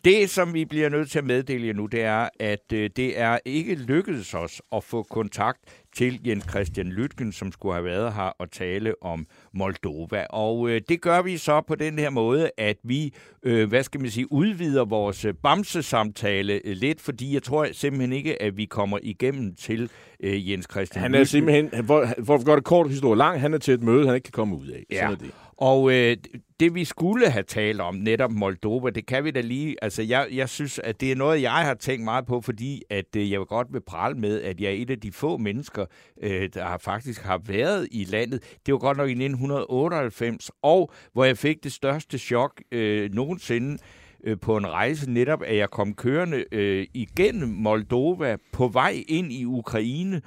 Det, 0.06 0.30
som 0.30 0.54
vi 0.54 0.66
bliver 0.66 0.90
nødt 0.90 1.12
til 1.12 1.20
at 1.20 1.26
meddele 1.26 1.68
jer 1.68 1.74
nu, 1.74 1.86
det 1.86 2.02
er, 2.02 2.30
at 2.40 2.74
øh, 2.74 2.90
det 2.96 3.20
er 3.20 3.40
ikke 3.46 3.76
lykkedes 3.76 4.34
os 4.34 4.62
at 4.76 4.84
få 4.84 5.04
kontakt 5.04 5.60
til 5.96 6.20
Jens 6.28 6.46
Christian 6.50 6.88
Lytgen, 6.88 7.32
som 7.32 7.52
skulle 7.52 7.74
have 7.76 7.86
været 7.86 8.14
her 8.14 8.32
og 8.40 8.52
tale 8.52 8.94
om 9.02 9.26
Moldova. 9.54 10.26
Og 10.30 10.70
øh, 10.70 10.82
det 10.90 11.02
gør 11.02 11.22
vi 11.22 11.38
så 11.38 11.62
på 11.62 11.76
den 11.76 12.00
her 12.00 12.10
måde, 12.10 12.52
at 12.58 12.78
vi, 12.84 13.14
øh, 13.44 13.70
hvad 13.70 13.84
skal 13.84 14.02
man 14.02 14.10
sige, 14.10 14.32
udvider 14.32 14.86
vores 14.86 15.26
øh, 15.26 15.34
bamsesamtale 15.44 16.62
øh, 16.66 16.76
lidt, 16.76 17.02
fordi 17.02 17.34
jeg 17.34 17.44
tror 17.44 17.68
simpelthen 17.72 18.14
ikke, 18.14 18.42
at 18.42 18.58
vi 18.58 18.66
kommer 18.66 19.00
igennem 19.04 19.56
til 19.56 19.90
øh, 20.24 20.52
Jens 20.52 20.68
Christian 20.72 21.02
Han 21.02 21.14
er 21.14 21.18
Lytgen. 21.20 21.26
simpelthen, 21.26 21.86
for, 21.86 22.08
for 22.26 22.36
at 22.36 22.46
gøre 22.46 22.56
det 22.56 22.64
kort 22.64 22.90
historie 22.90 23.18
lang, 23.18 23.42
han 23.42 23.54
er 23.54 23.58
til 23.58 23.74
et 23.74 23.84
møde, 23.84 24.06
han 24.06 24.16
ikke 24.16 24.26
kan 24.26 24.32
komme 24.32 24.56
ud 24.56 24.68
af. 24.68 24.84
Ja. 24.92 24.96
Sådan 24.96 25.14
er 25.14 25.18
det. 25.18 25.32
Og 25.58 25.92
øh, 25.92 26.18
det 26.60 26.76
vi 26.76 26.86
skulle 26.86 27.30
have 27.30 27.44
talt 27.44 27.82
om, 27.82 27.96
netop 27.96 28.32
Moldova, 28.32 28.90
det 28.90 29.06
kan 29.06 29.24
vi 29.24 29.32
da 29.32 29.42
lige... 29.42 29.76
Altså, 29.82 30.02
jeg, 30.02 30.28
jeg 30.32 30.50
synes, 30.50 30.80
at 30.80 31.02
det 31.02 31.12
er 31.12 31.16
noget, 31.16 31.42
jeg 31.42 31.52
har 31.52 31.74
tænkt 31.74 32.04
meget 32.04 32.26
på, 32.26 32.42
fordi 32.42 32.82
at 32.90 33.16
øh, 33.18 33.32
jeg 33.32 33.40
vil 33.40 33.48
godt 33.48 33.68
vil 33.72 33.82
prale 33.82 34.16
med, 34.16 34.42
at 34.42 34.62
jeg 34.62 34.68
er 34.68 34.76
et 34.76 34.90
af 34.90 35.00
de 35.00 35.12
få 35.12 35.38
mennesker, 35.38 35.86
øh, 36.22 36.50
der 36.54 36.64
har 36.64 36.78
faktisk 36.78 37.22
har 37.22 37.42
været 37.46 37.88
i 37.92 38.04
landet. 38.04 38.58
Det 38.66 38.72
var 38.72 38.78
godt 38.78 38.98
nok 38.98 39.10
i 39.10 39.12
1998, 39.12 40.52
og 40.62 40.92
hvor 41.14 41.24
jeg 41.24 41.38
fik 41.38 41.64
det 41.64 41.72
største 41.72 42.18
chok 42.18 42.62
øh, 42.72 43.14
nogensinde 43.14 43.78
øh, 44.24 44.40
på 44.40 44.58
en 44.58 44.68
rejse, 44.68 45.12
netop 45.12 45.44
at 45.44 45.58
jeg 45.58 45.70
kom 45.70 45.94
kørende 45.94 46.46
øh, 46.52 46.88
igennem 46.94 47.50
Moldova 47.50 48.38
på 48.52 48.68
vej 48.68 49.04
ind 49.08 49.32
i 49.32 49.46
Ukraine, 49.46 50.16
øh, 50.16 50.22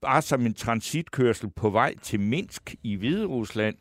bare 0.00 0.22
som 0.22 0.46
en 0.46 0.54
transitkørsel 0.54 1.50
på 1.50 1.70
vej 1.70 1.94
til 2.02 2.20
Minsk 2.20 2.74
i 2.82 2.94
Hvide 2.94 3.26
Rusland, 3.26 3.76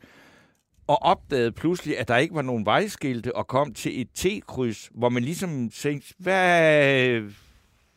og 0.88 1.04
opdagede 1.04 1.52
pludselig, 1.52 2.00
at 2.00 2.08
der 2.08 2.18
ikke 2.18 2.36
var 2.36 2.42
nogen 2.42 2.66
vejskilte, 2.66 3.36
og 3.36 3.48
kom 3.48 3.74
til 3.74 4.02
et 4.02 4.08
T-kryds, 4.14 4.90
hvor 4.94 5.10
man 5.10 5.24
ligesom 5.24 5.70
tænkte, 5.70 6.14
hvad 6.18 7.22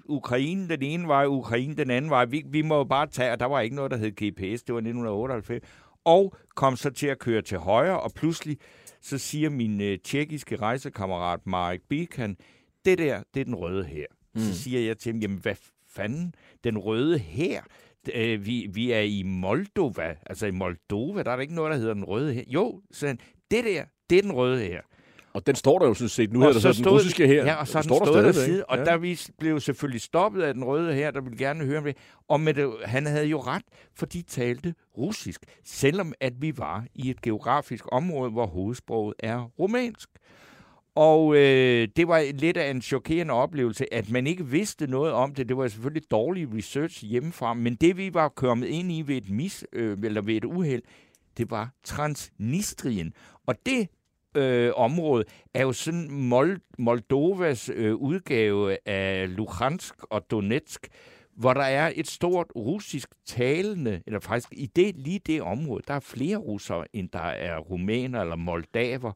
Ukraine 0.05 0.69
den 0.69 0.83
ene 0.83 1.09
vej, 1.09 1.27
Ukraine 1.27 1.77
den 1.77 1.91
anden 1.91 2.11
vej, 2.11 2.25
vi, 2.25 2.45
vi 2.47 2.63
må 2.63 2.77
jo 2.77 2.85
bare 2.85 3.07
tage, 3.07 3.33
og 3.33 3.41
der 3.41 3.47
var 3.47 3.61
ikke 3.61 3.77
noget, 3.77 3.91
der 3.91 3.97
hed 3.97 4.11
GPS, 4.11 4.63
det 4.63 4.75
var 4.75 4.81
1998, 4.81 5.65
og 6.05 6.37
kom 6.55 6.77
så 6.77 6.91
til 6.91 7.07
at 7.07 7.19
køre 7.19 7.43
til 7.43 7.59
højre, 7.59 8.01
og 8.01 8.13
pludselig 8.13 8.59
så 9.03 9.19
siger 9.19 9.51
min 9.51 9.81
øh, 9.81 9.99
tjekkiske 9.99 10.57
rejsekammerat 10.57 11.41
Marek 11.47 11.81
Bikan, 11.89 12.37
det 12.85 12.99
der, 12.99 13.23
det 13.35 13.41
er 13.41 13.45
den 13.45 13.55
røde 13.55 13.85
her. 13.85 14.07
Mm. 14.35 14.41
Så 14.41 14.55
siger 14.63 14.81
jeg 14.81 14.99
til 14.99 15.13
ham, 15.13 15.21
jamen 15.21 15.39
hvad 15.39 15.55
fanden, 15.97 16.35
den 16.65 16.79
røde 16.79 17.19
her? 17.19 17.63
Øh, 18.15 18.47
vi, 18.47 18.67
vi 18.73 18.91
er 18.93 19.01
i 19.01 19.23
Moldova, 19.23 20.15
altså 20.27 20.47
i 20.47 20.51
Moldova, 20.51 21.23
der 21.23 21.31
er 21.31 21.37
der 21.37 21.43
ikke 21.43 21.55
noget, 21.55 21.71
der 21.71 21.79
hedder 21.79 21.95
den 21.95 22.05
røde 22.05 22.35
her. 22.35 22.43
Jo, 22.47 22.81
så 22.93 23.07
han, 23.07 23.19
det 23.51 23.65
der, 23.65 23.85
det 24.11 24.19
er 24.19 24.23
den 24.23 24.33
røde 24.33 24.65
her. 24.65 24.81
Og 25.35 25.47
den 25.47 25.55
står 25.55 25.79
der 25.79 25.87
jo 25.87 25.95
sådan 25.95 26.09
set. 26.09 26.33
Nu 26.33 26.39
hedder 26.39 26.53
der 26.53 26.61
så 26.61 26.83
den 26.83 26.89
russiske 26.89 27.27
her. 27.27 27.45
Ja, 27.45 27.55
og 27.55 27.69
så 27.69 27.79
den 27.79 27.85
står 27.85 28.05
stået 28.05 28.25
der 28.25 28.33
stadigvæk. 28.33 28.55
side, 28.55 28.65
og 28.65 28.79
ja. 28.79 28.85
der 28.85 28.97
vi 28.97 29.21
blev 29.39 29.61
selvfølgelig 29.61 30.01
stoppet 30.01 30.43
af 30.43 30.55
den 30.55 30.65
røde 30.65 30.95
her, 30.95 31.11
der 31.11 31.21
ville 31.21 31.39
gerne 31.39 31.65
høre 31.65 31.79
om 31.79 31.85
det. 31.85 31.97
Og 32.29 32.41
med 32.41 32.55
det, 32.55 32.73
han 32.85 33.07
havde 33.07 33.27
jo 33.27 33.41
ret, 33.41 33.63
for 33.97 34.07
de 34.07 34.23
talte 34.23 34.75
russisk, 34.99 35.41
selvom 35.65 36.13
at 36.21 36.33
vi 36.41 36.59
var 36.59 36.87
i 36.95 37.11
et 37.11 37.23
geografisk 37.23 37.85
område, 37.93 38.31
hvor 38.31 38.47
hovedsproget 38.47 39.15
er 39.19 39.43
romansk. 39.59 40.09
Og 40.95 41.37
øh, 41.37 41.89
det 41.97 42.09
var 42.09 42.33
lidt 42.35 42.57
af 42.57 42.71
en 42.71 42.83
chokerende 42.83 43.35
oplevelse, 43.35 43.95
at 43.95 44.11
man 44.11 44.27
ikke 44.27 44.47
vidste 44.47 44.87
noget 44.87 45.13
om 45.13 45.35
det. 45.35 45.49
Det 45.49 45.57
var 45.57 45.69
selvfølgelig 45.69 46.11
dårlig 46.11 46.55
research 46.57 47.05
hjemmefra, 47.05 47.55
men 47.55 47.75
det 47.75 47.97
vi 47.97 48.15
var 48.15 48.29
kommet 48.29 48.67
ind 48.67 48.93
i 48.93 49.03
ved 49.07 49.17
et, 49.17 49.31
mis, 49.31 49.65
øh, 49.73 49.99
eller 50.05 50.23
ved 50.23 50.35
et 50.35 50.45
uheld, 50.45 50.83
det 51.37 51.51
var 51.51 51.71
Transnistrien. 51.85 53.13
Og 53.47 53.55
det 53.67 53.89
øh, 54.37 54.73
område 54.77 55.25
er 55.55 55.63
jo 55.63 55.73
sådan 55.73 56.33
Mol- 56.33 56.75
Moldovas 56.79 57.71
øh, 57.75 57.95
udgave 57.95 58.89
af 58.89 59.37
Luhansk 59.37 59.95
og 60.03 60.31
Donetsk, 60.31 60.89
hvor 61.37 61.55
der 61.55 61.63
er 61.63 61.93
et 61.95 62.09
stort 62.09 62.47
russisk 62.57 63.09
talende, 63.27 64.03
eller 64.07 64.21
faktisk 64.21 64.49
i 64.53 64.67
det, 64.67 64.97
lige 64.97 65.21
det 65.27 65.43
område, 65.43 65.83
der 65.89 65.95
er 65.95 66.01
flere 66.01 66.37
russere, 66.37 66.85
end 66.93 67.09
der 67.13 67.19
er 67.19 67.59
rumæner 67.59 68.21
eller 68.21 68.37
moldaver. 68.37 69.13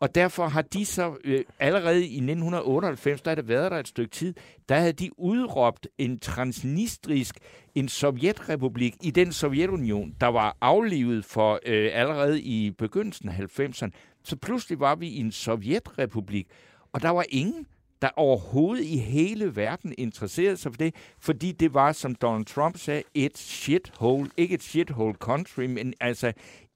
Og 0.00 0.14
derfor 0.14 0.46
har 0.46 0.62
de 0.62 0.84
så 0.84 1.16
øh, 1.24 1.44
allerede 1.58 2.00
i 2.00 2.16
1998, 2.16 3.20
der 3.22 3.30
har 3.30 3.34
det 3.34 3.48
været 3.48 3.70
der 3.70 3.78
et 3.78 3.88
stykke 3.88 4.10
tid, 4.10 4.34
der 4.68 4.74
havde 4.74 4.92
de 4.92 5.18
udråbt 5.18 5.88
en 5.98 6.18
transnistrisk, 6.18 7.38
en 7.74 7.88
sovjetrepublik 7.88 8.94
i 9.02 9.10
den 9.10 9.32
Sovjetunion, 9.32 10.14
der 10.20 10.26
var 10.26 10.56
aflivet 10.60 11.24
for 11.24 11.60
øh, 11.66 11.90
allerede 11.92 12.40
i 12.40 12.70
begyndelsen 12.70 13.28
af 13.28 13.60
90'erne. 13.60 13.90
Så 14.24 14.36
pludselig 14.36 14.80
var 14.80 14.94
vi 14.94 15.08
i 15.08 15.18
en 15.18 15.32
sovjetrepublik, 15.32 16.46
og 16.92 17.02
der 17.02 17.10
var 17.10 17.24
ingen, 17.28 17.66
der 18.02 18.08
overhovedet 18.16 18.84
i 18.84 18.96
hele 18.96 19.56
verden 19.56 19.94
interesserede 19.98 20.56
sig 20.56 20.72
for 20.72 20.76
det, 20.76 20.94
fordi 21.20 21.52
det 21.52 21.74
var, 21.74 21.92
som 21.92 22.14
Donald 22.14 22.44
Trump 22.44 22.78
sagde, 22.78 23.02
et 23.14 23.38
shithole, 23.38 24.30
ikke 24.36 24.54
et 24.54 24.62
shithole 24.62 25.14
country, 25.14 25.64
men 25.64 25.94
altså 26.00 26.32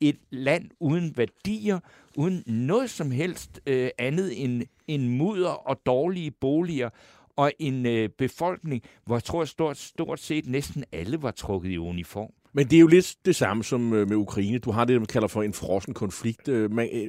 et 0.09 0.17
land 0.31 0.71
uden 0.81 1.17
værdier, 1.17 1.79
uden 2.17 2.43
noget 2.47 2.91
som 2.91 3.11
helst 3.11 3.61
øh, 3.67 3.91
andet 3.99 4.45
end, 4.45 4.63
end 4.87 5.09
mudder 5.09 5.69
og 5.69 5.81
dårlige 5.87 6.31
boliger, 6.31 6.89
og 7.37 7.53
en 7.59 7.87
øh, 7.87 8.09
befolkning, 8.09 8.83
hvor 9.07 9.17
jeg 9.17 9.25
tror 9.25 9.45
stort, 9.45 9.79
stort 9.79 10.21
set 10.21 10.47
næsten 10.47 10.85
alle 10.93 11.23
var 11.23 11.31
trukket 11.31 11.71
i 11.71 11.79
uniform. 11.79 12.31
Men 12.55 12.67
det 12.67 12.77
er 12.77 12.81
jo 12.81 12.87
lidt 12.87 13.15
det 13.25 13.37
samme 13.37 13.65
som 13.65 13.93
øh, 13.93 14.09
med 14.09 14.17
Ukraine. 14.17 14.59
Du 14.59 14.71
har 14.71 14.85
det, 14.85 15.01
man 15.01 15.07
kalder 15.07 15.29
for 15.29 15.43
en 15.43 15.53
frossen 15.53 15.95
konflikt. 15.95 16.49
Øh, 16.49 16.71
Man, 16.71 16.89
øh, 16.93 17.09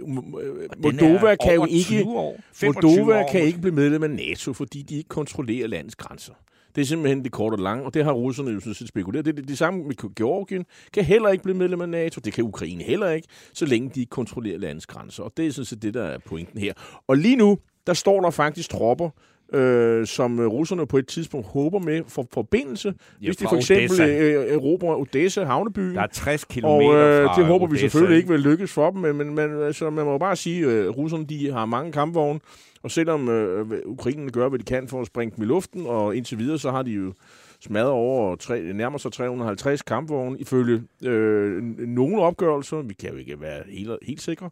Moldova 0.84 1.36
kan 1.36 1.54
jo 1.54 1.66
ikke, 1.70 2.04
år, 2.06 2.40
25 2.54 2.92
Moldova 2.92 3.24
år, 3.24 3.30
kan 3.32 3.42
ikke 3.42 3.62
blive 3.62 3.76
medlem 3.76 4.04
af 4.04 4.10
NATO, 4.10 4.54
fordi 4.54 4.82
de 4.82 4.96
ikke 4.96 5.08
kontrollerer 5.08 5.68
landets 5.68 5.96
grænser. 5.96 6.34
Det 6.76 6.82
er 6.82 6.86
simpelthen 6.86 7.24
det 7.24 7.32
korte 7.32 7.54
og 7.54 7.60
lange, 7.60 7.86
og 7.86 7.94
det 7.94 8.04
har 8.04 8.12
russerne 8.12 8.52
jo 8.52 8.60
sådan 8.60 8.74
set 8.74 8.88
spekuleret. 8.88 9.26
Det 9.26 9.32
er 9.32 9.36
det, 9.36 9.48
det 9.48 9.58
samme 9.58 9.84
med 9.84 10.16
Georgien. 10.16 10.66
Kan 10.94 11.04
heller 11.04 11.30
ikke 11.30 11.44
blive 11.44 11.58
medlem 11.58 11.82
af 11.82 11.90
NATO. 11.90 12.22
Det 12.26 12.34
kan 12.34 12.44
Ukraine 12.44 12.84
heller 12.84 13.10
ikke, 13.10 13.28
så 13.54 13.66
længe 13.66 13.92
de 13.96 14.00
ikke 14.00 14.10
kontrollerer 14.10 14.58
landets 14.58 14.86
grænser. 14.86 15.24
Og 15.24 15.32
det 15.38 15.48
er 15.48 15.52
sådan 15.52 15.66
set 15.66 15.82
det, 15.82 15.94
der 15.94 16.04
er 16.04 16.18
pointen 16.26 16.60
her. 16.60 16.74
Og 17.08 17.18
lige 17.18 17.36
nu, 17.36 17.58
der 17.88 17.94
står 17.94 18.22
der 18.22 18.30
faktisk 18.30 18.70
tropper 18.70 19.10
øh, 19.54 20.08
som 20.08 20.40
øh, 20.40 20.48
russerne 20.48 20.88
på 20.88 20.98
et 20.98 21.08
tidspunkt 21.08 21.48
håber 21.48 21.80
med 21.80 22.02
for 22.08 22.28
forbindelse, 22.34 22.94
Ja, 23.22 23.26
hvis 23.28 23.38
de 23.38 23.48
for 23.48 23.56
eksempel 23.56 23.86
Odessa. 23.86 24.08
øh, 24.08 24.54
erobrer 24.54 24.96
Odessa, 24.96 25.44
havnebyen. 25.44 25.96
Der 25.96 26.02
er 26.02 26.08
60 26.08 26.44
km 26.44 26.66
Og 26.66 26.94
øh, 26.96 27.30
det 27.38 27.46
håber 27.46 27.66
vi 27.68 27.72
Odessa. 27.72 27.82
selvfølgelig 27.88 28.18
ikke 28.18 28.30
vil 28.30 28.40
lykkes 28.40 28.72
for 28.72 28.90
dem, 28.92 29.02
men, 29.02 29.36
men, 29.36 29.62
altså, 29.64 29.90
man 29.90 30.06
må 30.06 30.18
bare 30.18 30.36
sige, 30.36 30.66
at 30.66 30.72
øh, 30.72 30.90
russerne 30.90 31.26
de 31.26 31.52
har 31.52 31.66
mange 31.66 31.92
kampvogne, 31.92 32.40
og 32.84 32.92
selvom 32.92 33.30
øh, 33.30 33.80
Ukraine 33.86 34.32
gør, 34.32 34.50
hvad 34.50 34.60
de 34.60 34.64
kan 34.64 34.88
for 34.88 35.02
at 35.02 35.08
springe 35.08 35.36
dem 35.36 35.44
i 35.44 35.48
luften, 35.48 35.86
og 35.86 36.16
indtil 36.16 36.40
videre, 36.40 36.60
så 36.60 36.72
har 36.72 36.84
de 36.84 36.92
jo 36.92 37.14
smadret 37.60 37.90
over 37.90 38.36
tre, 38.36 38.74
nærmere 38.74 39.00
sig 39.00 39.12
350 39.12 39.82
kampvogne, 39.82 40.40
ifølge 40.40 40.84
øh, 41.04 41.64
nogle 41.80 42.22
opgørelser. 42.22 42.82
Vi 42.82 42.94
kan 42.94 43.10
jo 43.10 43.18
ikke 43.18 43.42
være 43.42 43.64
helt, 43.70 43.92
helt 44.08 44.22
sikre. 44.22 44.50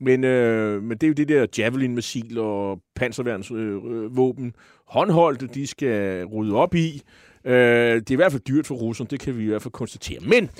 Men, 0.00 0.24
øh, 0.24 0.82
men 0.82 0.98
det 0.98 1.02
er 1.02 1.08
jo 1.08 1.14
det 1.14 1.28
der 1.28 1.46
Javelin-missil 1.58 2.38
og 2.38 2.80
panserværnsvåben, 2.94 3.92
øh, 3.92 4.16
våben, 4.16 4.54
håndholdte, 4.86 5.46
de 5.46 5.66
skal 5.66 6.24
rydde 6.24 6.54
op 6.54 6.74
i. 6.74 7.02
Øh, 7.44 7.52
det 7.94 8.10
er 8.10 8.12
i 8.12 8.14
hvert 8.14 8.32
fald 8.32 8.42
dyrt 8.42 8.66
for 8.66 8.74
russerne, 8.74 9.08
det 9.10 9.20
kan 9.20 9.38
vi 9.38 9.42
i 9.42 9.46
hvert 9.46 9.62
fald 9.62 9.72
konstatere. 9.72 10.20
Men 10.20 10.50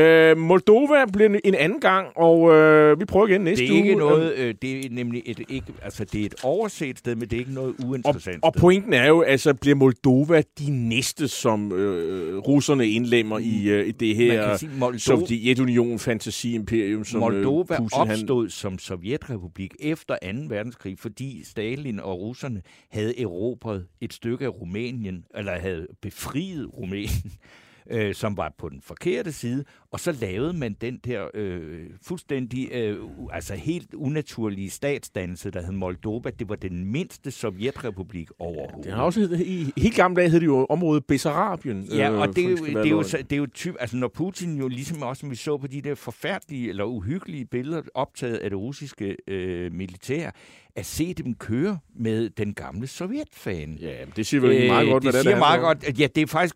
øh, 0.00 0.36
Moldova 0.38 1.04
bliver 1.12 1.38
en 1.44 1.54
anden 1.54 1.80
gang, 1.80 2.08
og 2.16 2.52
øh, 2.54 3.00
vi 3.00 3.04
prøver 3.04 3.26
igen 3.28 3.40
næste 3.40 3.64
Det 3.64 3.72
er 3.72 3.76
ikke 3.76 3.90
uge. 3.90 3.98
noget, 3.98 4.34
øh, 4.34 4.54
det 4.62 4.86
er 4.86 4.88
nemlig 4.90 5.22
et, 5.26 5.40
ikke, 5.48 5.72
altså 5.82 6.04
det 6.04 6.20
er 6.22 6.26
et 6.26 6.34
overset 6.44 6.98
sted, 6.98 7.14
men 7.14 7.22
det 7.28 7.32
er 7.32 7.38
ikke 7.38 7.54
noget 7.54 7.74
Og, 7.78 7.88
uinteressant 7.88 8.44
og 8.44 8.52
sted. 8.54 8.60
pointen 8.60 8.92
er 8.92 9.06
jo, 9.08 9.22
altså 9.22 9.54
bliver 9.54 9.74
Moldova 9.76 10.42
de 10.58 10.70
næste, 10.70 11.28
som 11.28 11.72
øh, 11.72 12.38
russerne 12.38 12.88
indlemmer 12.88 13.38
i, 13.38 13.68
øh, 13.68 13.86
i 13.88 13.90
det 13.90 14.16
her 14.16 14.66
Moldova, 14.78 14.98
Sovjetunion 14.98 15.98
fantasi-imperium, 15.98 17.04
som 17.04 17.20
Moldova 17.20 17.74
øh, 17.74 17.78
Putin, 17.78 17.98
han, 17.98 18.10
opstod 18.10 18.48
som 18.48 18.78
sovjetrepublik 18.78 19.74
efter 19.80 20.16
2. 20.22 20.28
verdenskrig, 20.48 20.98
fordi 20.98 21.44
Stalin 21.44 22.00
og 22.00 22.20
russerne 22.20 22.62
havde 22.90 23.20
erobret 23.22 23.86
et 24.00 24.12
stykke 24.12 24.44
af 24.44 24.48
Rumænien, 24.60 25.24
eller 25.34 25.52
havde 25.58 25.86
befriet 26.02 26.68
Rumænien, 26.78 27.32
øh, 27.90 28.14
som 28.14 28.36
var 28.36 28.54
på 28.58 28.68
den 28.68 28.80
forkerte 28.82 29.32
side, 29.32 29.64
og 29.92 30.00
så 30.00 30.12
lavede 30.20 30.52
man 30.52 30.76
den 30.80 30.98
der 31.04 31.26
øh, 31.34 31.86
fuldstændig, 32.02 32.68
øh, 32.72 32.96
altså 33.32 33.54
helt 33.54 33.94
unaturlige 33.94 34.70
statsdannelse, 34.70 35.50
der 35.50 35.62
hed 35.62 35.72
Moldova. 35.72 36.30
Det 36.30 36.48
var 36.48 36.56
den 36.56 36.84
mindste 36.92 37.30
sovjetrepublik 37.30 38.28
overhovedet. 38.38 38.84
det 38.84 38.92
har 38.92 39.02
også 39.02 39.20
hed, 39.20 39.40
i 39.40 39.72
helt 39.76 39.96
gamle 39.96 40.16
dage 40.20 40.30
hed 40.30 40.40
det 40.40 40.46
jo 40.46 40.66
området 40.70 41.04
Bessarabien. 41.04 41.82
Ja, 41.94 42.10
øh, 42.12 42.18
og 42.20 42.36
det 42.36 42.44
er, 42.44 42.48
jo, 42.50 42.56
det, 42.56 42.76
er 42.86 42.90
jo, 42.90 43.02
det 43.02 43.32
er 43.32 43.36
jo 43.36 43.46
typ, 43.46 43.74
altså 43.80 43.96
når 43.96 44.08
Putin 44.08 44.58
jo 44.58 44.68
ligesom 44.68 45.02
også, 45.02 45.20
som 45.20 45.30
vi 45.30 45.36
så 45.36 45.56
på 45.58 45.66
de 45.66 45.80
der 45.82 45.94
forfærdelige 45.94 46.68
eller 46.68 46.84
uhyggelige 46.84 47.44
billeder 47.44 47.82
optaget 47.94 48.36
af 48.36 48.50
det 48.50 48.58
russiske 48.58 49.16
øh, 49.28 49.72
militær, 49.72 50.30
at 50.76 50.86
se 50.86 51.14
dem 51.14 51.34
køre 51.34 51.78
med 51.96 52.30
den 52.30 52.54
gamle 52.54 52.86
sovjetfane. 52.86 53.76
Ja, 53.80 53.94
det 54.16 54.26
siger 54.26 54.40
vel 54.40 54.66
meget 54.66 54.88
godt, 54.88 55.02
det 55.02 55.10
hvad 55.12 55.18
det 55.18 55.22
siger 55.22 55.34
er, 55.36 55.38
meget 55.38 55.60
godt, 55.60 56.00
ja, 56.00 56.06
det 56.14 56.22
er 56.22 56.26
faktisk 56.26 56.54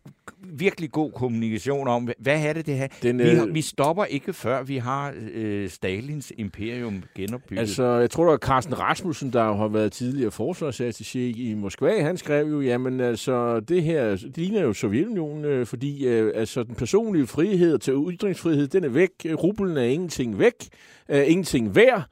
virkelig 0.53 0.90
god 0.92 1.12
kommunikation 1.12 1.88
om, 1.88 2.05
hvad- 2.05 2.14
hvad 2.18 2.44
er 2.47 2.53
det, 2.53 2.66
det 2.66 2.77
her? 2.77 2.88
Den, 3.03 3.20
vi, 3.31 3.37
har, 3.37 3.47
øh, 3.47 3.55
vi 3.55 3.61
stopper 3.61 4.05
ikke, 4.05 4.33
før 4.33 4.63
vi 4.63 4.77
har 4.77 5.15
øh, 5.35 5.69
Stalins 5.69 6.33
imperium 6.39 7.03
genopbygget. 7.15 7.61
Altså, 7.61 7.85
jeg 7.85 8.11
tror, 8.11 8.25
det 8.25 8.31
var 8.31 8.37
Carsten 8.37 8.79
Rasmussen, 8.81 9.33
der 9.33 9.55
har 9.55 9.69
været 9.69 9.93
tidligere 9.93 10.31
forsvarsattaché 10.31 11.19
i 11.19 11.55
Moskva. 11.57 12.03
Han 12.03 12.17
skrev 12.17 12.47
jo, 12.47 12.61
jamen 12.61 13.01
altså, 13.01 13.61
det 13.61 13.83
her, 13.83 14.11
det 14.11 14.39
ligner 14.39 14.63
jo 14.63 14.73
Sovjetunionen, 14.73 15.45
øh, 15.45 15.67
fordi 15.67 16.07
øh, 16.07 16.33
altså, 16.35 16.63
den 16.63 16.75
personlige 16.75 17.27
frihed 17.27 17.79
til 17.79 17.95
ytringsfrihed, 18.11 18.69
den 18.69 18.85
er 18.85 18.89
væk. 18.89 19.11
Rublen 19.25 19.77
er 19.77 19.83
ingenting 19.83 20.39
væk, 20.39 20.69
øh, 21.09 21.31
ingenting 21.31 21.77
værd. 21.77 22.03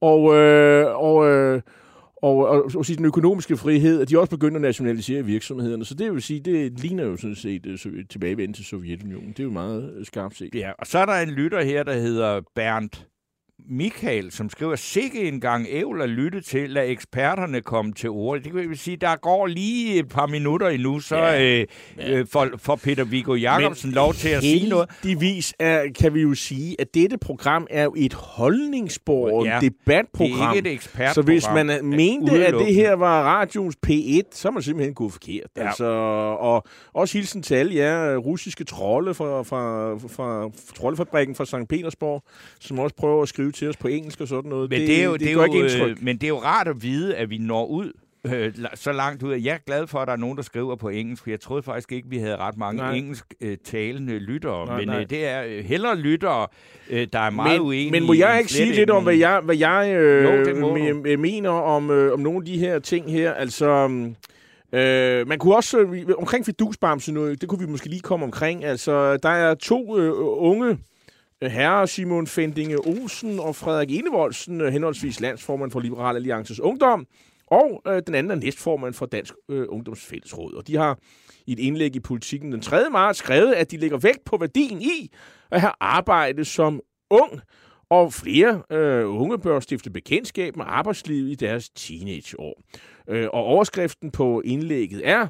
Og, 0.00 0.34
øh, 0.34 0.86
og, 0.96 1.28
øh, 1.30 1.62
og, 2.22 2.36
og, 2.36 2.70
og 2.76 2.86
sige, 2.86 2.96
den 2.96 3.04
økonomiske 3.04 3.56
frihed, 3.56 4.00
at 4.00 4.08
de 4.08 4.18
også 4.18 4.30
begynder 4.30 4.56
at 4.56 4.62
nationalisere 4.62 5.24
virksomhederne. 5.24 5.84
Så 5.84 5.94
det 5.94 6.12
vil 6.12 6.22
sige, 6.22 6.40
det 6.40 6.80
ligner 6.80 7.04
jo 7.04 7.16
sådan 7.16 7.36
set 7.36 7.66
øh, 7.66 7.78
tilbagevendt 8.10 8.56
til 8.56 8.64
Sovjetunionen. 8.64 9.28
Det 9.28 9.40
er 9.40 9.44
jo 9.44 9.50
meget 9.50 9.92
øh, 9.96 10.04
skarpt 10.06 10.36
set. 10.36 10.54
Ja, 10.54 10.72
og 10.78 10.86
så 10.86 10.98
er 10.98 11.06
der 11.06 11.12
en 11.12 11.30
lytter 11.30 11.62
her, 11.62 11.82
der 11.82 11.94
hedder 11.94 12.40
Bernd 12.54 12.90
Michael, 13.70 14.30
som 14.32 14.50
skriver, 14.50 14.76
sikke 14.76 15.28
en 15.28 15.40
gang 15.40 15.66
ævl 15.70 16.02
at 16.02 16.08
lytte 16.08 16.40
til, 16.40 16.70
lad 16.70 16.88
eksperterne 16.88 17.60
komme 17.60 17.92
til 17.92 18.10
ord. 18.10 18.40
Det 18.40 18.54
vil 18.54 18.78
sige, 18.78 18.96
der 18.96 19.16
går 19.16 19.46
lige 19.46 19.98
et 19.98 20.08
par 20.08 20.26
minutter 20.26 20.68
endnu, 20.68 21.00
så 21.00 21.16
Ja. 21.16 21.42
øh, 21.60 21.66
øh, 22.08 22.26
får, 22.32 22.48
får 22.56 22.76
Peter 22.76 23.04
Viggo 23.04 23.34
Jacobsen 23.34 23.90
lov 23.92 24.14
til 24.14 24.28
at 24.28 24.42
sige 24.42 24.68
noget. 24.68 24.90
Heldigvis 25.02 25.54
er, 25.58 25.82
kan 25.98 26.14
vi 26.14 26.20
jo 26.22 26.34
sige, 26.34 26.76
at 26.80 26.94
dette 26.94 27.18
program 27.18 27.66
er 27.70 27.84
jo 27.84 27.94
et 27.96 28.14
holdningsbordet 28.14 29.46
Ja, 29.48 29.54
ja, 29.54 29.60
Det 29.60 29.72
debatprogram. 29.72 30.50
er 30.50 30.54
ikke 30.54 30.68
et 30.68 30.74
ekspertprogram. 30.74 31.14
så 31.14 31.22
hvis 31.22 31.44
man 31.54 31.70
øh, 31.70 31.84
mente, 31.84 32.46
at 32.46 32.54
det 32.54 32.74
her 32.74 32.92
var 32.94 33.22
radions 33.22 33.76
P1, 33.86 34.20
så 34.32 34.48
er 34.48 34.52
man 34.52 34.62
simpelthen 34.62 34.94
gået 34.94 35.12
forkert. 35.12 35.46
Ja. 35.56 35.62
Ja. 35.62 35.66
Altså, 35.68 35.84
og 36.40 36.64
også 36.94 37.18
hilsen 37.18 37.42
til 37.42 37.54
alle 37.54 37.74
jer 37.74 38.16
russiske 38.16 38.64
trolde 38.64 39.14
fra, 39.14 39.42
fra, 39.42 39.94
fra, 39.98 40.44
fra 40.46 40.74
troldefabrikken 40.76 41.34
fra 41.36 41.44
St. 41.44 41.68
Petersborg, 41.68 42.22
som 42.60 42.78
også 42.78 42.96
prøver 42.96 43.22
at 43.22 43.28
skrive 43.28 43.51
til 43.52 43.68
os 43.68 43.76
på 43.76 43.88
engelsk 43.88 44.20
og 44.20 44.28
sådan 44.28 44.50
noget. 44.50 44.70
Men 44.70 44.80
det, 44.80 44.88
det, 44.88 45.00
er 45.00 45.04
jo, 45.04 45.16
det, 45.16 45.34
gør 45.34 45.40
er 45.40 45.44
ikke 45.44 45.58
jo, 45.58 45.64
indtryk. 45.64 45.90
øh, 45.90 46.04
men 46.04 46.16
det 46.16 46.24
er 46.24 46.28
jo 46.28 46.38
rart 46.38 46.68
at 46.68 46.82
vide, 46.82 47.16
at 47.16 47.30
vi 47.30 47.38
når 47.38 47.66
ud 47.66 47.92
øh, 48.24 48.54
så 48.74 48.92
langt 48.92 49.22
ud. 49.22 49.34
Jeg 49.34 49.54
er 49.54 49.58
glad 49.66 49.86
for, 49.86 49.98
at 49.98 50.06
der 50.06 50.12
er 50.12 50.16
nogen, 50.16 50.36
der 50.36 50.42
skriver 50.42 50.76
på 50.76 50.88
engelsk, 50.88 51.22
for 51.22 51.30
jeg 51.30 51.40
troede 51.40 51.62
faktisk 51.62 51.92
ikke, 51.92 52.08
vi 52.08 52.18
havde 52.18 52.36
ret 52.36 52.56
mange 52.56 52.76
Nej. 52.76 52.94
engelsk 52.94 53.24
øh, 53.40 53.56
talende 53.64 54.18
lyttere. 54.18 54.66
Nej, 54.66 54.78
men 54.78 54.88
nej. 54.88 55.00
Øh, 55.00 55.10
det 55.10 55.26
er 55.26 55.44
øh, 55.46 55.64
hellere 55.64 55.96
lyttere, 55.96 56.46
øh, 56.90 57.06
der 57.12 57.18
er 57.18 57.30
meget 57.30 57.60
men, 57.60 57.66
uenige. 57.66 57.90
men 57.90 58.06
må 58.06 58.12
jeg 58.12 58.38
ikke 58.38 58.52
sige 58.52 58.72
lidt 58.72 58.90
om, 58.90 59.02
hvad 59.02 59.14
jeg, 59.14 59.40
hvad 59.40 59.56
jeg 59.56 59.94
øh, 59.96 60.24
Jo, 60.24 60.44
det 61.04 61.18
mener 61.18 61.50
om, 61.50 61.90
øh, 61.90 62.12
om 62.12 62.20
nogle 62.20 62.38
af 62.38 62.44
de 62.44 62.58
her 62.58 62.78
ting 62.78 63.10
her? 63.12 63.32
Altså, 63.32 63.88
mm, 63.88 64.16
øh, 64.78 65.28
man 65.28 65.38
kunne 65.38 65.56
også, 65.56 65.78
øh, 65.78 66.06
omkring 66.18 66.46
fidusbamse 66.46 67.12
nu, 67.12 67.34
det 67.34 67.48
kunne 67.48 67.60
vi 67.60 67.66
måske 67.66 67.88
lige 67.88 68.00
komme 68.00 68.24
omkring. 68.24 68.64
Altså, 68.64 69.16
der 69.16 69.28
er 69.28 69.54
to 69.54 69.98
øh, 69.98 70.12
unge 70.18 70.78
herre 71.50 71.86
Simon 71.86 72.26
Fendinge 72.26 72.78
Olsen 72.78 73.40
og 73.40 73.56
Frederik 73.56 73.90
Enevoldsen, 73.90 74.60
øh, 74.60 74.72
henholdsvis 74.72 75.20
landsformand 75.20 75.70
for 75.70 75.80
Liberal 75.80 76.16
Alliances 76.16 76.60
Ungdom, 76.60 77.06
og 77.46 77.82
øh, 77.86 78.02
den 78.06 78.14
anden 78.14 78.30
er 78.30 78.34
næstformand 78.34 78.94
for 78.94 79.06
Dansk 79.06 79.34
øh, 79.48 79.66
Ungdomsfællesråd. 79.68 80.54
Og 80.54 80.66
de 80.66 80.76
har 80.76 80.98
i 81.46 81.52
et 81.52 81.58
indlæg 81.58 81.96
i 81.96 82.00
politikken 82.00 82.52
den 82.52 82.60
3. 82.60 82.90
marts 82.90 83.18
skrevet, 83.18 83.52
at 83.52 83.70
de 83.70 83.76
lægger 83.76 83.98
vægt 83.98 84.24
på 84.24 84.36
værdien 84.36 84.82
i 84.82 85.10
at 85.50 85.60
have 85.60 85.72
arbejde 85.80 86.44
som 86.44 86.80
ung, 87.10 87.40
og 87.90 88.12
flere 88.12 88.62
øh, 88.70 89.20
unge 89.20 89.38
bør 89.38 89.60
stifte 89.60 89.90
bekendtskab 89.90 90.56
med 90.56 90.64
arbejdslivet 90.68 91.30
i 91.30 91.34
deres 91.34 91.70
teenageår. 91.70 92.60
Øh, 93.08 93.28
og 93.32 93.44
overskriften 93.44 94.10
på 94.10 94.42
indlægget 94.44 95.08
er, 95.08 95.26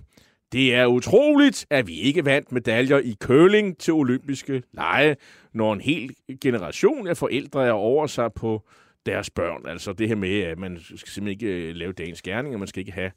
det 0.53 0.75
er 0.75 0.87
utroligt, 0.87 1.67
at 1.71 1.87
vi 1.87 2.01
ikke 2.01 2.25
vandt 2.25 2.53
medaljer 2.53 2.99
i 2.99 3.17
curling 3.21 3.79
til 3.79 3.93
olympiske 3.93 4.63
lege, 4.73 5.17
når 5.53 5.73
en 5.73 5.81
hel 5.81 6.15
generation 6.41 7.07
af 7.07 7.17
forældre 7.17 7.67
er 7.67 7.73
over 7.73 8.07
sig 8.07 8.33
på 8.33 8.63
deres 9.07 9.31
børn. 9.31 9.67
Altså 9.67 9.93
det 9.93 10.09
her 10.09 10.15
med, 10.15 10.41
at 10.41 10.59
man 10.59 10.79
skal 10.81 11.09
simpelthen 11.09 11.29
ikke 11.29 11.69
øh, 11.69 11.75
lave 11.75 11.93
dagens 11.93 12.23
gerning, 12.23 12.55
og 12.55 12.59
man 12.59 12.69
skal 12.69 12.81
ikke 12.81 12.93
have 12.93 13.11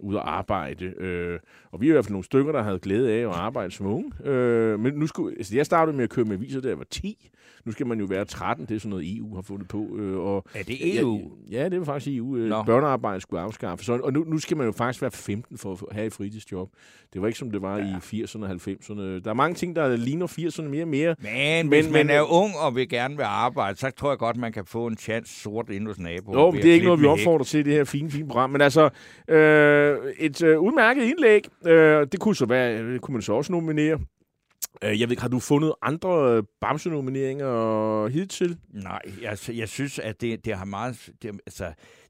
ud 0.00 0.14
at 0.14 0.22
arbejde. 0.24 0.84
Øh, 0.84 1.38
og 1.72 1.80
vi 1.80 1.86
er 1.86 1.90
i 1.90 1.92
hvert 1.92 2.04
fald 2.04 2.12
nogle 2.12 2.24
stykker, 2.24 2.52
der 2.52 2.62
havde 2.62 2.78
glæde 2.78 3.12
af 3.12 3.18
at 3.28 3.34
arbejde 3.34 3.70
som 3.70 3.86
unge. 3.86 4.12
Øh, 4.30 4.80
men 4.80 4.94
nu 4.94 5.06
skulle, 5.06 5.36
altså 5.38 5.56
jeg 5.56 5.66
startede 5.66 5.96
med 5.96 6.04
at 6.04 6.10
køre 6.10 6.24
med 6.24 6.36
aviser, 6.36 6.60
da 6.60 6.68
jeg 6.68 6.78
var 6.78 6.86
10. 6.90 7.30
Nu 7.64 7.72
skal 7.72 7.86
man 7.86 8.00
jo 8.00 8.04
være 8.06 8.24
13, 8.24 8.66
det 8.66 8.74
er 8.74 8.78
sådan 8.78 8.90
noget 8.90 9.16
EU 9.16 9.34
har 9.34 9.42
fundet 9.42 9.68
på. 9.68 9.96
Øh, 9.98 10.18
og 10.18 10.44
Er 10.54 10.62
det 10.62 10.98
EU? 10.98 11.20
Ja, 11.50 11.68
det 11.68 11.78
var 11.78 11.84
faktisk 11.84 12.16
EU. 12.16 12.36
Øh, 12.36 12.50
børnearbejde 12.66 13.20
skulle 13.20 13.40
afskaffes. 13.40 13.86
Så, 13.86 13.92
og 13.92 14.12
nu, 14.12 14.24
nu 14.26 14.38
skal 14.38 14.56
man 14.56 14.66
jo 14.66 14.72
faktisk 14.72 15.02
være 15.02 15.10
15 15.10 15.58
for 15.58 15.72
at 15.72 15.78
have 15.92 16.06
et 16.06 16.12
fritidsjob. 16.12 16.68
Det 17.12 17.20
var 17.20 17.26
ikke 17.26 17.38
som 17.38 17.50
det 17.50 17.62
var 17.62 17.78
ja. 17.78 17.84
i 18.12 18.22
80'erne 18.22 18.42
og 18.44 18.50
90'erne. 18.50 19.00
Der 19.00 19.30
er 19.30 19.34
mange 19.34 19.54
ting, 19.54 19.76
der 19.76 19.96
ligner 19.96 20.26
80'erne 20.26 20.62
mere 20.68 20.82
og 20.84 20.88
mere. 20.88 21.14
Men, 21.22 21.30
Men- 21.34 21.68
hvis 21.68 21.92
man 21.92 22.06
men- 22.06 22.16
er 22.16 22.32
ung 22.32 22.52
og 22.60 22.74
vil 22.76 22.88
gerne 22.88 23.16
vil 23.16 23.22
arbejde, 23.24 23.78
så 23.78 23.90
tror 23.96 24.10
jeg 24.10 24.18
godt, 24.18 24.36
man 24.36 24.52
kan 24.52 24.64
få 24.66 24.86
en 24.86 24.96
chance 24.96 25.40
sort 25.40 25.70
ind 25.70 25.86
hos 25.86 25.98
naboen. 25.98 26.38
Jo, 26.38 26.50
det 26.52 26.64
er 26.64 26.72
ikke 26.72 26.86
noget, 26.86 27.00
vi 27.00 27.06
opfordrer 27.06 27.44
til 27.44 27.64
det 27.64 27.72
her 27.72 27.84
fine, 27.84 28.10
fine 28.10 28.28
program. 28.28 28.50
Men 28.50 28.60
altså, 28.60 28.90
øh, 29.28 29.87
et 30.18 30.42
øh, 30.42 30.58
udmærket 30.60 31.02
indlæg, 31.02 31.42
øh, 31.66 32.06
det 32.12 32.20
kunne 32.20 32.36
så 32.36 32.46
være, 32.46 32.92
det 32.92 33.00
kunne 33.00 33.12
man 33.12 33.22
så 33.22 33.32
også 33.32 33.52
nominere. 33.52 33.98
Øh, 34.84 35.00
jeg 35.00 35.08
ved 35.08 35.10
ikke, 35.12 35.22
har 35.22 35.28
du 35.28 35.38
fundet 35.38 35.72
andre 35.82 36.36
øh, 36.36 36.42
Bamse-nomineringer 36.60 38.08
hidtil? 38.08 38.56
Nej, 38.74 39.02
altså, 39.24 39.52
jeg 39.52 39.68
synes, 39.68 39.98
at 39.98 40.20
det, 40.20 40.44
det 40.44 40.54
har 40.54 40.64
meget... 40.64 41.10
Det, 41.22 41.30
altså, 41.46 41.64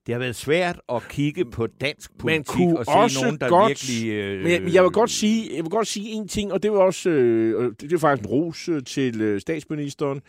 det 0.07 0.15
har 0.15 0.19
været 0.19 0.37
svært 0.37 0.81
at 0.93 1.03
kigge 1.09 1.45
på 1.45 1.67
dansk 1.67 2.19
politik 2.19 2.45
kunne 2.47 2.79
og 2.79 2.85
se 2.85 2.91
også 2.93 3.25
nogen, 3.25 3.41
der 3.41 3.49
godt- 3.49 3.69
virkelig... 3.69 4.09
Øh, 4.13 4.43
Men 4.43 4.53
jeg, 4.53 4.75
jeg, 4.75 4.83
vil 4.83 4.91
godt 4.91 5.11
sige, 5.11 5.57
jeg 5.57 5.65
vil 5.65 5.71
godt 5.71 5.87
sige 5.87 6.09
en 6.09 6.29
ting, 6.29 6.53
og 6.53 6.63
det 6.63 6.69
er 6.69 6.73
også 6.73 7.11
øh, 7.11 7.73
det, 7.81 7.93
er 7.93 7.99
faktisk 7.99 8.25
en 8.29 8.31
ros 8.31 8.69
øh, 8.69 8.83
til 8.83 9.21
øh, 9.21 9.41
statsministeren. 9.41 10.21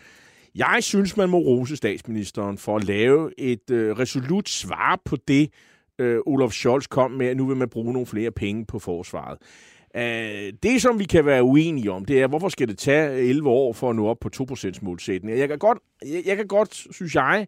Jeg 0.54 0.78
synes, 0.80 1.16
man 1.16 1.28
må 1.28 1.38
rose 1.38 1.76
statsministeren 1.76 2.58
for 2.58 2.76
at 2.76 2.84
lave 2.84 3.40
et 3.40 3.70
øh, 3.70 3.98
resolut 3.98 4.48
svar 4.48 5.00
på 5.04 5.16
det, 5.28 5.50
øh, 6.00 6.20
Olof 6.26 6.52
Scholz 6.52 6.86
kom 6.86 7.10
med, 7.10 7.26
at 7.26 7.36
nu 7.36 7.46
vil 7.46 7.56
man 7.56 7.68
bruge 7.68 7.92
nogle 7.92 8.06
flere 8.06 8.30
penge 8.30 8.66
på 8.66 8.78
forsvaret. 8.78 9.38
Uh, 9.94 10.58
det, 10.62 10.82
som 10.82 10.98
vi 10.98 11.04
kan 11.04 11.26
være 11.26 11.42
uenige 11.42 11.92
om, 11.92 12.04
det 12.04 12.22
er, 12.22 12.26
hvorfor 12.26 12.48
skal 12.48 12.68
det 12.68 12.78
tage 12.78 13.12
11 13.12 13.48
år 13.48 13.72
for 13.72 13.90
at 13.90 13.96
nå 13.96 14.06
op 14.06 14.18
på 14.20 14.30
2%-målsætningen? 14.36 15.40
Jeg 15.40 15.48
kan 15.48 15.58
godt, 15.58 15.78
jeg, 16.06 16.22
jeg 16.26 16.36
kan 16.36 16.46
godt 16.46 16.86
synes 16.90 17.14
jeg, 17.14 17.46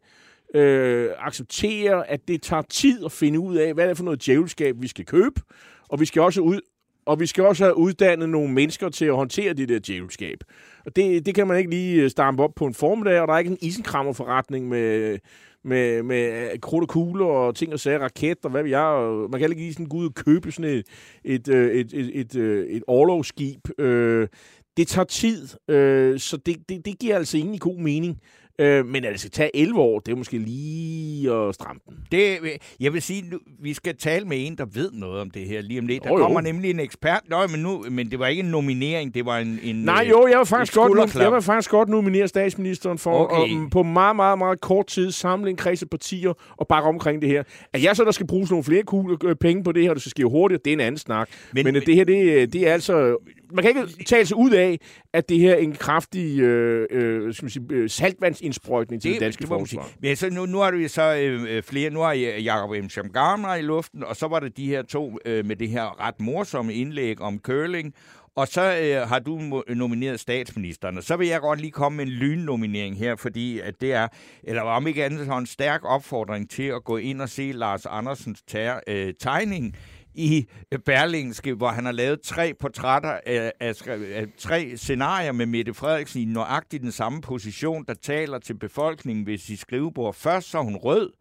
øh, 0.55 1.11
acceptere, 1.19 2.11
at 2.11 2.29
det 2.29 2.43
tager 2.43 2.63
tid 2.63 3.05
at 3.05 3.13
finde 3.13 3.41
ud 3.41 3.57
af, 3.57 3.75
hvad 3.75 3.85
det 3.85 3.91
er 3.91 3.95
for 3.95 4.05
noget 4.05 4.27
djævelskab, 4.27 4.75
vi 4.79 4.89
skal 4.89 5.05
købe. 5.05 5.41
Og 5.89 6.01
vi 6.01 6.05
skal 6.05 6.23
også 6.23 6.41
ud, 6.41 6.61
og 7.07 7.21
vi 7.21 7.27
skal 7.27 7.45
også 7.45 7.65
have 7.65 7.77
uddannet 7.77 8.29
nogle 8.29 8.53
mennesker 8.53 8.89
til 8.89 9.05
at 9.05 9.15
håndtere 9.15 9.53
det 9.53 9.69
der 9.69 9.79
djævelskab. 9.79 10.39
Og 10.87 10.97
det, 10.97 11.27
det 11.27 11.35
kan 11.35 11.47
man 11.47 11.59
ikke 11.59 11.71
lige 11.71 12.03
øh, 12.03 12.11
stampe 12.11 12.43
op 12.43 12.55
på 12.57 12.67
en 12.67 12.75
formiddag, 12.75 13.21
og 13.21 13.29
der 13.29 13.35
er 13.35 13.39
ikke 13.39 13.51
en 13.51 13.59
isenkrammerforretning 13.61 14.69
med, 14.69 15.19
med, 15.65 16.03
med 16.03 16.51
øh, 16.53 16.59
krudt 16.61 16.83
og 16.83 16.89
kugler 16.89 17.25
og 17.27 17.55
ting 17.55 17.73
og 17.73 17.81
sager, 17.81 17.99
raketter, 17.99 18.49
hvad 18.49 18.63
vi 18.63 18.71
jeg. 18.71 19.29
Man 19.31 19.41
kan 19.41 19.51
ikke 19.51 19.63
lige 19.63 19.73
sådan 19.73 19.87
gå 19.87 19.97
ud 19.97 20.07
og 20.07 20.15
købe 20.15 20.53
sådan 20.53 20.71
et, 20.71 20.87
et, 21.25 21.49
øh, 21.49 21.71
et, 21.71 21.93
et, 21.93 22.21
et, 22.21 22.37
øh, 22.37 22.67
et, 22.67 22.77
et 22.77 22.83
overlovsskib. 22.87 23.69
Øh, 23.79 24.29
det 24.77 24.89
tager 24.89 25.05
tid, 25.05 25.49
øh, 25.69 26.19
så 26.19 26.37
det, 26.37 26.57
det, 26.69 26.85
det 26.85 26.99
giver 26.99 27.17
altså 27.17 27.39
ingen 27.39 27.59
god 27.59 27.79
mening. 27.79 28.21
Øh, 28.63 28.87
men 28.87 29.05
altså, 29.05 29.29
tage 29.31 29.57
11 29.57 29.81
år, 29.81 29.99
det 29.99 30.13
er 30.13 30.17
måske 30.17 30.39
lige 30.39 31.33
at 31.33 31.55
stramme 31.55 31.81
den. 31.89 31.97
Det, 32.13 32.39
jeg 32.81 32.93
vil 32.93 33.03
sige, 33.03 33.23
nu, 33.31 33.39
vi 33.63 33.75
skal 33.75 33.97
tale 33.97 34.25
med 34.27 34.47
en, 34.47 34.57
der 34.59 34.65
ved 34.75 34.91
noget 34.93 35.21
om 35.21 35.31
det 35.31 35.47
her 35.47 35.63
lige 35.63 35.81
om 35.81 35.87
lidt. 35.87 36.03
Der 36.05 36.11
Jo, 36.11 36.19
jo. 36.19 36.23
kommer 36.25 36.41
nemlig 36.41 36.71
en 36.71 36.81
ekspert. 36.81 37.21
Nå, 37.29 37.47
men, 37.47 37.61
nu, 37.61 37.85
men 37.91 38.11
det 38.11 38.19
var 38.19 38.27
ikke 38.27 38.43
en 38.43 38.49
nominering, 38.49 39.15
det 39.15 39.27
var 39.27 39.39
en... 39.39 39.59
en 39.63 39.77
Nej, 39.77 40.03
øh, 40.05 40.11
jo, 40.11 40.27
jeg 40.31 40.39
vil 40.39 40.47
faktisk, 40.47 40.75
godt, 40.75 41.15
jeg 41.15 41.33
vil 41.33 41.43
faktisk 41.43 41.71
godt 41.71 41.89
nominere 41.89 42.29
statsministeren 42.29 42.99
for 42.99 43.13
Okay. 43.13 43.55
at, 43.65 43.71
på 43.71 43.83
meget, 43.83 44.17
meget, 44.17 44.39
meget 44.39 44.61
kort 44.61 44.87
tid 44.87 45.11
samle 45.11 45.51
en 45.51 45.57
kreds 45.57 45.83
af 45.83 45.91
partier 45.91 46.33
og 46.57 46.67
bakke 46.69 46.89
omkring 46.89 47.23
det 47.23 47.29
her. 47.31 47.43
At 47.73 47.83
jeg 47.85 47.97
så, 47.97 48.05
der 48.05 48.11
skal 48.11 48.27
bruges 48.27 48.51
nogle 48.51 48.65
flere 48.65 48.83
kugler, 48.83 49.17
øh, 49.25 49.37
penge 49.37 49.65
på 49.65 49.73
det 49.73 49.83
her, 49.83 49.91
og 49.91 49.97
det 49.97 50.03
skal 50.03 50.11
ske 50.11 50.25
hurtigt, 50.25 50.65
det 50.65 50.71
er 50.71 50.75
en 50.75 50.81
anden 50.81 50.99
snak. 50.99 51.29
Men- 51.53 51.65
Men, 51.65 51.75
men, 51.75 51.83
det 51.87 51.95
her, 51.95 52.05
det, 52.05 52.53
det 52.53 52.69
er 52.69 52.73
altså... 52.73 53.17
Man 53.55 53.65
kan 53.65 53.77
ikke 53.77 54.05
tale 54.05 54.27
sig 54.27 54.37
ud 54.37 54.51
af, 54.51 54.79
at 55.13 55.29
det 55.29 55.39
her 55.39 55.53
er 55.53 55.59
en 55.59 55.73
kraftig 55.73 56.41
øh, 56.41 56.87
øh, 56.91 57.35
skal 57.35 57.45
man 57.45 57.51
sige, 57.51 57.65
øh, 57.71 57.91
saltvandsindsprøjtning 57.91 59.03
til 59.03 59.09
det, 59.09 59.15
det 59.15 59.25
danske 59.25 59.43
sige. 59.43 59.49
forsvar. 59.49 59.89
Men 60.01 60.17
så 60.17 60.31
nu, 60.31 60.47
nu 60.47 60.59
har 60.59 60.71
du 60.71 60.89
så 60.89 61.17
øh, 61.17 61.57
øh, 61.57 61.63
flere. 61.63 61.91
Nu 61.91 62.01
har 62.01 62.13
Jacob 62.13 62.71
M. 62.85 62.89
Shamgarner 62.89 63.55
i 63.55 63.63
luften, 63.63 64.05
og 64.05 64.17
så 64.17 64.29
var 64.29 64.41
det 64.41 64.57
de 64.57 64.67
her 64.67 64.83
to 64.83 65.19
øh, 65.25 65.47
med 65.47 65.57
det 65.57 65.69
her 65.69 66.07
ret 66.07 66.21
morsomme 66.21 66.75
indlæg 66.75 67.21
om 67.21 67.39
curling. 67.39 67.95
Og 68.37 68.49
så 68.49 68.79
øh, 68.83 69.09
har 69.09 69.19
du 69.19 69.63
nomineret 69.69 70.21
statsministeren, 70.21 70.99
og 70.99 71.03
så 71.03 71.17
vil 71.17 71.29
jeg 71.29 71.41
godt 71.41 71.61
lige 71.61 71.71
komme 71.71 71.97
med 71.97 72.05
en 72.07 72.11
lynnominering 72.13 72.99
her, 72.99 73.17
fordi 73.17 73.61
at 73.61 73.81
det 73.81 73.93
er, 73.93 74.09
eller 74.45 74.63
om 74.63 74.87
ikke 74.87 75.05
andet, 75.05 75.27
så 75.27 75.39
en 75.39 75.47
stærk 75.47 75.81
opfordring 75.85 76.51
til 76.51 76.63
at 76.63 76.85
gå 76.85 76.97
ind 76.97 77.21
og 77.21 77.29
se 77.29 77.53
Lars 77.53 77.87
Andersens 77.87 78.43
ter- 78.51 78.81
øh, 78.87 79.15
tegning 79.21 79.77
i 80.15 80.47
øh, 80.73 80.79
Berlingske, 80.79 81.55
hvor 81.55 81.69
han 81.69 81.85
har 81.85 81.93
lavet 81.93 82.21
tre 82.21 82.55
portrætter 82.61 83.21
af, 83.27 83.53
af, 83.61 83.73
af 83.89 84.27
tre 84.39 84.77
scenarier 84.77 85.33
med 85.33 85.47
Mette 85.47 85.75
Frederiksen 85.75 86.23
i 86.23 86.25
nøjagtigt 86.25 86.83
den 86.83 86.93
samme 86.93 87.21
position, 87.21 87.85
der 87.89 87.95
taler 87.95 88.39
til 88.39 88.55
befolkningen 88.55 89.27
ved 89.27 89.39
sit 89.39 89.61
skrivebord. 89.61 90.15
Først 90.15 90.51
så 90.51 90.59
er 90.59 90.63
hun 90.63 90.77
rød, 90.77 91.13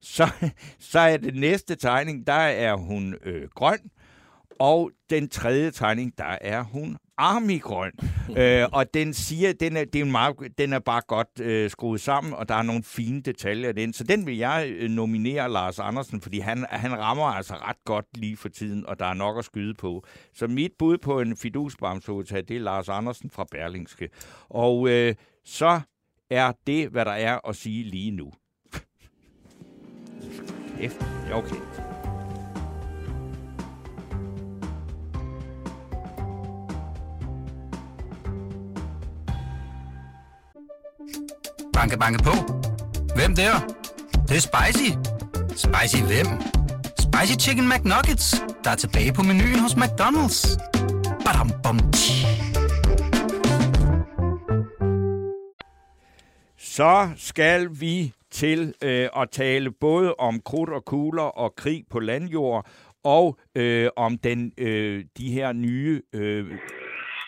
så, 0.00 0.30
så 0.92 0.98
er 0.98 1.16
det 1.16 1.34
næste 1.34 1.74
tegning, 1.74 2.26
der 2.26 2.32
er 2.32 2.76
hun 2.76 3.14
øh, 3.24 3.48
grøn, 3.54 3.80
og 4.58 4.90
den 5.10 5.28
tredje 5.28 5.70
tegning, 5.70 6.18
der 6.18 6.38
er 6.40 6.62
hun 6.62 6.96
armigrøn. 7.22 7.92
øh, 8.38 8.66
og 8.72 8.94
den 8.94 9.14
siger, 9.14 9.52
den 9.52 9.76
er, 9.76 9.84
det 9.84 10.00
er 10.00 10.04
en 10.04 10.10
meget, 10.10 10.36
den 10.58 10.72
er 10.72 10.78
bare 10.78 11.00
godt 11.08 11.40
øh, 11.40 11.70
skruet 11.70 12.00
sammen, 12.00 12.32
og 12.34 12.48
der 12.48 12.54
er 12.54 12.62
nogle 12.62 12.82
fine 12.82 13.22
detaljer 13.22 13.68
i 13.68 13.72
den. 13.72 13.92
Så 13.92 14.04
den 14.04 14.26
vil 14.26 14.36
jeg 14.36 14.66
øh, 14.68 14.90
nominere 14.90 15.52
Lars 15.52 15.78
Andersen, 15.78 16.20
fordi 16.20 16.38
han, 16.38 16.66
han 16.70 16.98
rammer 16.98 17.24
altså 17.24 17.54
ret 17.54 17.84
godt 17.84 18.06
lige 18.14 18.36
for 18.36 18.48
tiden, 18.48 18.86
og 18.86 18.98
der 18.98 19.06
er 19.06 19.14
nok 19.14 19.38
at 19.38 19.44
skyde 19.44 19.74
på. 19.74 20.04
Så 20.34 20.46
mit 20.46 20.72
bud 20.78 20.98
på 20.98 21.20
en 21.20 21.36
fidusbamsota, 21.36 22.40
det 22.40 22.56
er 22.56 22.60
Lars 22.60 22.88
Andersen 22.88 23.30
fra 23.30 23.46
Berlingske. 23.50 24.08
Og 24.48 24.88
øh, 24.88 25.14
så 25.44 25.80
er 26.30 26.52
det, 26.66 26.88
hvad 26.88 27.04
der 27.04 27.12
er 27.12 27.48
at 27.48 27.56
sige 27.56 27.84
lige 27.84 28.10
nu. 28.10 28.32
Efter. 30.80 31.06
Okay. 31.32 31.91
Banke, 41.72 41.98
banke 41.98 42.22
på. 42.24 42.34
Hvem 43.16 43.34
der? 43.36 43.52
Det, 44.12 44.28
det 44.28 44.36
er 44.36 44.40
spicy. 44.40 44.90
Spicy 45.48 46.02
hvem? 46.02 46.26
Spicy 46.98 47.46
Chicken 47.46 47.68
McNuggets, 47.68 48.44
der 48.64 48.70
er 48.70 48.74
tilbage 48.74 49.12
på 49.12 49.22
menuen 49.22 49.58
hos 49.58 49.72
McDonald's. 49.72 50.58
Badum, 51.24 51.50
bom, 51.62 51.78
tji. 51.92 52.26
Så 56.58 57.10
skal 57.16 57.68
vi 57.80 58.12
til 58.30 58.74
øh, 58.82 59.08
at 59.16 59.28
tale 59.30 59.70
både 59.70 60.14
om 60.14 60.40
krudt 60.40 60.70
og 60.70 60.84
kugler 60.84 61.22
og 61.22 61.54
krig 61.56 61.84
på 61.90 62.00
landjord, 62.00 62.66
og 63.04 63.38
øh, 63.54 63.88
om 63.96 64.18
den, 64.18 64.52
øh, 64.58 65.04
de 65.18 65.30
her 65.30 65.52
nye 65.52 66.02
øh, 66.12 66.46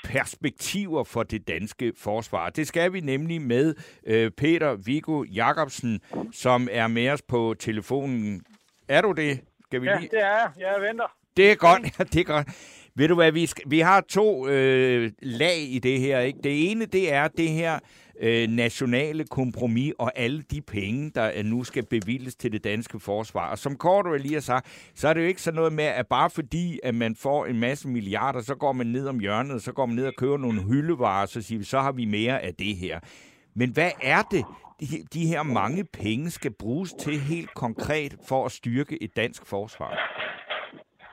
perspektiver 0.05 1.05
for 1.05 1.23
det 1.23 1.49
danske 1.49 1.93
forsvar. 1.99 2.51
Det 2.51 2.67
skal 2.67 2.93
vi 2.93 3.01
nemlig 3.01 3.43
med 3.43 3.75
øh, 4.07 4.31
Peter 4.31 4.75
Viggo 4.75 5.25
Jacobsen, 5.25 6.01
som 6.33 6.69
er 6.73 6.87
med 6.87 7.09
os 7.09 7.23
på 7.23 7.55
telefonen. 7.59 8.43
Er 8.89 9.01
du 9.03 9.13
det? 9.13 9.41
Skal 9.65 9.83
vi 9.83 9.87
Ja, 9.87 9.99
lige... 9.99 10.09
det 10.13 10.21
er 10.21 10.27
jeg. 10.27 10.51
Jeg 10.59 10.83
venter. 10.89 11.05
Det 11.37 11.51
er 11.51 11.55
godt, 11.55 11.83
ja, 11.99 12.05
det 12.05 12.21
er 12.21 12.25
godt. 12.25 12.49
Ved 12.97 13.09
du 13.09 13.15
hvad, 13.15 13.33
vi, 13.33 13.47
skal, 13.47 13.71
vi 13.71 13.81
har 13.81 14.01
to 14.01 14.49
øh, 14.49 15.11
lag 15.23 15.59
i 15.59 15.79
det 15.79 16.01
her. 16.01 16.21
Ikke? 16.21 16.39
Det 16.45 16.71
ene, 16.71 16.87
det 16.87 17.13
er 17.13 17.29
det 17.29 17.49
her 17.49 17.79
øh, 18.21 18.49
nationale 18.49 19.25
kompromis 19.25 19.93
og 19.99 20.13
alle 20.17 20.43
de 20.43 20.61
penge, 20.61 21.11
der 21.15 21.33
øh, 21.37 21.45
nu 21.45 21.65
skal 21.65 21.87
bevilges 21.91 22.37
til 22.37 22.53
det 22.53 22.65
danske 22.65 23.01
forsvar. 23.01 23.51
Og 23.51 23.59
som 23.59 23.77
Cordua 23.77 24.17
lige 24.17 24.35
har 24.35 24.41
sagt, 24.41 24.93
så 24.95 25.09
er 25.09 25.15
det 25.15 25.21
jo 25.21 25.27
ikke 25.27 25.43
sådan 25.43 25.57
noget 25.57 25.73
med, 25.73 25.85
at 25.85 26.07
bare 26.07 26.31
fordi, 26.31 26.81
at 26.83 26.95
man 26.95 27.17
får 27.17 27.47
en 27.47 27.61
masse 27.61 27.89
milliarder, 27.89 28.41
så 28.41 28.55
går 28.55 28.73
man 28.73 28.87
ned 28.87 29.07
om 29.09 29.19
hjørnet, 29.19 29.63
så 29.63 29.73
går 29.73 29.87
man 29.87 29.97
ned 29.97 30.07
og 30.07 30.15
køber 30.19 30.37
nogle 30.37 30.63
hyldevarer, 30.63 31.27
så 31.27 31.43
siger 31.43 31.59
vi, 31.59 31.65
så 31.65 31.81
har 31.81 31.93
vi 31.93 32.05
mere 32.05 32.43
af 32.43 32.55
det 32.55 32.77
her. 32.77 33.01
Men 33.55 33.71
hvad 33.71 33.91
er 34.03 34.23
det, 34.23 34.45
de, 34.81 34.87
de 35.15 35.27
her 35.27 35.43
mange 35.43 35.85
penge 35.85 36.31
skal 36.31 36.51
bruges 36.51 36.93
til 36.93 37.21
helt 37.21 37.55
konkret 37.55 38.17
for 38.29 38.45
at 38.47 38.53
styrke 38.53 39.03
et 39.03 39.17
dansk 39.17 39.47
forsvar? 39.47 39.91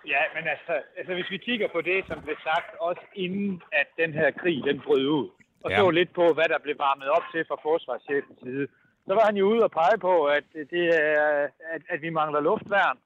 Ja, 0.07 0.21
men 0.35 0.43
altså, 0.47 0.73
altså, 0.97 1.13
hvis 1.13 1.31
vi 1.31 1.37
kigger 1.37 1.67
på 1.75 1.81
det, 1.81 2.03
som 2.07 2.21
blev 2.25 2.35
sagt 2.43 2.71
også 2.79 3.01
inden, 3.15 3.61
at 3.71 3.87
den 3.97 4.13
her 4.13 4.31
krig, 4.31 4.63
den 4.63 4.81
brød 4.85 5.05
ud, 5.05 5.29
og 5.63 5.71
Ja. 5.71 5.77
så 5.77 5.89
lidt 5.89 6.13
på, 6.13 6.25
hvad 6.37 6.47
der 6.53 6.59
blev 6.65 6.75
varmet 6.87 7.07
op 7.09 7.25
til 7.31 7.45
fra 7.49 7.57
forsvarschefens 7.67 8.39
side, 8.43 8.67
så 9.07 9.13
var 9.17 9.25
han 9.29 9.37
jo 9.37 9.45
ude 9.51 9.63
og 9.67 9.71
pege 9.71 9.97
på, 10.07 10.13
at, 10.25 10.43
det 10.75 10.85
er, 11.01 11.47
at, 11.75 11.81
at 11.89 12.01
vi 12.01 12.09
mangler 12.09 12.39
luftværn. 12.41 12.97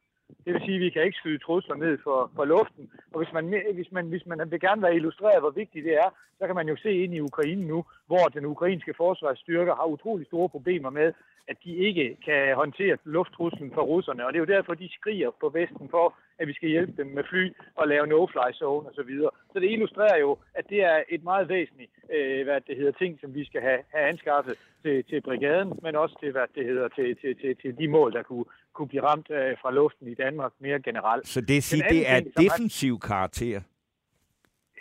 Det 0.46 0.54
vil 0.54 0.62
sige, 0.66 0.76
at 0.76 0.82
vi 0.82 0.90
kan 0.90 1.04
ikke 1.04 1.18
skyde 1.18 1.44
trusler 1.46 1.76
ned 1.76 1.98
for, 2.04 2.32
for 2.36 2.46
luften. 2.46 2.90
Og 3.14 3.18
hvis 3.20 3.34
man, 3.34 3.46
hvis, 3.74 3.92
man, 3.92 4.06
hvis 4.08 4.26
man 4.26 4.52
vil 4.52 4.60
gerne 4.60 4.82
være 4.82 4.96
illustreret, 4.96 5.40
hvor 5.42 5.50
vigtigt 5.62 5.86
det 5.86 5.94
er, 5.94 6.10
så 6.40 6.46
kan 6.48 6.56
man 6.56 6.68
jo 6.68 6.76
se 6.78 6.92
ind 7.04 7.14
i 7.16 7.20
Ukraine 7.30 7.68
nu, 7.68 7.86
hvor 8.08 8.26
den 8.36 8.46
ukrainske 8.46 8.94
forsvarsstyrker 8.98 9.76
har 9.76 9.86
utrolig 9.86 10.26
store 10.28 10.50
problemer 10.50 10.90
med, 10.90 11.14
at 11.48 11.58
de 11.64 11.76
ikke 11.76 12.18
kan 12.26 12.56
håndtere 12.56 12.98
lufttruslen 13.04 13.72
fra 13.74 13.82
russerne. 13.82 14.26
Og 14.26 14.34
det 14.34 14.38
er 14.40 14.46
jo 14.46 14.56
derfor, 14.56 14.74
de 14.74 14.90
skriger 15.00 15.32
på 15.42 15.50
Vesten 15.50 15.90
for, 15.90 16.16
at 16.40 16.48
vi 16.48 16.54
skal 16.54 16.70
hjælpe 16.70 16.94
dem 16.98 17.08
med 17.08 17.24
fly 17.30 17.54
og 17.76 17.88
lave 17.88 18.06
no-fly 18.08 18.52
zone 18.54 18.90
osv. 18.90 19.12
Så, 19.20 19.30
så 19.54 19.60
det 19.60 19.72
illustrerer 19.72 20.18
jo, 20.18 20.38
at 20.54 20.66
det 20.70 20.84
er 20.84 21.04
et 21.10 21.24
meget 21.24 21.50
væsentligt 21.50 21.92
øh, 22.16 22.44
hvad 22.44 22.62
det 22.68 22.76
hedder, 22.78 22.92
ting, 22.92 23.20
som 23.22 23.36
vi 23.36 23.46
skal 23.46 23.62
have, 23.62 23.80
have 23.94 24.06
anskaffet 24.10 24.56
til, 24.84 25.04
til 25.10 25.22
brigaden, 25.22 25.80
men 25.82 25.96
også 25.96 26.16
til, 26.22 26.32
hvad 26.32 26.48
det 26.56 26.66
hedder, 26.66 26.88
til, 26.88 27.18
til, 27.22 27.36
til, 27.42 27.56
til 27.62 27.78
de 27.78 27.88
mål, 27.88 28.14
der 28.14 28.24
kunne, 28.24 28.46
kunne 28.74 28.88
blive 28.88 29.04
ramt 29.04 29.30
øh, 29.30 29.58
fra 29.62 29.72
luften 29.72 30.08
i 30.08 30.14
Danmark 30.14 30.52
mere 30.60 30.80
generelt. 30.82 31.28
Så 31.28 31.42
det, 31.42 31.74
anden 31.74 31.90
det 31.96 32.10
er 32.10 32.20
ting, 32.20 32.34
er- 32.36 32.42
defensiv 32.42 33.00
karakter. 33.00 33.62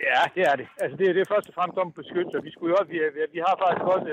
Ja, 0.01 0.21
det 0.35 0.43
er 0.51 0.57
det. 0.57 0.69
Altså, 0.83 0.97
det, 0.97 1.09
er- 1.09 1.13
det 1.13 1.21
er 1.23 1.33
først 1.35 1.49
og 1.49 1.55
fremmest 1.55 1.79
om 1.79 1.93
beskyttelse. 1.93 2.43
Vi, 2.43 2.51
skulle 2.53 2.71
jo 2.73 2.77
også, 2.81 2.91
vi, 2.93 2.99
vi, 3.33 3.39
har 3.47 3.55
faktisk 3.65 3.87
også... 3.97 4.09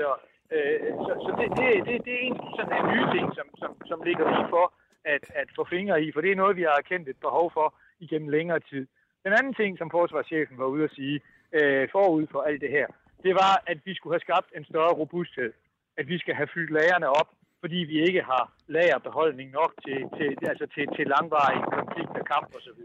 Øh, 0.54 0.80
så 1.04 1.12
så 1.24 1.30
det, 1.40 1.48
det, 1.58 1.68
det, 1.88 2.04
det 2.06 2.14
er 2.18 2.24
en 2.30 2.38
sådan 2.58 2.76
en 2.80 2.86
nye 2.94 3.06
ting, 3.14 3.26
som, 3.38 3.46
som, 3.62 3.70
som 3.90 3.98
ligger 4.08 4.24
lige 4.34 4.48
for 4.56 4.66
at, 5.04 5.24
at 5.42 5.48
få 5.56 5.62
fingre 5.74 6.02
i, 6.04 6.12
for 6.12 6.20
det 6.20 6.30
er 6.32 6.36
noget, 6.42 6.56
vi 6.56 6.62
har 6.62 6.76
erkendt 6.82 7.08
et 7.08 7.20
behov 7.26 7.46
for 7.56 7.74
igennem 8.00 8.28
længere 8.28 8.60
tid. 8.60 8.86
Den 9.24 9.32
anden 9.38 9.54
ting, 9.54 9.78
som 9.78 9.90
forsvarschefen 9.90 10.58
var 10.58 10.64
ude 10.74 10.84
at 10.84 10.90
sige 10.98 11.20
øh, 11.52 11.88
forud 11.92 12.26
for 12.32 12.40
alt 12.42 12.60
det 12.60 12.70
her, 12.70 12.86
det 13.22 13.34
var, 13.34 13.54
at 13.66 13.78
vi 13.84 13.94
skulle 13.94 14.14
have 14.14 14.26
skabt 14.28 14.48
en 14.56 14.64
større 14.64 14.92
robusthed. 15.00 15.52
At 15.96 16.08
vi 16.08 16.18
skal 16.18 16.34
have 16.34 16.48
fyldt 16.54 16.72
lagerne 16.72 17.08
op, 17.08 17.28
fordi 17.60 17.76
vi 17.76 17.96
ikke 18.08 18.22
har 18.22 18.52
lagerbeholdning 18.66 19.50
nok 19.50 19.72
til, 19.86 19.98
til, 20.18 20.28
altså 20.50 20.66
til, 20.74 20.86
til 20.96 21.06
langvarig 21.06 21.60
konflikt 21.78 22.10
og 22.20 22.24
kamp 22.26 22.48
osv. 22.56 22.80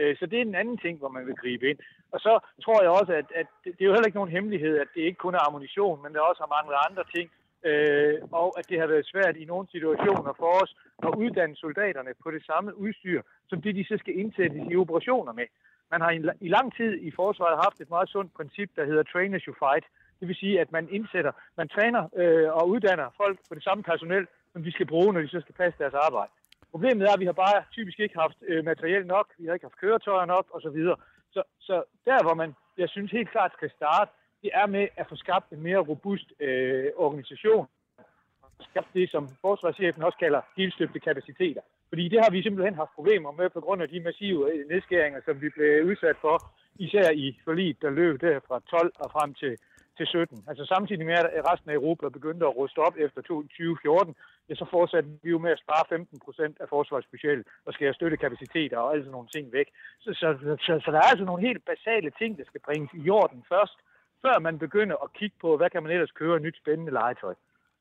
Øh, 0.00 0.16
Så 0.18 0.26
det 0.26 0.36
er 0.38 0.42
en 0.42 0.60
anden 0.62 0.78
ting, 0.78 0.98
hvor 0.98 1.08
man 1.16 1.26
vil 1.26 1.40
gribe 1.42 1.70
ind. 1.70 1.78
Og 2.12 2.20
så 2.20 2.32
tror 2.64 2.82
jeg 2.82 2.90
også, 2.90 3.12
at, 3.20 3.28
at 3.40 3.46
det 3.64 3.82
er 3.82 3.90
jo 3.90 3.94
heller 3.94 4.10
ikke 4.10 4.20
nogen 4.20 4.36
hemmelighed, 4.36 4.74
at 4.78 4.88
det 4.94 5.02
ikke 5.02 5.24
kun 5.24 5.34
er 5.34 5.46
ammunition, 5.48 6.02
men 6.02 6.14
der 6.14 6.20
også 6.20 6.42
har 6.42 6.54
manglet 6.56 6.76
andre 6.88 7.04
ting. 7.14 7.28
Øh, 7.68 8.16
og 8.32 8.48
at 8.58 8.68
det 8.70 8.80
har 8.80 8.86
været 8.86 9.10
svært 9.12 9.36
i 9.36 9.44
nogle 9.44 9.66
situationer 9.70 10.32
for 10.40 10.50
os 10.62 10.76
at 11.06 11.14
uddanne 11.22 11.56
soldaterne 11.56 12.12
på 12.22 12.30
det 12.30 12.42
samme 12.50 12.70
udstyr, 12.84 13.22
som 13.48 13.62
det 13.62 13.74
de 13.74 13.84
så 13.84 13.96
skal 13.98 14.18
indsættes 14.18 14.62
i 14.70 14.76
operationer 14.76 15.32
med. 15.32 15.46
Man 15.90 16.00
har 16.00 16.10
i, 16.10 16.20
i 16.40 16.48
lang 16.48 16.76
tid 16.76 16.92
i 17.08 17.10
forsvaret 17.10 17.62
haft 17.64 17.80
et 17.80 17.90
meget 17.90 18.08
sundt 18.08 18.34
princip, 18.34 18.70
der 18.76 18.84
hedder 18.84 19.02
train 19.02 19.34
as 19.34 19.42
you 19.42 19.54
fight. 19.62 19.84
Det 20.20 20.28
vil 20.28 20.36
sige, 20.36 20.60
at 20.60 20.72
man 20.72 20.88
indsætter, 20.90 21.32
man 21.56 21.68
træner 21.68 22.02
øh, 22.16 22.48
og 22.58 22.68
uddanner 22.68 23.08
folk 23.16 23.38
på 23.48 23.54
det 23.54 23.64
samme 23.64 23.82
personel 23.82 24.26
som 24.52 24.62
de 24.62 24.72
skal 24.72 24.86
bruge, 24.86 25.12
når 25.12 25.20
de 25.20 25.28
så 25.28 25.40
skal 25.40 25.54
passe 25.54 25.78
deres 25.78 25.94
arbejde. 25.94 26.32
Problemet 26.70 27.08
er, 27.08 27.12
at 27.12 27.20
vi 27.20 27.24
har 27.24 27.32
bare 27.32 27.62
typisk 27.72 28.00
ikke 28.00 28.18
haft 28.18 28.38
øh, 28.48 28.64
materiel 28.64 29.06
nok, 29.06 29.26
vi 29.38 29.46
har 29.46 29.54
ikke 29.54 29.66
haft 29.66 29.80
køretøjer 29.80 30.26
nok 30.26 30.46
osv. 30.54 30.78
Så, 31.34 31.42
så 31.60 31.82
der, 32.04 32.22
hvor 32.22 32.34
man, 32.34 32.54
jeg 32.78 32.88
synes 32.88 33.10
helt 33.10 33.30
klart 33.30 33.52
skal 33.52 33.70
starte, 33.70 34.10
det 34.42 34.50
er 34.54 34.66
med 34.66 34.88
at 34.96 35.06
få 35.08 35.16
skabt 35.16 35.50
en 35.52 35.62
mere 35.62 35.78
robust 35.78 36.32
øh, 36.40 36.86
organisation. 36.96 37.66
Skabt 38.60 38.88
det, 38.94 39.10
som 39.10 39.28
forsvarschefen 39.40 40.02
også 40.02 40.18
kalder 40.18 40.40
helstøbte 40.56 41.00
kapaciteter. 41.00 41.60
Fordi 41.88 42.08
det 42.08 42.20
har 42.24 42.30
vi 42.30 42.42
simpelthen 42.42 42.74
haft 42.74 42.94
problemer 42.94 43.32
med 43.32 43.50
på 43.50 43.60
grund 43.60 43.82
af 43.82 43.88
de 43.88 44.00
massive 44.00 44.52
øh, 44.52 44.68
nedskæringer, 44.68 45.20
som 45.24 45.40
vi 45.42 45.48
blev 45.48 45.86
udsat 45.86 46.16
for, 46.20 46.36
især 46.86 47.10
i 47.10 47.38
forliget, 47.44 47.82
der 47.82 47.90
løb 47.90 48.20
der 48.20 48.40
fra 48.48 48.60
12 48.70 48.92
og 48.98 49.10
frem 49.10 49.34
til, 49.34 49.56
til 49.96 50.06
17. 50.06 50.44
Altså 50.48 50.64
samtidig 50.64 51.06
med, 51.06 51.14
at 51.14 51.52
resten 51.52 51.70
af 51.70 51.74
Europa 51.74 52.08
begyndte 52.08 52.46
at 52.46 52.56
ruste 52.56 52.78
op 52.78 52.96
efter 52.98 53.20
2014, 53.22 54.14
ja, 54.50 54.54
så 54.54 54.66
fortsatte 54.70 55.08
vi 55.22 55.30
jo 55.30 55.38
med 55.38 55.50
at 55.50 55.62
spare 55.64 55.84
15 55.88 56.20
procent 56.24 56.56
af 56.60 56.68
forsvarsbudgettet 56.68 57.46
og 57.66 57.72
skære 57.72 57.94
støttekapaciteter 57.94 58.78
og 58.78 58.92
alle 58.92 59.04
sådan 59.04 59.12
nogle 59.12 59.28
ting 59.28 59.52
væk. 59.52 59.68
Så, 60.00 60.10
så, 60.20 60.28
så, 60.66 60.80
så 60.84 60.90
der 60.90 60.98
er 60.98 61.10
altså 61.12 61.24
nogle 61.24 61.46
helt 61.48 61.64
basale 61.64 62.10
ting, 62.18 62.38
der 62.38 62.44
skal 62.44 62.60
bringes 62.60 62.90
i 62.94 63.10
orden 63.10 63.44
først, 63.48 63.76
før 64.22 64.38
man 64.38 64.58
begynder 64.58 64.96
at 65.04 65.12
kigge 65.12 65.36
på, 65.40 65.56
hvad 65.56 65.70
kan 65.70 65.82
man 65.82 65.92
ellers 65.92 66.10
køre 66.10 66.40
nyt 66.40 66.56
spændende 66.62 66.92
legetøj. 66.92 67.34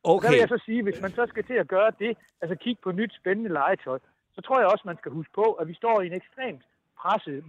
Okay. 0.03 0.27
Så 0.27 0.31
vil 0.31 0.39
jeg 0.39 0.49
så 0.49 0.61
sige, 0.65 0.83
hvis 0.83 1.01
man 1.01 1.11
så 1.11 1.25
skal 1.29 1.43
til 1.43 1.53
at 1.53 1.67
gøre 1.67 1.91
det, 1.99 2.17
altså 2.41 2.55
kigge 2.55 2.81
på 2.83 2.91
nyt 2.91 3.13
spændende 3.19 3.53
legetøj, 3.53 3.99
så 4.35 4.41
tror 4.41 4.59
jeg 4.59 4.67
også, 4.67 4.83
man 4.85 4.97
skal 4.97 5.11
huske 5.11 5.33
på, 5.33 5.53
at 5.53 5.67
vi 5.67 5.73
står 5.73 6.01
i 6.01 6.07
en 6.07 6.13
ekstremt 6.13 6.63
presset 6.97 7.43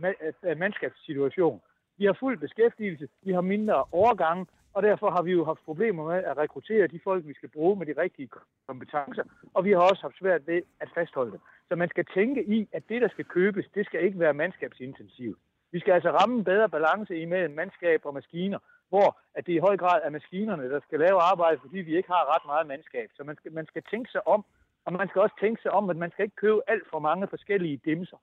mandskabssituation. 0.57 1.61
Vi 1.99 2.05
har 2.05 2.17
fuld 2.21 2.39
beskæftigelse, 2.39 3.09
vi 3.23 3.33
har 3.33 3.41
mindre 3.41 3.85
overgange, 3.93 4.47
og 4.75 4.83
derfor 4.83 5.11
har 5.11 5.23
vi 5.23 5.33
jo 5.33 5.45
haft 5.45 5.65
problemer 5.65 6.05
med 6.05 6.25
at 6.25 6.37
rekruttere 6.37 6.87
de 6.87 7.01
folk, 7.05 7.27
vi 7.27 7.35
skal 7.35 7.49
bruge 7.49 7.77
med 7.77 7.87
de 7.87 7.95
rigtige 8.03 8.29
kompetencer, 8.67 9.23
og 9.55 9.65
vi 9.65 9.71
har 9.71 9.79
også 9.79 10.03
haft 10.03 10.19
svært 10.19 10.47
ved 10.47 10.63
at 10.81 10.89
fastholde 10.95 11.33
dem. 11.33 11.41
Så 11.69 11.77
man 11.77 11.89
skal 11.89 12.05
tænke 12.15 12.45
i, 12.45 12.69
at 12.73 12.83
det, 12.89 13.03
der 13.03 13.09
skal 13.09 13.25
købes, 13.25 13.67
det 13.75 13.87
skal 13.87 14.05
ikke 14.05 14.19
være 14.19 14.35
mandskabsintensivt. 14.35 15.39
Vi 15.73 15.81
skal 15.81 15.93
altså 15.93 16.11
ramme 16.11 16.37
en 16.39 16.45
bedre 16.45 16.69
balance 16.69 17.19
imellem 17.19 17.55
mandskab 17.55 18.01
og 18.07 18.15
maskiner, 18.15 18.59
hvor 18.89 19.19
at 19.35 19.47
det 19.47 19.53
i 19.53 19.65
høj 19.67 19.77
grad 19.77 20.01
er 20.05 20.11
maskinerne, 20.11 20.71
der 20.71 20.81
skal 20.81 20.99
lave 20.99 21.19
arbejde, 21.21 21.59
fordi 21.61 21.79
vi 21.79 21.97
ikke 21.97 22.09
har 22.09 22.35
ret 22.35 22.47
meget 22.47 22.67
mandskab. 22.67 23.09
Så 23.17 23.25
man 23.25 23.37
skal, 23.37 23.53
man 23.53 23.67
skal 23.67 23.83
tænke 23.91 24.11
sig 24.11 24.29
om, 24.29 24.45
og 24.85 24.93
man 24.93 25.09
skal 25.09 25.23
også 25.23 25.37
tænke 25.41 25.63
sig 25.63 25.71
om, 25.71 25.91
at 25.91 25.97
man 25.97 26.11
skal 26.11 26.23
ikke 26.23 26.37
købe 26.37 26.61
alt 26.67 26.87
for 26.91 26.99
mange 26.99 27.29
forskellige 27.29 27.81
dimser. 27.85 28.17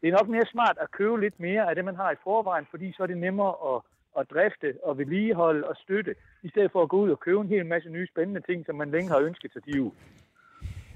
Det 0.00 0.08
er 0.08 0.18
nok 0.18 0.28
mere 0.28 0.46
smart 0.46 0.78
at 0.80 0.90
købe 0.90 1.20
lidt 1.20 1.40
mere 1.40 1.68
af 1.68 1.74
det, 1.74 1.84
man 1.84 1.96
har 1.96 2.10
i 2.10 2.22
forvejen, 2.24 2.66
fordi 2.70 2.92
så 2.92 3.02
er 3.02 3.06
det 3.06 3.18
nemmere 3.18 3.54
at, 3.70 3.82
at 4.18 4.30
drifte 4.30 4.74
og 4.82 4.98
vedligeholde 4.98 5.68
og 5.68 5.76
støtte, 5.76 6.14
i 6.42 6.48
stedet 6.48 6.72
for 6.72 6.82
at 6.82 6.88
gå 6.88 6.96
ud 6.96 7.10
og 7.10 7.20
købe 7.20 7.40
en 7.40 7.48
hel 7.48 7.66
masse 7.66 7.88
nye 7.88 8.06
spændende 8.06 8.40
ting, 8.40 8.66
som 8.66 8.74
man 8.74 8.90
længe 8.90 9.10
har 9.10 9.18
ønsket 9.18 9.52
sig 9.52 9.64
de. 9.66 9.90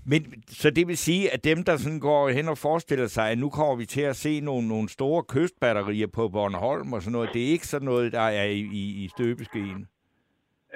Men 0.09 0.43
så 0.47 0.71
det 0.71 0.89
vil 0.89 0.97
sige, 0.97 1.33
at 1.35 1.45
dem, 1.45 1.65
der 1.65 1.77
sådan 1.77 2.01
går 2.01 2.29
hen 2.29 2.49
og 2.49 2.59
forestiller 2.59 3.07
sig, 3.07 3.31
at 3.31 3.39
nu 3.39 3.51
kommer 3.51 3.77
vi 3.77 3.87
til 3.87 4.01
at 4.01 4.17
se 4.17 4.41
nogle, 4.41 4.69
nogle 4.69 4.89
store 4.89 5.23
kystbatterier 5.23 6.07
på 6.07 6.29
Bornholm 6.29 6.93
og 6.93 7.03
sådan 7.03 7.13
noget, 7.13 7.31
det 7.33 7.43
er 7.43 7.51
ikke 7.51 7.67
sådan 7.67 7.85
noget, 7.85 8.13
der 8.13 8.21
er 8.21 8.45
i, 8.45 8.61
i, 8.61 9.05
i 9.05 9.09
støbeskeen? 9.09 9.89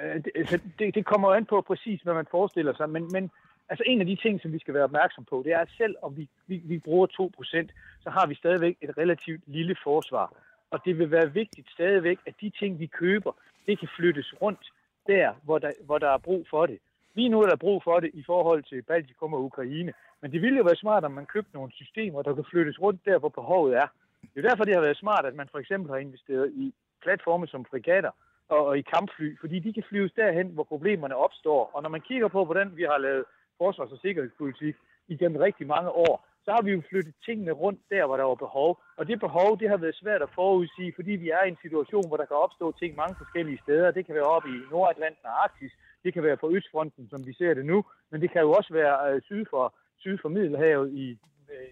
Øh, 0.01 0.15
det, 0.15 0.31
altså, 0.35 0.59
det, 0.79 0.95
det 0.95 1.05
kommer 1.05 1.29
an 1.33 1.45
på 1.45 1.61
præcis, 1.61 2.01
hvad 2.01 2.13
man 2.13 2.27
forestiller 2.31 2.73
sig, 2.75 2.89
men, 2.89 3.07
men 3.11 3.31
altså 3.69 3.83
en 3.87 4.01
af 4.01 4.07
de 4.07 4.15
ting, 4.15 4.41
som 4.41 4.53
vi 4.53 4.59
skal 4.59 4.73
være 4.73 4.83
opmærksom 4.83 5.25
på, 5.29 5.41
det 5.45 5.53
er, 5.53 5.59
at 5.59 5.69
selv 5.77 5.95
om 6.01 6.17
vi, 6.17 6.29
vi, 6.47 6.61
vi 6.65 6.77
bruger 6.79 7.07
2%, 7.07 7.67
så 8.03 8.09
har 8.09 8.25
vi 8.27 8.35
stadigvæk 8.35 8.77
et 8.81 8.97
relativt 8.97 9.41
lille 9.47 9.75
forsvar. 9.83 10.33
Og 10.71 10.85
det 10.85 10.97
vil 10.99 11.11
være 11.11 11.33
vigtigt 11.33 11.71
stadigvæk, 11.71 12.19
at 12.25 12.33
de 12.41 12.49
ting, 12.49 12.79
vi 12.79 12.85
køber, 12.87 13.31
det 13.67 13.79
kan 13.79 13.89
flyttes 13.97 14.33
rundt 14.41 14.71
der, 15.07 15.33
hvor 15.43 15.59
der, 15.59 15.71
hvor 15.85 15.97
der 15.97 16.09
er 16.09 16.17
brug 16.17 16.47
for 16.49 16.65
det. 16.65 16.79
Lige 17.15 17.29
nu 17.29 17.41
er 17.41 17.47
der 17.47 17.55
brug 17.55 17.83
for 17.83 17.99
det 17.99 18.11
i 18.13 18.23
forhold 18.23 18.63
til 18.63 18.81
Baltikum 18.81 19.33
og 19.33 19.43
Ukraine. 19.43 19.93
Men 20.21 20.31
det 20.31 20.41
ville 20.41 20.57
jo 20.57 20.63
være 20.63 20.75
smart, 20.75 21.03
om 21.03 21.11
man 21.11 21.25
købte 21.25 21.53
nogle 21.53 21.71
systemer, 21.71 22.21
der 22.21 22.35
kan 22.35 22.45
flyttes 22.51 22.81
rundt 22.81 23.05
der, 23.05 23.19
hvor 23.19 23.29
behovet 23.29 23.77
er. 23.77 23.87
Det 24.33 24.45
er 24.45 24.49
derfor, 24.49 24.63
det 24.63 24.73
har 24.75 24.81
været 24.81 24.97
smart, 24.97 25.25
at 25.25 25.35
man 25.35 25.49
for 25.51 25.59
eksempel 25.59 25.91
har 25.91 25.97
investeret 25.97 26.51
i 26.51 26.73
platforme 27.01 27.47
som 27.47 27.65
frigatter 27.65 28.11
og, 28.49 28.65
og 28.65 28.77
i 28.77 28.81
kampfly, 28.81 29.39
fordi 29.39 29.59
de 29.59 29.73
kan 29.73 29.83
flyves 29.89 30.11
derhen, 30.11 30.47
hvor 30.47 30.63
problemerne 30.63 31.15
opstår. 31.15 31.71
Og 31.73 31.83
når 31.83 31.89
man 31.89 32.01
kigger 32.01 32.27
på, 32.27 32.45
hvordan 32.45 32.75
vi 32.75 32.83
har 32.83 32.97
lavet 32.97 33.23
forsvars- 33.57 33.91
og 33.91 33.99
sikkerhedspolitik 34.01 34.75
igennem 35.07 35.37
rigtig 35.37 35.67
mange 35.67 35.89
år, 35.89 36.25
så 36.45 36.51
har 36.51 36.61
vi 36.61 36.71
jo 36.71 36.81
flyttet 36.89 37.15
tingene 37.25 37.51
rundt 37.51 37.81
der, 37.89 38.05
hvor 38.05 38.17
der 38.17 38.23
var 38.23 38.35
behov. 38.35 38.71
Og 38.97 39.07
det 39.07 39.19
behov, 39.19 39.59
det 39.59 39.69
har 39.69 39.77
været 39.77 39.95
svært 39.95 40.21
at 40.21 40.35
forudsige, 40.35 40.93
fordi 40.95 41.11
vi 41.11 41.29
er 41.29 41.43
i 41.43 41.49
en 41.49 41.61
situation, 41.61 42.07
hvor 42.07 42.17
der 42.17 42.25
kan 42.25 42.43
opstå 42.45 42.65
ting 42.71 42.95
mange 42.95 43.15
forskellige 43.21 43.61
steder. 43.63 43.91
Det 43.91 44.05
kan 44.05 44.15
være 44.15 44.33
oppe 44.35 44.49
i 44.49 44.57
Nordatlanten 44.71 45.25
og 45.25 45.43
Arktis, 45.43 45.71
det 46.03 46.13
kan 46.13 46.23
være 46.23 46.37
på 46.37 46.51
Østfronten, 46.55 47.09
som 47.09 47.25
vi 47.27 47.33
ser 47.33 47.53
det 47.53 47.65
nu, 47.65 47.85
men 48.11 48.21
det 48.21 48.31
kan 48.31 48.41
jo 48.41 48.51
også 48.51 48.73
være 48.73 49.13
øh, 49.13 49.21
syd, 49.21 49.45
for, 49.49 49.75
syd 49.97 50.17
for 50.21 50.29
Middelhavet 50.29 50.93
i 50.93 51.17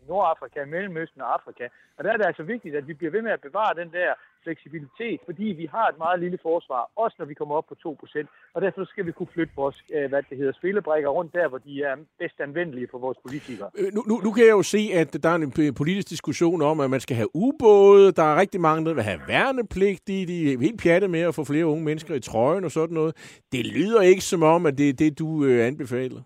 Nordafrika, 0.07 0.65
Mellemøsten 0.65 1.21
og 1.21 1.33
Afrika. 1.33 1.65
Og 1.97 2.03
der 2.03 2.11
er 2.11 2.17
det 2.17 2.25
altså 2.25 2.43
vigtigt, 2.43 2.75
at 2.75 2.87
vi 2.87 2.93
bliver 2.93 3.11
ved 3.11 3.21
med 3.21 3.31
at 3.31 3.41
bevare 3.41 3.79
den 3.81 3.91
der 3.91 4.13
fleksibilitet, 4.43 5.19
fordi 5.25 5.43
vi 5.43 5.65
har 5.65 5.87
et 5.87 5.97
meget 5.97 6.19
lille 6.19 6.39
forsvar, 6.41 6.91
også 6.95 7.15
når 7.19 7.25
vi 7.25 7.33
kommer 7.33 7.55
op 7.55 7.67
på 7.67 7.75
2%. 7.87 8.27
Og 8.53 8.61
derfor 8.61 8.85
skal 8.85 9.05
vi 9.05 9.11
kunne 9.11 9.27
flytte 9.33 9.53
vores 9.55 9.83
øh, 9.93 10.09
hvad 10.09 10.23
det 10.29 10.37
hedder, 10.37 10.53
spillebrækker 10.53 11.09
rundt 11.09 11.33
der, 11.33 11.47
hvor 11.47 11.57
de 11.57 11.83
er 11.83 11.95
bedst 12.19 12.39
anvendelige 12.39 12.87
for 12.91 12.97
vores 12.97 13.17
politikere. 13.25 13.69
Øh, 13.77 13.93
nu, 13.93 14.01
nu, 14.07 14.15
nu 14.23 14.31
kan 14.31 14.43
jeg 14.43 14.51
jo 14.51 14.63
se, 14.63 14.91
at 14.93 15.23
der 15.23 15.29
er 15.29 15.35
en 15.35 15.73
politisk 15.73 16.09
diskussion 16.09 16.61
om, 16.61 16.79
at 16.79 16.89
man 16.89 16.99
skal 16.99 17.15
have 17.15 17.29
ubåde. 17.33 18.11
Der 18.11 18.23
er 18.23 18.35
rigtig 18.39 18.61
mange, 18.61 18.85
der 18.85 18.93
vil 18.93 19.03
have 19.03 19.21
værnepligtige. 19.27 20.27
De 20.27 20.53
er 20.53 20.57
helt 20.59 20.81
pjatte 20.81 21.07
med 21.07 21.21
at 21.21 21.35
få 21.35 21.43
flere 21.43 21.65
unge 21.65 21.83
mennesker 21.83 22.15
i 22.15 22.19
trøjen 22.19 22.63
og 22.63 22.71
sådan 22.71 22.93
noget. 22.93 23.41
Det 23.51 23.65
lyder 23.65 24.01
ikke 24.01 24.21
som 24.21 24.43
om, 24.43 24.65
at 24.65 24.77
det 24.77 24.89
er 24.89 24.93
det, 24.93 25.19
du 25.19 25.45
øh, 25.45 25.67
anbefaler. 25.67 26.21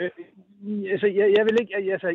Øh, 0.00 0.10
altså, 0.92 1.06
jeg, 1.06 1.26
jeg 1.36 1.44
vil 1.46 1.60
ikke, 1.60 1.76
altså, 1.76 2.08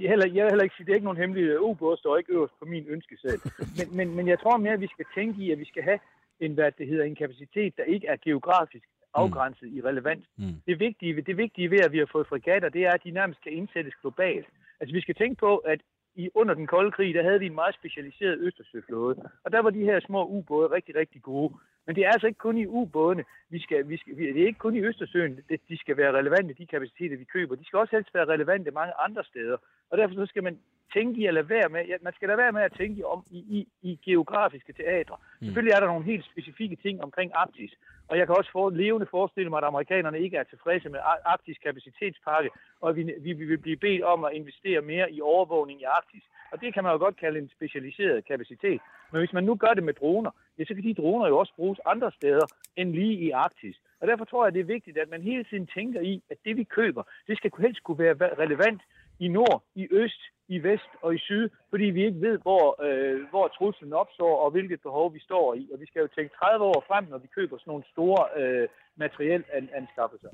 jeg, 0.00 0.08
heller, 0.08 0.26
jeg 0.26 0.42
vil 0.44 0.52
heller 0.52 0.64
ikke 0.64 0.76
sige, 0.76 0.86
det 0.86 0.92
er 0.92 1.00
ikke 1.00 1.10
nogen 1.10 1.22
hemmelighed. 1.22 1.58
Ubåde 1.58 1.96
står 1.96 2.16
ikke 2.16 2.32
øverst 2.32 2.58
på 2.58 2.64
min 2.64 2.86
ønskeseddel. 2.88 3.52
Men, 3.78 3.96
men, 3.96 4.16
men 4.16 4.28
jeg 4.28 4.38
tror 4.40 4.56
mere, 4.56 4.72
at 4.72 4.80
vi 4.80 4.94
skal 4.94 5.06
tænke 5.14 5.42
i, 5.44 5.50
at 5.50 5.58
vi 5.58 5.64
skal 5.64 5.82
have 5.82 5.98
en, 6.40 6.54
hvad 6.54 6.72
det 6.78 6.86
hedder, 6.86 7.04
en 7.04 7.14
kapacitet, 7.22 7.76
der 7.76 7.84
ikke 7.84 8.06
er 8.06 8.16
geografisk 8.24 8.88
afgrænset 9.14 9.68
mm. 9.72 9.76
i 9.76 9.80
relevant. 9.80 10.24
Mm. 10.38 10.54
Det, 10.66 10.80
vigtige, 10.80 11.22
det 11.22 11.36
vigtige 11.36 11.70
ved, 11.70 11.80
at 11.80 11.92
vi 11.92 11.98
har 11.98 12.08
fået 12.12 12.26
frigatter, 12.26 12.68
det 12.68 12.82
er, 12.86 12.92
at 12.92 13.04
de 13.04 13.10
nærmest 13.10 13.42
kan 13.42 13.52
indsættes 13.52 13.94
globalt. 14.00 14.46
Altså 14.80 14.92
vi 14.94 15.00
skal 15.00 15.14
tænke 15.14 15.36
på, 15.40 15.56
at 15.56 15.80
i, 16.14 16.30
under 16.34 16.54
den 16.54 16.66
kolde 16.66 16.90
krig, 16.90 17.14
der 17.14 17.22
havde 17.22 17.38
vi 17.38 17.46
en 17.46 17.54
meget 17.54 17.74
specialiseret 17.74 18.38
Østersøflåde, 18.38 19.30
og 19.44 19.52
der 19.52 19.60
var 19.62 19.70
de 19.70 19.84
her 19.84 20.00
små 20.00 20.26
ubåde 20.26 20.70
rigtig, 20.70 20.94
rigtig 20.96 21.22
gode. 21.22 21.54
Men 21.90 21.96
det 21.96 22.04
er 22.04 22.10
altså 22.10 22.26
ikke 22.26 22.38
kun 22.38 22.58
i 22.58 22.66
ubådene. 22.66 23.24
Vi 23.48 23.58
skal, 23.60 23.88
vi 23.88 23.96
skal, 23.96 24.16
det 24.16 24.42
er 24.42 24.46
ikke 24.46 24.58
kun 24.58 24.76
i 24.76 24.84
Østersøen, 24.88 25.40
det, 25.48 25.60
de 25.68 25.78
skal 25.78 25.96
være 25.96 26.12
relevante, 26.12 26.54
de 26.54 26.66
kapaciteter, 26.66 27.16
vi 27.16 27.24
køber. 27.24 27.54
De 27.54 27.64
skal 27.64 27.78
også 27.78 27.96
helst 27.96 28.14
være 28.14 28.24
relevante 28.24 28.70
mange 28.70 28.92
andre 29.06 29.24
steder. 29.24 29.56
Og 29.90 29.98
derfor 29.98 30.14
så 30.14 30.26
skal 30.26 30.42
man 30.42 30.58
tænke 30.94 31.20
i 31.20 31.26
at 31.26 31.34
lade 31.34 31.48
være 31.48 31.68
med, 31.68 31.84
ja, 31.86 31.96
man 32.02 32.12
skal 32.12 32.28
lade 32.28 32.38
være 32.38 32.52
med 32.52 32.62
at 32.62 32.76
tænke 32.78 33.06
om 33.06 33.24
i, 33.30 33.38
i, 33.38 33.68
i 33.82 33.98
geografiske 34.04 34.72
teatre. 34.72 35.16
Mm. 35.16 35.44
Selvfølgelig 35.44 35.74
er 35.74 35.80
der 35.80 35.86
nogle 35.86 36.04
helt 36.04 36.24
specifikke 36.24 36.76
ting 36.76 37.02
omkring 37.02 37.30
Arktis, 37.34 37.72
og 38.08 38.18
jeg 38.18 38.26
kan 38.26 38.36
også 38.36 38.50
få 38.52 38.70
levende 38.70 39.06
forestille 39.10 39.50
mig, 39.50 39.58
at 39.58 39.64
amerikanerne 39.64 40.20
ikke 40.20 40.36
er 40.36 40.42
tilfredse 40.42 40.88
med 40.88 41.00
Arktis 41.24 41.58
kapacitetspakke, 41.58 42.50
og 42.80 42.96
vi, 42.96 43.02
vi, 43.02 43.32
vi 43.32 43.44
vil 43.44 43.58
blive 43.58 43.76
bedt 43.76 44.02
om 44.02 44.24
at 44.24 44.32
investere 44.32 44.80
mere 44.80 45.12
i 45.12 45.20
overvågning 45.20 45.80
i 45.80 45.84
Arktis. 45.84 46.24
Og 46.52 46.60
det 46.60 46.74
kan 46.74 46.84
man 46.84 46.92
jo 46.92 46.98
godt 46.98 47.16
kalde 47.16 47.38
en 47.38 47.50
specialiseret 47.56 48.24
kapacitet. 48.24 48.80
Men 49.12 49.18
hvis 49.20 49.32
man 49.32 49.44
nu 49.44 49.54
gør 49.54 49.74
det 49.74 49.84
med 49.84 49.94
droner, 49.94 50.30
ja, 50.58 50.64
så 50.64 50.74
kan 50.74 50.84
de 50.84 50.94
droner 50.94 51.28
jo 51.28 51.38
også 51.38 51.52
bruges 51.56 51.80
andre 51.86 52.12
steder 52.12 52.46
end 52.76 52.92
lige 52.92 53.14
i 53.14 53.30
Arktis. 53.30 53.76
Og 54.00 54.08
derfor 54.08 54.24
tror 54.24 54.46
jeg, 54.46 54.54
det 54.54 54.60
er 54.60 54.74
vigtigt, 54.76 54.98
at 54.98 55.10
man 55.10 55.22
hele 55.22 55.44
tiden 55.44 55.66
tænker 55.66 56.00
i, 56.00 56.22
at 56.30 56.36
det 56.44 56.56
vi 56.56 56.64
køber, 56.64 57.02
det 57.26 57.36
skal 57.36 57.50
helst 57.58 57.82
kunne 57.82 57.98
være 57.98 58.14
relevant 58.38 58.82
i 59.24 59.28
nord, 59.28 59.62
i 59.74 59.88
øst, 59.90 60.22
i 60.48 60.58
vest 60.62 60.90
og 61.02 61.14
i 61.14 61.18
syd, 61.18 61.48
fordi 61.70 61.84
vi 61.84 62.04
ikke 62.04 62.20
ved, 62.20 62.38
hvor, 62.38 62.64
øh, 62.86 63.28
hvor 63.30 63.48
truslen 63.48 63.92
opstår 63.92 64.34
og 64.44 64.50
hvilket 64.50 64.80
behov 64.82 65.14
vi 65.14 65.20
står 65.20 65.54
i. 65.54 65.68
Og 65.72 65.80
vi 65.80 65.86
skal 65.86 66.00
jo 66.00 66.08
tænke 66.16 66.34
30 66.34 66.64
år 66.64 66.84
frem, 66.88 67.04
når 67.10 67.18
vi 67.18 67.28
køber 67.34 67.58
sådan 67.58 67.70
nogle 67.70 67.84
store 67.94 68.20
øh, 68.40 68.68
materiel 68.96 69.44
anskaffelser 69.80 70.30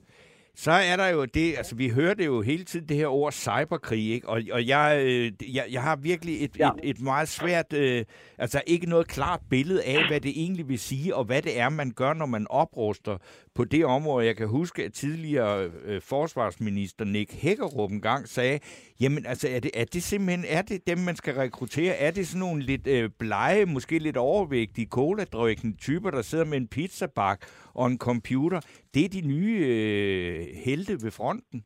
så 0.59 0.71
er 0.71 0.97
der 0.97 1.09
jo 1.09 1.25
det, 1.25 1.57
altså 1.57 1.75
vi 1.75 1.89
hører 1.89 2.15
det 2.15 2.27
jo 2.27 2.43
hele 2.43 2.65
tiden, 2.65 2.89
det 2.89 2.97
her 2.97 3.07
ord 3.07 3.33
cyberkrig, 3.33 4.11
ikke? 4.11 4.29
Og, 4.29 4.43
og 4.53 4.67
jeg, 4.67 5.03
øh, 5.05 5.33
jeg, 5.55 5.67
jeg 5.71 5.83
har 5.83 5.97
virkelig 5.97 6.45
et, 6.45 6.59
ja. 6.59 6.71
et, 6.83 6.91
et 6.91 7.01
meget 7.01 7.29
svært, 7.29 7.73
øh, 7.73 8.05
altså 8.39 8.63
ikke 8.67 8.87
noget 8.87 9.09
klart 9.09 9.41
billede 9.51 9.85
af, 9.85 10.09
hvad 10.09 10.21
det 10.21 10.33
egentlig 10.37 10.69
vil 10.69 10.79
sige, 10.79 11.17
og 11.17 11.25
hvad 11.25 11.43
det 11.43 11.59
er, 11.59 11.69
man 11.69 11.91
gør, 11.91 12.13
når 12.13 12.27
man 12.27 12.47
opruster 12.51 13.19
på 13.55 13.65
det 13.65 13.85
område. 13.85 14.27
Jeg 14.27 14.37
kan 14.37 14.49
huske, 14.49 14.85
at 14.85 14.93
tidligere 14.93 15.71
øh, 15.85 16.03
forsvarsminister 16.03 17.05
Nick 17.05 17.33
Hækkerup 17.33 17.91
engang 17.91 18.29
sagde, 18.29 18.59
jamen 19.01 19.27
altså, 19.27 19.49
er 19.49 19.61
det, 19.61 19.71
er 19.75 19.85
det 19.85 20.03
simpelthen, 20.03 20.45
er 20.49 20.63
det 20.63 20.87
dem, 20.87 20.99
man 20.99 21.17
skal 21.17 21.35
rekruttere? 21.35 21.95
Er 21.95 22.11
det 22.11 22.29
sådan 22.29 22.41
nogle 22.41 22.63
lidt 22.63 22.87
øh, 22.87 23.11
blege, 23.19 23.67
måske 23.67 23.99
lidt 23.99 24.17
overvægtige, 24.17 24.89
cola 24.91 25.25
typer, 25.79 26.11
der 26.11 26.23
sidder 26.23 26.45
med 26.45 26.57
en 26.57 26.69
pizzabak 26.69 27.41
og 27.75 27.87
en 27.87 27.99
computer? 27.99 28.61
Det 28.97 29.05
er 29.05 29.17
de 29.19 29.25
nye 29.35 29.57
øh, 29.73 30.41
helte 30.67 30.93
ved 31.05 31.11
fronten. 31.19 31.59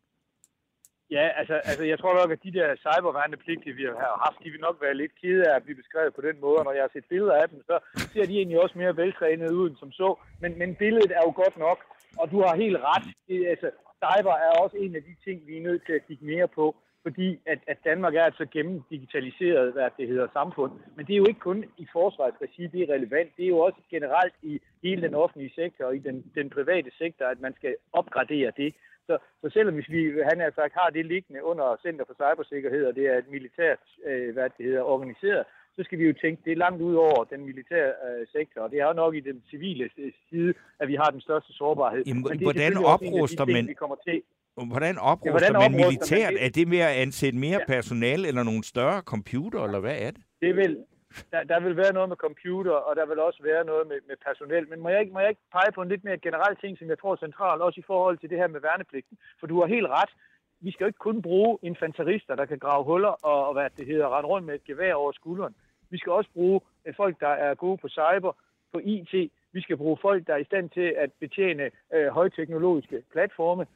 Ja, 1.16 1.26
altså, 1.40 1.54
altså 1.70 1.84
jeg 1.92 1.98
tror 1.98 2.14
nok, 2.20 2.30
at 2.34 2.42
de 2.46 2.52
der 2.58 2.68
cyberværnepligtige, 2.86 3.74
vi 3.80 3.84
har 3.84 4.16
haft, 4.24 4.38
de 4.44 4.50
vil 4.50 4.66
nok 4.68 4.76
være 4.84 5.00
lidt 5.02 5.14
kede 5.20 5.42
af 5.48 5.56
at 5.56 5.62
blive 5.64 5.80
beskrevet 5.82 6.14
på 6.14 6.22
den 6.28 6.36
måde. 6.44 6.58
Og 6.60 6.64
når 6.64 6.74
jeg 6.76 6.84
har 6.86 6.92
set 6.92 7.10
billeder 7.12 7.34
af 7.42 7.48
dem, 7.48 7.58
så 7.70 7.76
ser 8.12 8.24
de 8.26 8.36
egentlig 8.36 8.60
også 8.64 8.78
mere 8.78 8.96
veltrænede 8.96 9.54
ud 9.60 9.66
end 9.70 9.76
som 9.82 9.92
så. 9.92 10.08
Men, 10.42 10.58
men 10.58 10.70
billedet 10.82 11.12
er 11.18 11.22
jo 11.26 11.32
godt 11.42 11.56
nok. 11.66 11.78
og 12.20 12.30
du 12.32 12.38
har 12.44 12.62
helt 12.64 12.78
ret. 12.88 13.06
Det, 13.28 13.38
altså, 13.52 13.68
cyber 14.02 14.34
er 14.46 14.52
også 14.64 14.76
en 14.84 14.96
af 14.98 15.02
de 15.08 15.14
ting, 15.24 15.36
vi 15.46 15.54
er 15.58 15.66
nødt 15.68 15.82
til 15.86 15.92
at 15.92 16.06
kigge 16.06 16.24
mere 16.32 16.48
på, 16.48 16.66
fordi 17.02 17.38
at, 17.46 17.58
at 17.66 17.78
Danmark 17.84 18.14
er 18.14 18.26
et 18.26 18.34
så 18.38 18.46
gennemdigitaliseret, 18.52 19.72
hvad 19.72 19.88
det 19.98 20.08
hedder, 20.08 20.28
samfund. 20.32 20.72
Men 20.96 21.06
det 21.06 21.12
er 21.12 21.16
jo 21.16 21.26
ikke 21.28 21.40
kun 21.40 21.64
i 21.78 21.86
forsvarsregi, 21.92 22.66
det 22.66 22.80
er 22.82 22.94
relevant. 22.94 23.30
Det 23.36 23.44
er 23.44 23.48
jo 23.48 23.58
også 23.58 23.80
generelt 23.90 24.34
i 24.42 24.60
hele 24.82 25.02
den 25.02 25.14
offentlige 25.14 25.52
sektor 25.54 25.84
og 25.84 25.96
i 25.96 25.98
den, 25.98 26.24
den 26.34 26.50
private 26.50 26.90
sektor, 26.98 27.24
at 27.26 27.40
man 27.40 27.54
skal 27.54 27.76
opgradere 27.92 28.52
det. 28.56 28.74
Så, 29.06 29.18
så 29.40 29.50
selvom 29.52 29.74
hvis 29.74 29.90
vi, 29.90 30.00
han 30.30 30.52
sagt, 30.54 30.74
har 30.74 30.90
det 30.90 31.06
liggende 31.06 31.44
under 31.44 31.76
Center 31.82 32.04
for 32.04 32.14
Cybersikkerhed, 32.14 32.86
og 32.86 32.94
det 32.94 33.06
er 33.06 33.18
et 33.18 33.30
militært, 33.30 33.78
øh, 34.06 34.32
hvad 34.34 34.48
det 34.56 34.66
hedder, 34.66 34.82
organiseret, 34.82 35.44
så 35.76 35.84
skal 35.84 35.98
vi 35.98 36.04
jo 36.06 36.14
tænke, 36.22 36.42
det 36.44 36.52
er 36.52 36.56
langt 36.56 36.82
ud 36.82 36.94
over 36.94 37.24
den 37.24 37.40
militære 37.46 37.92
øh, 38.06 38.26
sektor, 38.32 38.60
og 38.60 38.70
det 38.70 38.80
er 38.80 38.86
jo 38.86 38.92
nok 38.92 39.14
i 39.14 39.20
den 39.20 39.42
civile 39.50 39.90
side, 40.30 40.54
at 40.80 40.88
vi 40.88 40.94
har 40.94 41.10
den 41.10 41.20
største 41.20 41.52
sårbarhed. 41.52 42.02
Jamen, 42.06 42.22
Men 42.22 42.38
det 42.38 42.46
hvordan 42.46 42.76
opruster 42.76 43.44
man... 43.44 43.68
Vi 43.68 43.74
kommer 43.74 43.96
til. 44.08 44.22
Hvordan 44.66 44.98
opruster 44.98 45.30
hvordan 45.30 45.52
man 45.52 45.72
militært? 45.72 46.32
Man 46.32 46.34
det? 46.34 46.46
Er 46.46 46.50
det 46.50 46.68
med 46.68 46.78
at 46.78 46.94
ansætte 47.04 47.38
mere 47.38 47.58
ja. 47.60 47.66
personale 47.66 48.28
eller 48.28 48.42
nogle 48.42 48.64
større 48.64 49.00
computer, 49.00 49.64
eller 49.64 49.80
hvad 49.80 49.96
er 49.98 50.10
det? 50.10 50.22
Det 50.40 50.56
vil, 50.56 50.84
der, 51.32 51.42
der 51.44 51.60
vil 51.60 51.76
være 51.76 51.92
noget 51.92 52.08
med 52.08 52.16
computer, 52.16 52.72
og 52.72 52.96
der 52.96 53.06
vil 53.06 53.18
også 53.18 53.42
være 53.42 53.64
noget 53.64 53.86
med, 53.86 53.98
med 54.08 54.16
personel. 54.26 54.68
Men 54.70 54.80
må 54.80 54.88
jeg, 54.88 55.00
ikke, 55.00 55.12
må 55.12 55.20
jeg 55.20 55.28
ikke 55.28 55.46
pege 55.52 55.72
på 55.74 55.82
en 55.82 55.88
lidt 55.88 56.04
mere 56.04 56.18
generel 56.18 56.56
ting, 56.56 56.78
som 56.78 56.88
jeg 56.88 56.98
tror 56.98 57.12
er 57.12 57.16
central, 57.16 57.62
også 57.62 57.80
i 57.80 57.88
forhold 57.92 58.18
til 58.18 58.30
det 58.30 58.38
her 58.38 58.46
med 58.46 58.60
værnepligten? 58.60 59.18
For 59.40 59.46
du 59.46 59.60
har 59.60 59.66
helt 59.66 59.86
ret. 59.86 60.12
Vi 60.60 60.70
skal 60.70 60.84
jo 60.84 60.88
ikke 60.88 61.06
kun 61.08 61.22
bruge 61.22 61.58
infanterister, 61.62 62.34
der 62.34 62.46
kan 62.46 62.58
grave 62.58 62.84
huller 62.84 63.14
og, 63.30 63.46
og 63.46 63.52
hvad 63.52 63.70
det 63.76 63.86
hedder, 63.86 64.16
rende 64.16 64.28
rundt 64.28 64.46
med 64.46 64.54
et 64.54 64.64
gevær 64.64 64.94
over 64.94 65.12
skulderen. 65.12 65.54
Vi 65.90 65.98
skal 65.98 66.12
også 66.12 66.30
bruge 66.34 66.60
øh, 66.86 66.94
folk, 66.96 67.20
der 67.20 67.28
er 67.46 67.54
gode 67.54 67.78
på 67.78 67.88
cyber, 67.88 68.32
på 68.72 68.78
IT. 68.84 69.32
Vi 69.52 69.60
skal 69.60 69.76
bruge 69.76 69.98
folk, 70.02 70.26
der 70.26 70.32
er 70.34 70.38
i 70.38 70.44
stand 70.44 70.70
til 70.70 70.94
at 70.96 71.10
betjene 71.20 71.70
øh, 71.94 72.08
højteknologiske 72.08 73.02
platforme. 73.12 73.66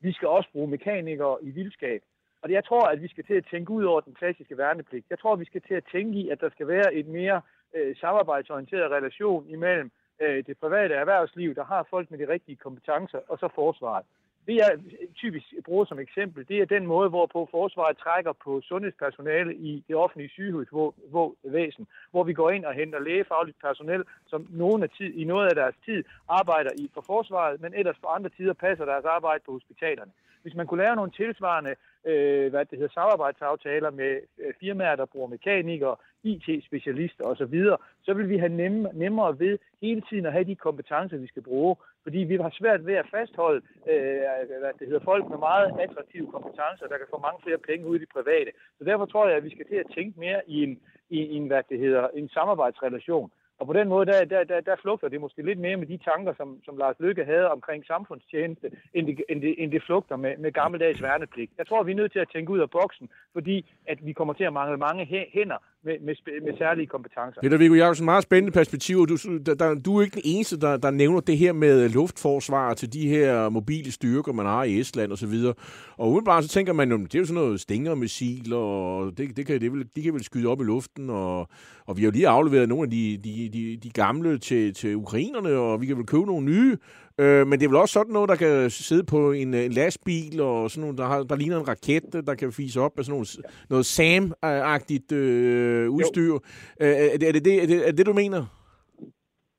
Vi 0.00 0.12
skal 0.12 0.28
også 0.28 0.48
bruge 0.52 0.70
mekanikere 0.70 1.36
i 1.42 1.50
vildskab. 1.50 2.02
Og 2.42 2.50
jeg 2.50 2.64
tror, 2.64 2.84
at 2.88 3.02
vi 3.02 3.08
skal 3.08 3.24
til 3.24 3.34
at 3.34 3.46
tænke 3.50 3.70
ud 3.70 3.84
over 3.84 4.00
den 4.00 4.14
klassiske 4.14 4.58
værnepligt. 4.58 5.06
Jeg 5.10 5.18
tror, 5.18 5.32
at 5.32 5.40
vi 5.40 5.44
skal 5.44 5.62
til 5.62 5.74
at 5.74 5.84
tænke 5.92 6.18
i, 6.18 6.28
at 6.28 6.40
der 6.40 6.50
skal 6.50 6.68
være 6.68 6.94
et 6.94 7.06
mere 7.06 7.42
øh, 7.74 7.96
samarbejdsorienteret 7.96 8.90
relation 8.90 9.48
imellem 9.48 9.90
øh, 10.20 10.46
det 10.46 10.58
private 10.58 10.94
erhvervsliv, 10.94 11.54
der 11.54 11.64
har 11.64 11.86
folk 11.90 12.10
med 12.10 12.18
de 12.18 12.28
rigtige 12.28 12.56
kompetencer, 12.56 13.18
og 13.28 13.38
så 13.38 13.48
forsvaret. 13.54 14.04
Det 14.50 14.56
jeg 14.56 14.72
typisk 15.14 15.46
bruger 15.64 15.84
som 15.84 15.98
eksempel, 15.98 16.48
det 16.48 16.58
er 16.58 16.74
den 16.76 16.86
måde, 16.86 17.08
hvorpå 17.08 17.48
forsvaret 17.50 17.96
trækker 17.98 18.32
på 18.44 18.60
sundhedspersonale 18.60 19.54
i 19.54 19.84
det 19.88 19.96
offentlige 19.96 20.30
sygehusvæsen, 20.30 21.86
hvor 22.10 22.24
vi 22.24 22.32
går 22.32 22.50
ind 22.50 22.64
og 22.64 22.74
henter 22.74 22.98
lægefagligt 22.98 23.60
personel, 23.60 24.04
som 24.26 24.46
nogen 24.50 24.82
af 24.82 24.90
tid, 24.90 25.10
i 25.14 25.24
noget 25.24 25.48
af 25.48 25.54
deres 25.54 25.74
tid 25.84 26.04
arbejder 26.28 26.70
i 26.78 26.90
for 26.94 27.00
forsvaret, 27.00 27.60
men 27.60 27.74
ellers 27.74 27.98
for 28.00 28.08
andre 28.08 28.30
tider 28.30 28.52
passer 28.52 28.84
deres 28.84 29.04
arbejde 29.04 29.42
på 29.46 29.52
hospitalerne. 29.52 30.12
Hvis 30.42 30.54
man 30.54 30.66
kunne 30.66 30.82
lave 30.82 30.96
nogle 30.96 31.10
tilsvarende 31.10 31.74
øh, 32.04 32.50
hvad 32.50 32.64
det 32.64 32.78
hedder, 32.78 32.92
samarbejdsaftaler 32.92 33.90
med 33.90 34.20
øh, 34.38 34.54
firmaer, 34.60 34.96
der 34.96 35.06
bruger 35.06 35.28
mekanikere, 35.28 35.96
IT-specialister 36.22 37.24
osv., 37.24 37.56
så 38.02 38.14
vil 38.14 38.28
vi 38.28 38.38
have 38.38 38.56
nemme, 38.62 38.88
nemmere 38.92 39.38
ved 39.38 39.58
hele 39.82 40.02
tiden 40.08 40.26
at 40.26 40.32
have 40.32 40.44
de 40.44 40.56
kompetencer, 40.56 41.16
vi 41.16 41.26
skal 41.26 41.42
bruge. 41.42 41.76
Fordi 42.02 42.18
vi 42.18 42.36
har 42.36 42.54
svært 42.60 42.86
ved 42.86 42.94
at 42.94 43.10
fastholde 43.10 43.62
øh, 43.90 44.20
hvad 44.60 44.72
det 44.78 44.86
hedder, 44.86 45.04
folk 45.04 45.28
med 45.28 45.38
meget 45.38 45.80
attraktive 45.80 46.26
kompetencer, 46.32 46.86
der 46.86 46.98
kan 46.98 47.06
få 47.10 47.18
mange 47.18 47.40
flere 47.42 47.58
penge 47.58 47.86
ud 47.86 47.96
i 47.96 47.98
det 47.98 48.08
private. 48.08 48.50
Så 48.78 48.84
derfor 48.84 49.06
tror 49.06 49.28
jeg, 49.28 49.36
at 49.36 49.44
vi 49.44 49.50
skal 49.50 49.66
til 49.68 49.76
at 49.76 49.92
tænke 49.94 50.20
mere 50.20 50.40
i 50.46 50.62
en, 50.62 50.80
i, 51.10 51.18
i 51.18 51.34
en, 51.36 51.46
hvad 51.46 51.62
det 51.68 51.78
hedder, 51.78 52.08
en 52.08 52.28
samarbejdsrelation. 52.28 53.30
Og 53.60 53.66
på 53.66 53.72
den 53.72 53.88
måde, 53.88 54.06
der, 54.06 54.24
der, 54.24 54.44
der, 54.44 54.60
der 54.60 54.76
flugter 54.82 55.08
det 55.08 55.20
måske 55.20 55.42
lidt 55.42 55.58
mere 55.58 55.76
med 55.76 55.86
de 55.86 55.96
tanker, 55.96 56.32
som, 56.36 56.48
som 56.64 56.76
Lars 56.76 56.96
Lykke 57.00 57.24
havde 57.24 57.50
omkring 57.50 57.86
samfundstjeneste, 57.86 58.70
end 58.94 59.06
det, 59.06 59.24
end 59.28 59.42
det, 59.42 59.54
end 59.62 59.72
det 59.72 59.82
flugter 59.82 60.16
med, 60.16 60.36
med 60.36 60.52
gammeldags 60.52 61.02
værnepligt. 61.02 61.52
Jeg 61.58 61.66
tror, 61.66 61.82
vi 61.82 61.92
er 61.92 61.96
nødt 61.96 62.12
til 62.12 62.18
at 62.18 62.30
tænke 62.32 62.52
ud 62.52 62.60
af 62.60 62.70
boksen, 62.70 63.10
fordi 63.32 63.74
at 63.86 64.06
vi 64.06 64.12
kommer 64.12 64.34
til 64.34 64.44
at 64.44 64.52
mangle 64.52 64.76
mange 64.76 65.04
hænder 65.34 65.58
med, 65.84 65.94
med, 66.00 66.14
med 66.44 66.58
særlige 66.58 66.86
kompetencer. 66.86 67.40
Peter 67.40 67.58
Viggo 67.58 67.74
Jacobsen, 67.74 68.04
meget 68.04 68.22
spændende 68.22 68.52
perspektiv. 68.52 69.06
Du, 69.06 69.16
der, 69.46 69.54
der, 69.54 69.74
du 69.74 69.98
er 69.98 70.02
ikke 70.02 70.14
den 70.14 70.22
eneste, 70.24 70.60
der, 70.60 70.76
der 70.76 70.90
nævner 70.90 71.20
det 71.20 71.38
her 71.38 71.52
med 71.52 71.84
øh, 71.84 71.90
luftforsvar 71.94 72.74
til 72.74 72.92
de 72.92 73.08
her 73.08 73.48
mobile 73.48 73.92
styrker, 73.92 74.32
man 74.32 74.46
har 74.46 74.64
i 74.64 74.80
Estland 74.80 75.12
osv. 75.12 75.34
Og, 75.46 75.56
og 75.98 76.08
umiddelbart 76.08 76.44
så 76.44 76.50
tænker 76.50 76.72
man, 76.72 76.90
det 76.90 77.14
er 77.14 77.18
jo 77.18 77.24
sådan 77.24 77.42
noget 77.42 77.60
stingermissiler, 77.60 78.56
og 78.56 79.18
det, 79.18 79.36
det 79.36 79.46
kan, 79.46 79.60
det 79.60 79.72
vil, 79.72 79.86
de 79.96 80.02
kan 80.02 80.14
vel 80.14 80.24
skyde 80.24 80.48
op 80.48 80.60
i 80.60 80.64
luften, 80.64 81.10
og, 81.10 81.48
og 81.86 81.96
vi 81.96 82.02
har 82.02 82.06
jo 82.06 82.12
lige 82.12 82.28
afleveret 82.28 82.68
nogle 82.68 82.84
af 82.84 82.90
de, 82.90 83.18
de, 83.24 83.50
de, 83.52 83.76
de 83.82 83.90
gamle 83.90 84.38
til, 84.38 84.74
til 84.74 84.96
ukrainerne, 84.96 85.50
og 85.50 85.80
vi 85.80 85.86
kan 85.86 85.96
vel 85.96 86.06
købe 86.06 86.26
nogle 86.26 86.46
nye. 86.46 86.76
Øh, 87.20 87.46
men 87.46 87.60
det 87.60 87.64
er 87.64 87.68
vel 87.68 87.76
også 87.76 87.92
sådan 87.92 88.12
noget, 88.12 88.28
der 88.28 88.36
kan 88.36 88.70
sidde 88.70 89.04
på 89.04 89.32
en, 89.32 89.54
en 89.54 89.72
lastbil, 89.72 90.40
og 90.40 90.70
sådan 90.70 90.80
noget, 90.80 90.98
der, 90.98 91.06
har, 91.06 91.22
der 91.22 91.36
ligner 91.36 91.60
en 91.60 91.68
raket, 91.68 92.22
der 92.26 92.34
kan 92.34 92.52
fise 92.52 92.80
op 92.80 92.96
med 92.96 93.04
sådan 93.04 93.14
noget, 93.14 93.38
noget 93.70 93.86
SAM-agtigt 93.86 95.12
øh, 95.12 95.90
udstyr. 95.90 96.34
Øh, 96.80 96.88
er, 96.88 97.18
det, 97.18 97.28
er, 97.28 97.32
det, 97.32 97.62
er, 97.62 97.66
det, 97.66 97.88
er 97.88 97.92
det, 97.92 98.06
du 98.06 98.12
mener? 98.12 98.46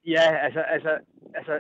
Ja, 0.05 0.35
altså, 0.45 0.59
altså, 0.59 0.89
altså 1.35 1.51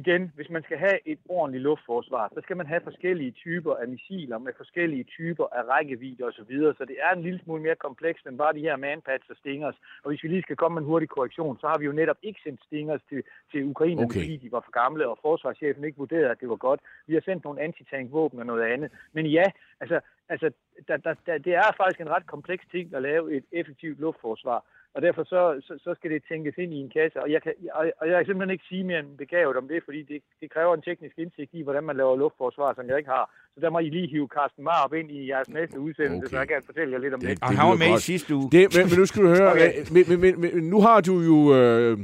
igen, 0.00 0.32
hvis 0.36 0.50
man 0.50 0.62
skal 0.62 0.78
have 0.78 0.98
et 1.12 1.18
ordentligt 1.28 1.62
luftforsvar, 1.62 2.30
så 2.34 2.40
skal 2.42 2.56
man 2.56 2.66
have 2.66 2.80
forskellige 2.88 3.30
typer 3.30 3.74
af 3.74 3.88
missiler 3.88 4.38
med 4.38 4.52
forskellige 4.56 5.04
typer 5.04 5.46
af 5.58 5.62
rækkevidde 5.72 6.24
osv. 6.24 6.52
Så, 6.66 6.74
så 6.78 6.84
det 6.84 6.96
er 7.06 7.10
en 7.14 7.22
lille 7.22 7.40
smule 7.44 7.62
mere 7.62 7.84
komplekst 7.86 8.26
end 8.26 8.38
bare 8.38 8.54
de 8.54 8.66
her 8.68 8.76
manpads 8.76 9.30
og 9.30 9.36
stingers. 9.36 9.76
Og 10.02 10.08
hvis 10.10 10.22
vi 10.22 10.28
lige 10.28 10.42
skal 10.42 10.56
komme 10.56 10.74
med 10.74 10.82
en 10.82 10.90
hurtig 10.90 11.08
korrektion, 11.08 11.58
så 11.60 11.66
har 11.66 11.78
vi 11.78 11.84
jo 11.84 11.92
netop 11.92 12.16
ikke 12.22 12.40
sendt 12.44 12.60
stingers 12.64 13.00
til, 13.10 13.22
til 13.52 13.64
Ukraine, 13.64 14.02
okay. 14.02 14.20
fordi 14.20 14.36
de 14.36 14.52
var 14.52 14.62
for 14.66 14.74
gamle, 14.82 15.08
og 15.08 15.18
forsvarschefen 15.22 15.84
ikke 15.84 15.98
vurderede, 15.98 16.30
at 16.30 16.40
det 16.40 16.48
var 16.48 16.56
godt. 16.56 16.80
Vi 17.06 17.14
har 17.14 17.22
sendt 17.24 17.44
nogle 17.44 17.62
antitankvåben 17.62 18.38
og 18.40 18.46
noget 18.46 18.64
andet. 18.72 18.90
Men 19.12 19.26
ja, 19.26 19.46
altså, 19.80 20.00
altså 20.28 20.50
der, 20.88 20.96
der, 20.96 21.14
der, 21.26 21.38
det 21.38 21.54
er 21.54 21.76
faktisk 21.76 22.00
en 22.00 22.14
ret 22.14 22.26
kompleks 22.26 22.64
ting 22.70 22.94
at 22.94 23.02
lave 23.02 23.36
et 23.36 23.44
effektivt 23.52 24.00
luftforsvar 24.00 24.64
og 24.96 25.02
derfor 25.02 25.24
så, 25.24 25.40
så, 25.66 25.72
så 25.84 25.90
skal 25.98 26.10
det 26.10 26.22
tænkes 26.30 26.54
ind 26.62 26.72
i 26.74 26.80
en 26.84 26.90
kasse. 26.98 27.16
Og 27.24 27.28
jeg, 27.34 27.42
kan, 27.42 27.52
og 28.00 28.04
jeg 28.08 28.16
kan 28.18 28.26
simpelthen 28.26 28.54
ikke 28.56 28.68
sige 28.68 28.84
mere 28.84 28.98
end 28.98 29.18
begavet 29.24 29.56
om 29.56 29.68
det, 29.68 29.80
fordi 29.84 30.00
det, 30.12 30.18
det 30.40 30.48
kræver 30.54 30.74
en 30.74 30.82
teknisk 30.82 31.14
indsigt 31.18 31.50
i, 31.58 31.62
hvordan 31.62 31.84
man 31.84 31.96
laver 31.96 32.16
luftforsvar, 32.16 32.74
som 32.74 32.88
jeg 32.88 32.98
ikke 32.98 33.10
har. 33.10 33.24
Så 33.54 33.60
der 33.60 33.70
må 33.70 33.78
I 33.78 33.90
lige 33.96 34.08
hive 34.08 34.28
Carsten 34.36 34.64
Mar 34.64 34.84
op 34.84 34.94
ind 34.94 35.10
i 35.10 35.28
jeres 35.32 35.48
næste 35.48 35.80
udsendelse, 35.80 36.26
okay. 36.26 36.30
så 36.30 36.38
jeg 36.38 36.48
kan 36.48 36.62
fortælle 36.66 36.92
jer 36.94 37.00
lidt 37.04 37.14
om 37.14 37.20
det. 37.20 37.30
det. 37.30 37.42
Og 37.42 37.48
han 37.48 37.68
var 37.70 37.76
med 37.84 37.92
i 37.98 38.00
sidste 38.12 38.34
uge. 38.34 38.48
Det, 38.52 38.62
men, 38.76 38.84
men 38.88 38.98
nu 38.98 39.06
skal 39.06 39.22
du 39.22 39.28
høre, 39.28 39.50
okay. 39.52 39.72
men, 39.94 40.04
men, 40.08 40.20
men, 40.20 40.40
men, 40.40 40.50
nu 40.72 40.78
har 40.80 41.00
du 41.00 41.14
jo... 41.30 41.38
Øh, 41.58 41.98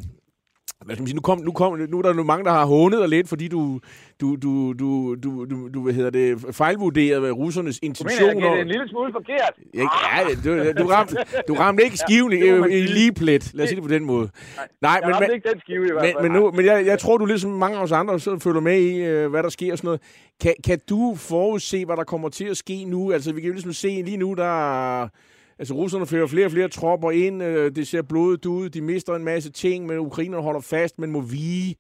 hvad 0.85 0.95
skal 0.95 1.03
man 1.03 1.07
sige, 1.07 1.17
nu, 1.17 1.21
kom, 1.21 1.39
nu, 1.39 1.53
kom, 1.53 1.79
nu 1.89 1.99
er 1.99 2.03
der 2.03 2.13
nu 2.13 2.25
mange, 2.25 2.45
der 2.45 2.51
har 2.51 2.65
hånet 2.67 3.01
dig 3.01 3.09
lidt, 3.09 3.29
fordi 3.29 3.49
du, 3.49 3.81
du, 4.21 4.37
du, 4.37 4.73
du, 4.73 5.15
du, 5.15 5.45
du, 5.45 5.69
du 5.75 5.83
hvad 5.83 5.93
hedder 5.93 6.11
det, 6.11 6.55
fejlvurderet 6.55 7.37
russernes 7.37 7.79
intentioner. 7.83 8.33
Du 8.33 8.39
mener, 8.39 8.53
jeg 8.53 8.61
en 8.61 8.69
lille 8.69 8.89
smule 8.89 9.13
forkert? 9.13 9.53
Ja, 9.75 9.81
ja 9.81 10.35
du, 10.45 10.83
du, 10.83 10.89
ramte, 10.89 11.17
du 11.49 11.55
ramte 11.55 11.85
ikke 11.85 11.97
skiven 11.97 12.33
i, 12.33 12.37
i 12.77 12.83
lige 12.83 13.13
plet. 13.13 13.55
Lad 13.55 13.63
os 13.65 13.69
sige 13.69 13.77
det 13.77 13.89
på 13.89 13.95
den 13.95 14.05
måde. 14.05 14.29
Nej, 14.81 15.01
Nej 15.01 15.11
jeg 15.11 15.17
men, 15.21 15.35
ikke 15.35 15.49
den 15.49 15.61
skive 15.61 15.87
i 15.87 15.93
hvert 15.93 16.05
fald. 16.05 16.23
Men, 16.23 16.33
men, 16.33 16.41
nu, 16.41 16.51
men 16.51 16.65
jeg, 16.65 16.87
jeg 16.87 16.99
tror, 16.99 17.19
du 17.19 17.25
ligesom 17.25 17.51
mange 17.51 17.79
af 17.79 17.83
os 17.83 17.93
andre 17.93 18.21
så 18.21 18.39
følger 18.39 18.61
med 18.61 18.81
i, 18.81 18.97
øh, 18.97 19.31
hvad 19.31 19.43
der 19.43 19.49
sker 19.49 19.73
og 19.73 19.79
sådan 19.79 19.87
noget. 19.87 20.01
Kan, 20.41 20.55
kan 20.65 20.79
du 20.89 21.15
forudse, 21.17 21.85
hvad 21.85 21.97
der 21.97 22.05
kommer 22.05 22.29
til 22.29 22.45
at 22.45 22.57
ske 22.57 22.85
nu? 22.85 23.13
Altså, 23.13 23.33
vi 23.33 23.41
kan 23.41 23.49
jo 23.49 23.53
ligesom 23.53 23.73
se 23.73 24.03
lige 24.05 24.17
nu, 24.17 24.35
der 24.35 25.09
Altså, 25.63 25.75
russerne 25.75 26.07
fører 26.07 26.27
flere 26.27 26.47
og 26.47 26.51
flere 26.51 26.69
tropper 26.69 27.11
ind. 27.11 27.43
Øh, 27.43 27.71
det 27.77 27.87
ser 27.87 28.03
blodet 28.03 28.47
ud. 28.47 28.69
De 28.69 28.81
mister 28.81 29.15
en 29.15 29.25
masse 29.25 29.53
ting, 29.53 29.87
men 29.87 29.99
ukrainerne 29.99 30.43
holder 30.43 30.61
fast, 30.75 30.99
men 30.99 31.11
må 31.11 31.21
vige. 31.21 31.77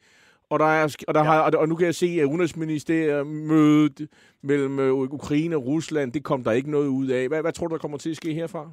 Og, 0.50 0.58
der 0.58 0.70
er, 0.78 0.96
og, 1.08 1.14
der 1.14 1.20
ja. 1.20 1.30
har, 1.30 1.50
og 1.62 1.68
nu 1.68 1.74
kan 1.76 1.86
jeg 1.86 1.94
se, 1.94 2.06
at 2.20 2.24
udenrigsministeriet 2.24 3.26
mødet 3.26 4.08
mellem 4.42 4.78
øh, 4.78 4.92
Ukraine 4.92 5.56
og 5.56 5.66
Rusland, 5.66 6.12
det 6.12 6.24
kom 6.24 6.44
der 6.44 6.52
ikke 6.52 6.70
noget 6.70 6.88
ud 6.88 7.08
af. 7.08 7.28
Hvad, 7.28 7.40
hvad 7.42 7.52
tror 7.52 7.66
du, 7.66 7.74
der 7.74 7.84
kommer 7.84 7.98
til 7.98 8.10
at 8.10 8.16
ske 8.16 8.34
herfra? 8.34 8.70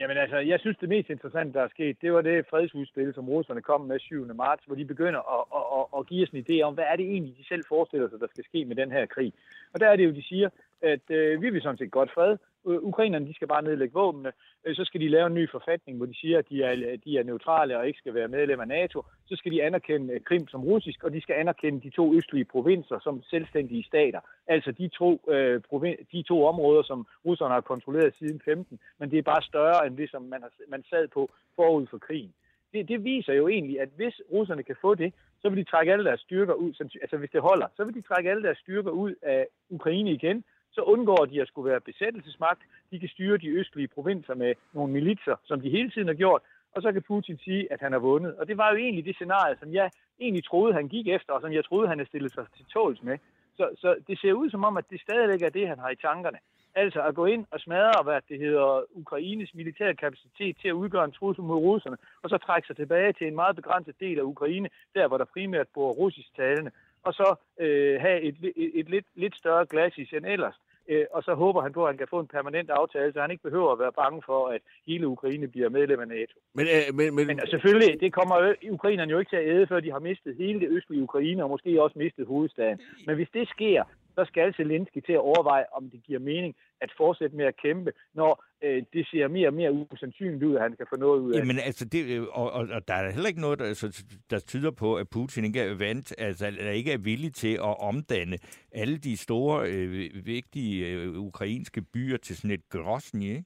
Jamen 0.00 0.16
altså, 0.16 0.38
jeg 0.38 0.60
synes, 0.60 0.76
det 0.80 0.88
mest 0.88 1.10
interessante, 1.10 1.52
der 1.58 1.64
er 1.64 1.68
sket, 1.68 1.96
det 2.02 2.12
var 2.12 2.20
det 2.20 2.46
fredsudspil, 2.50 3.14
som 3.14 3.28
russerne 3.28 3.62
kom 3.62 3.80
med 3.80 3.98
7. 3.98 4.34
marts, 4.34 4.64
hvor 4.64 4.76
de 4.76 4.84
begynder 4.84 5.20
at, 5.36 5.44
at, 5.58 5.64
at, 5.78 5.84
at 5.98 6.06
give 6.06 6.22
os 6.22 6.30
en 6.30 6.44
idé 6.44 6.56
om, 6.66 6.74
hvad 6.74 6.84
er 6.92 6.96
det 6.96 7.06
egentlig, 7.06 7.34
de 7.38 7.48
selv 7.48 7.64
forestiller 7.68 8.08
sig, 8.08 8.20
der 8.20 8.26
skal 8.30 8.44
ske 8.44 8.64
med 8.64 8.76
den 8.76 8.90
her 8.90 9.06
krig. 9.06 9.32
Og 9.72 9.80
der 9.80 9.88
er 9.88 9.96
det 9.96 10.04
jo, 10.04 10.10
de 10.10 10.22
siger, 10.22 10.48
at 10.82 11.10
øh, 11.10 11.42
vi 11.42 11.50
vil 11.50 11.62
sådan 11.62 11.78
set 11.78 11.90
godt 11.90 12.10
fred, 12.14 12.36
Øh, 12.68 12.78
ukrainerne 12.82 13.26
de 13.26 13.34
skal 13.34 13.48
bare 13.48 13.62
nedlægge 13.62 13.94
våbnene. 13.94 14.32
Øh, 14.64 14.76
så 14.76 14.84
skal 14.84 15.00
de 15.00 15.08
lave 15.08 15.26
en 15.26 15.34
ny 15.34 15.50
forfatning, 15.50 15.96
hvor 15.96 16.06
de 16.06 16.14
siger, 16.20 16.38
at 16.38 16.48
de 16.48 16.62
er, 16.62 16.96
de 17.04 17.18
er 17.18 17.24
neutrale 17.24 17.78
og 17.78 17.86
ikke 17.86 17.98
skal 17.98 18.14
være 18.14 18.28
medlem 18.28 18.60
af 18.60 18.68
NATO. 18.68 19.02
Så 19.26 19.36
skal 19.36 19.52
de 19.52 19.62
anerkende 19.62 20.14
øh, 20.14 20.20
Krim 20.20 20.48
som 20.48 20.64
russisk, 20.64 21.04
og 21.04 21.12
de 21.12 21.20
skal 21.20 21.34
anerkende 21.34 21.80
de 21.80 21.90
to 21.90 22.14
østlige 22.14 22.44
provinser 22.44 22.98
som 23.02 23.22
selvstændige 23.22 23.84
stater. 23.84 24.20
Altså 24.46 24.72
de 24.72 24.88
to, 24.88 25.20
øh, 25.28 25.60
provin- 25.68 26.06
de 26.12 26.22
to 26.22 26.44
områder, 26.44 26.82
som 26.82 27.06
russerne 27.26 27.54
har 27.54 27.60
kontrolleret 27.60 28.14
siden 28.18 28.40
15, 28.44 28.78
men 28.98 29.10
det 29.10 29.18
er 29.18 29.22
bare 29.22 29.42
større 29.42 29.86
end 29.86 29.96
det, 29.96 30.10
som 30.10 30.22
man, 30.22 30.42
har, 30.42 30.50
man 30.68 30.84
sad 30.90 31.08
på 31.08 31.30
forud 31.56 31.86
for 31.86 31.98
krigen. 31.98 32.32
Det, 32.72 32.88
det 32.88 33.04
viser 33.04 33.32
jo 33.32 33.48
egentlig, 33.48 33.80
at 33.80 33.88
hvis 33.96 34.20
russerne 34.32 34.62
kan 34.62 34.76
få 34.80 34.94
det, 34.94 35.14
så 35.42 35.48
vil 35.48 35.58
de 35.58 35.70
trække 35.70 35.92
alle 35.92 36.04
deres 36.04 36.20
styrker 36.20 36.54
ud, 36.54 36.72
altså 37.02 37.16
hvis 37.16 37.30
det 37.30 37.40
holder, 37.40 37.66
så 37.76 37.84
vil 37.84 37.94
de 37.94 38.02
trække 38.02 38.30
alle 38.30 38.42
deres 38.42 38.58
styrker 38.58 38.90
ud 38.90 39.14
af 39.22 39.46
Ukraine 39.70 40.10
igen, 40.10 40.44
så 40.74 40.80
undgår 40.80 41.24
de 41.24 41.40
at 41.42 41.48
skulle 41.48 41.70
være 41.70 41.80
besættelsesmagt. 41.80 42.62
De 42.90 42.98
kan 42.98 43.08
styre 43.08 43.38
de 43.38 43.48
østlige 43.48 43.88
provinser 43.88 44.34
med 44.34 44.54
nogle 44.72 44.92
militser, 44.92 45.36
som 45.44 45.60
de 45.60 45.70
hele 45.70 45.90
tiden 45.90 46.08
har 46.08 46.14
gjort, 46.14 46.42
og 46.74 46.82
så 46.82 46.92
kan 46.92 47.02
Putin 47.02 47.38
sige, 47.38 47.72
at 47.72 47.80
han 47.80 47.92
har 47.92 47.98
vundet. 47.98 48.36
Og 48.36 48.48
det 48.48 48.56
var 48.56 48.70
jo 48.70 48.76
egentlig 48.76 49.04
det 49.04 49.14
scenarie, 49.14 49.56
som 49.60 49.72
jeg 49.72 49.90
egentlig 50.20 50.44
troede, 50.44 50.74
han 50.74 50.88
gik 50.88 51.08
efter, 51.08 51.32
og 51.32 51.40
som 51.40 51.52
jeg 51.52 51.64
troede, 51.64 51.88
han 51.88 51.98
havde 51.98 52.08
stillet 52.08 52.34
sig 52.34 52.46
til 52.56 52.64
tåls 52.64 53.02
med. 53.02 53.18
Så, 53.56 53.70
så 53.78 53.96
det 54.08 54.18
ser 54.18 54.32
ud 54.32 54.50
som 54.50 54.64
om, 54.64 54.76
at 54.76 54.90
det 54.90 55.00
stadigvæk 55.00 55.42
er 55.42 55.48
det, 55.48 55.68
han 55.68 55.78
har 55.78 55.90
i 55.90 55.96
tankerne. 55.96 56.38
Altså 56.74 57.02
at 57.02 57.14
gå 57.14 57.24
ind 57.26 57.46
og 57.50 57.60
smadre, 57.60 58.02
hvad 58.02 58.20
det 58.28 58.38
hedder, 58.38 58.82
Ukraines 58.94 59.54
militære 59.54 59.94
kapacitet 59.94 60.56
til 60.60 60.68
at 60.68 60.72
udgøre 60.82 61.04
en 61.04 61.12
trussel 61.12 61.44
mod 61.44 61.56
russerne, 61.56 61.96
og 62.22 62.30
så 62.30 62.38
trække 62.38 62.66
sig 62.66 62.76
tilbage 62.76 63.12
til 63.12 63.26
en 63.26 63.34
meget 63.34 63.56
begrænset 63.56 63.94
del 64.00 64.18
af 64.18 64.22
Ukraine, 64.22 64.68
der 64.94 65.08
hvor 65.08 65.18
der 65.18 65.24
primært 65.24 65.68
bor 65.74 65.92
russisk 65.92 66.36
talende, 66.36 66.70
og 67.04 67.14
så 67.14 67.34
øh, 67.60 68.00
have 68.00 68.20
et, 68.20 68.36
et, 68.56 68.70
et 68.74 68.88
lidt, 68.88 69.06
lidt 69.14 69.36
større 69.36 69.66
glasis 69.66 70.12
end 70.12 70.26
ellers. 70.26 70.54
Øh, 70.88 71.06
og 71.12 71.22
så 71.22 71.34
håber 71.34 71.60
han 71.62 71.72
på, 71.72 71.84
at 71.84 71.90
han 71.92 71.98
kan 71.98 72.06
få 72.10 72.20
en 72.20 72.26
permanent 72.26 72.70
aftale, 72.70 73.12
så 73.12 73.20
han 73.20 73.30
ikke 73.30 73.42
behøver 73.42 73.72
at 73.72 73.78
være 73.78 73.92
bange 73.92 74.22
for, 74.26 74.48
at 74.48 74.60
hele 74.86 75.08
Ukraine 75.08 75.48
bliver 75.48 75.68
medlem 75.68 76.00
af 76.00 76.08
NATO. 76.08 76.34
Men, 76.54 76.66
øh, 76.66 76.94
men, 76.94 77.14
men, 77.14 77.26
Men 77.26 77.40
selvfølgelig, 77.46 78.00
det 78.00 78.12
kommer 78.12 78.54
ukrainerne 78.70 79.10
jo 79.10 79.18
ikke 79.18 79.30
til 79.30 79.36
at 79.36 79.48
æde, 79.48 79.66
før 79.66 79.80
de 79.80 79.90
har 79.92 79.98
mistet 79.98 80.36
hele 80.36 80.60
det 80.60 80.68
østlige 80.68 81.02
Ukraine, 81.02 81.42
og 81.44 81.50
måske 81.50 81.82
også 81.82 81.98
mistet 81.98 82.26
hovedstaden. 82.26 82.80
Men 83.06 83.16
hvis 83.16 83.28
det 83.34 83.48
sker, 83.48 83.84
så 84.14 84.24
skal 84.24 84.54
Zelensky 84.54 84.98
til 85.06 85.12
at 85.12 85.18
overveje, 85.18 85.64
om 85.72 85.90
det 85.90 86.00
giver 86.02 86.18
mening 86.18 86.54
at 86.80 86.92
fortsætte 86.96 87.36
med 87.36 87.44
at 87.44 87.56
kæmpe, 87.56 87.92
når 88.14 88.44
øh, 88.62 88.82
det 88.92 89.06
ser 89.06 89.28
mere 89.28 89.48
og 89.48 89.54
mere 89.54 89.72
usandsynligt 89.72 90.42
ud, 90.42 90.54
at 90.56 90.62
han 90.62 90.76
kan 90.76 90.86
få 90.92 90.96
noget 90.96 91.20
ud 91.20 91.32
af. 91.32 91.38
Jamen 91.38 91.58
altså, 91.58 91.84
det, 91.84 92.04
øh, 92.16 92.22
og, 92.32 92.52
og, 92.52 92.68
og 92.76 92.88
der 92.88 92.94
er 92.94 93.12
heller 93.12 93.28
ikke 93.28 93.40
noget, 93.40 93.58
der, 93.58 93.74
så, 93.74 94.04
der 94.30 94.38
tyder 94.38 94.70
på, 94.70 94.96
at 94.96 95.08
Putin 95.08 95.44
ikke 95.44 95.60
er 95.60 95.74
vant, 95.74 96.14
altså 96.18 96.46
eller 96.46 96.70
ikke 96.70 96.92
er 96.92 96.98
villig 96.98 97.34
til 97.34 97.54
at 97.54 97.74
omdanne 97.80 98.38
alle 98.72 98.98
de 98.98 99.16
store, 99.16 99.68
øh, 99.68 100.26
vigtige 100.26 100.86
øh, 100.86 101.18
ukrainske 101.18 101.82
byer 101.82 102.16
til 102.16 102.36
sådan 102.36 102.50
et 102.50 102.68
Grozny, 102.68 103.22
ikke? 103.22 103.44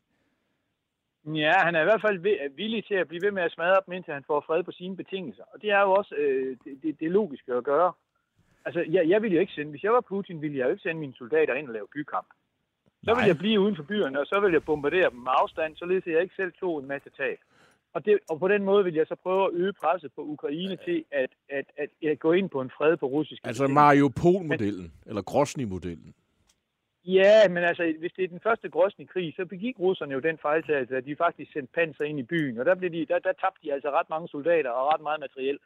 Ja, 1.35 1.53
han 1.53 1.75
er 1.75 1.81
i 1.81 1.85
hvert 1.85 2.01
fald 2.01 2.19
villig 2.57 2.85
til 2.85 2.95
at 2.95 3.09
blive 3.09 3.23
ved 3.25 3.33
med 3.33 3.43
at 3.43 3.53
smadre 3.53 3.81
dem, 3.87 3.95
indtil 3.95 4.14
han 4.14 4.25
får 4.27 4.45
fred 4.47 4.62
på 4.62 4.73
sine 4.73 4.97
betingelser. 4.97 5.43
Og 5.53 5.62
det 5.62 5.71
er 5.71 5.81
jo 5.81 5.91
også 5.93 6.14
øh, 6.14 6.57
det, 6.64 6.83
det, 6.83 7.01
det 7.01 7.11
logiske 7.11 7.55
at 7.55 7.64
gøre. 7.64 7.93
Altså, 8.69 8.85
jeg, 8.95 9.09
jeg 9.09 9.23
ville 9.23 9.35
jo 9.35 9.41
ikke 9.41 9.53
sende, 9.53 9.71
hvis 9.71 9.85
jeg 9.85 9.93
var 9.93 10.01
Putin, 10.01 10.43
ville 10.43 10.59
jeg 10.59 10.64
jo 10.64 10.71
ikke 10.71 10.83
sende 10.83 11.01
mine 11.01 11.14
soldater 11.14 11.55
ind 11.55 11.69
og 11.69 11.75
lave 11.75 11.87
bykamp. 11.95 12.29
Så 13.05 13.14
ville 13.14 13.29
jeg 13.33 13.39
blive 13.39 13.61
uden 13.61 13.77
for 13.77 13.83
byerne, 13.83 14.21
og 14.21 14.27
så 14.27 14.41
ville 14.41 14.55
jeg 14.55 14.64
bombardere 14.64 15.11
dem 15.11 15.19
med 15.19 15.33
afstand, 15.43 15.77
således 15.77 16.07
at 16.07 16.12
jeg 16.12 16.23
ikke 16.23 16.35
selv 16.35 16.53
tog 16.61 16.81
en 16.81 16.89
masse 16.89 17.11
tab. 17.11 17.39
Og, 17.95 18.05
det, 18.05 18.19
og 18.31 18.39
på 18.39 18.49
den 18.49 18.64
måde 18.64 18.85
vil 18.85 18.95
jeg 18.95 19.07
så 19.07 19.16
prøve 19.23 19.45
at 19.45 19.51
øge 19.55 19.73
presset 19.73 20.12
på 20.16 20.23
Ukraine 20.23 20.77
til 20.85 21.05
at, 21.11 21.31
at, 21.49 21.66
at, 21.77 22.09
at 22.11 22.19
gå 22.19 22.33
ind 22.33 22.51
på 22.51 22.61
en 22.61 22.71
fred 22.77 22.97
på 22.97 23.07
russisk 23.07 23.47
altså 23.47 23.66
Mariupol-modellen, 23.66 24.93
eller 25.07 25.23
Grosny-modellen. 25.23 26.14
Ja, 27.05 27.49
men 27.49 27.62
altså, 27.64 27.95
hvis 27.99 28.12
det 28.16 28.25
er 28.25 28.29
den 28.29 28.41
første 28.41 28.69
grøsne 28.69 29.07
krig, 29.07 29.35
så 29.37 29.45
begik 29.47 29.79
russerne 29.79 30.14
jo 30.14 30.21
den 30.21 30.39
fejltagelse, 30.43 30.97
at 30.97 31.05
de 31.05 31.16
faktisk 31.16 31.53
sendte 31.53 31.73
panser 31.75 32.05
ind 32.05 32.19
i 32.19 32.23
byen, 32.23 32.59
og 32.59 32.64
der, 32.66 32.75
blev 32.75 32.91
de, 32.91 33.07
der, 33.07 33.19
der 33.19 33.33
tabte 33.33 33.61
de 33.62 33.73
altså 33.73 33.91
ret 33.91 34.11
mange 34.11 34.29
soldater 34.29 34.71
og 34.71 34.93
ret 34.93 35.01
meget 35.01 35.21
materiel. 35.21 35.59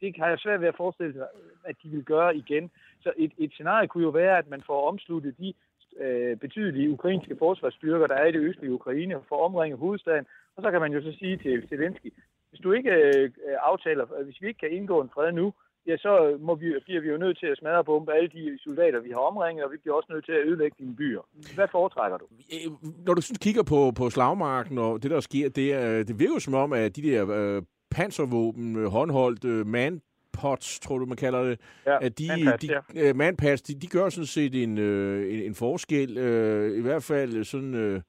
Det 0.00 0.16
har 0.18 0.28
jeg 0.28 0.38
svært 0.38 0.60
ved 0.60 0.68
at 0.68 0.76
forestille 0.76 1.12
sig, 1.12 1.26
at 1.64 1.76
de 1.82 1.88
vil 1.88 2.04
gøre 2.04 2.36
igen. 2.36 2.70
Så 3.02 3.12
et, 3.16 3.32
et 3.38 3.52
scenarie 3.52 3.88
kunne 3.88 4.04
jo 4.04 4.10
være, 4.10 4.38
at 4.38 4.48
man 4.48 4.62
får 4.66 4.88
omsluttet 4.88 5.38
de 5.38 5.54
øh, 6.00 6.36
betydelige 6.36 6.90
ukrainske 6.90 7.36
forsvarsstyrker, 7.38 8.06
der 8.06 8.14
er 8.14 8.26
i 8.26 8.32
det 8.32 8.40
østlige 8.40 8.72
Ukraine, 8.72 9.16
og 9.16 9.24
får 9.28 9.44
omringet 9.44 9.78
hovedstaden. 9.78 10.26
Og 10.56 10.62
så 10.62 10.70
kan 10.70 10.80
man 10.80 10.92
jo 10.92 11.02
så 11.02 11.12
sige 11.18 11.36
til 11.36 11.68
Zelensky, 11.68 12.12
hvis 12.50 12.60
du 12.60 12.72
ikke 12.72 12.90
øh, 12.90 13.30
aftaler, 13.62 14.24
hvis 14.24 14.40
vi 14.40 14.46
ikke 14.46 14.58
kan 14.58 14.70
indgå 14.70 15.00
en 15.00 15.10
fred 15.14 15.32
nu, 15.32 15.52
ja, 15.86 15.96
så 15.96 16.36
må 16.40 16.54
vi, 16.54 16.74
bliver 16.84 17.00
vi 17.00 17.08
jo 17.08 17.16
nødt 17.16 17.38
til 17.38 17.46
at 17.46 17.58
smadre 17.58 17.78
og 17.78 17.84
bombe 17.84 18.12
alle 18.12 18.28
de 18.28 18.58
soldater, 18.64 19.00
vi 19.00 19.10
har 19.10 19.18
omringet, 19.18 19.64
og 19.64 19.72
vi 19.72 19.76
bliver 19.76 19.96
også 19.96 20.12
nødt 20.12 20.24
til 20.24 20.32
at 20.32 20.46
ødelægge 20.46 20.76
dine 20.78 20.96
byer. 20.96 21.20
Hvad 21.54 21.68
foretrækker 21.70 22.18
du? 22.18 22.26
Øh, 22.54 22.72
når 23.06 23.14
du 23.14 23.22
kigger 23.40 23.62
på, 23.62 23.92
på 23.98 24.10
slagmarken 24.10 24.78
og 24.78 25.02
det, 25.02 25.10
der 25.10 25.20
sker, 25.20 25.48
det, 25.48 25.74
er, 25.74 26.04
det 26.04 26.18
virker 26.18 26.34
jo 26.34 26.40
som 26.40 26.54
om, 26.54 26.72
at 26.72 26.96
de 26.96 27.02
der 27.02 27.20
øh, 27.38 27.62
panservåben, 27.96 28.76
øh, 28.76 28.86
håndholdt 28.86 29.44
øh, 29.44 29.66
manpots, 29.66 30.80
tror 30.80 30.98
du, 30.98 31.06
man 31.06 31.16
kalder 31.16 31.42
det, 31.42 31.60
Ja, 31.86 32.04
at 32.04 32.18
de, 32.18 32.28
manpads, 32.28 32.60
de, 32.60 32.68
ja. 32.94 33.08
øh, 33.08 33.16
manpads, 33.16 33.62
de, 33.62 33.74
de 33.74 33.86
gør 33.86 34.08
sådan 34.08 34.26
set 34.26 34.62
en, 34.62 34.78
en, 34.78 35.42
en 35.42 35.54
forskel, 35.54 36.18
øh, 36.18 36.78
i 36.78 36.80
hvert 36.80 37.02
fald 37.02 37.44
sådan 37.44 37.74
øh, 37.74 38.00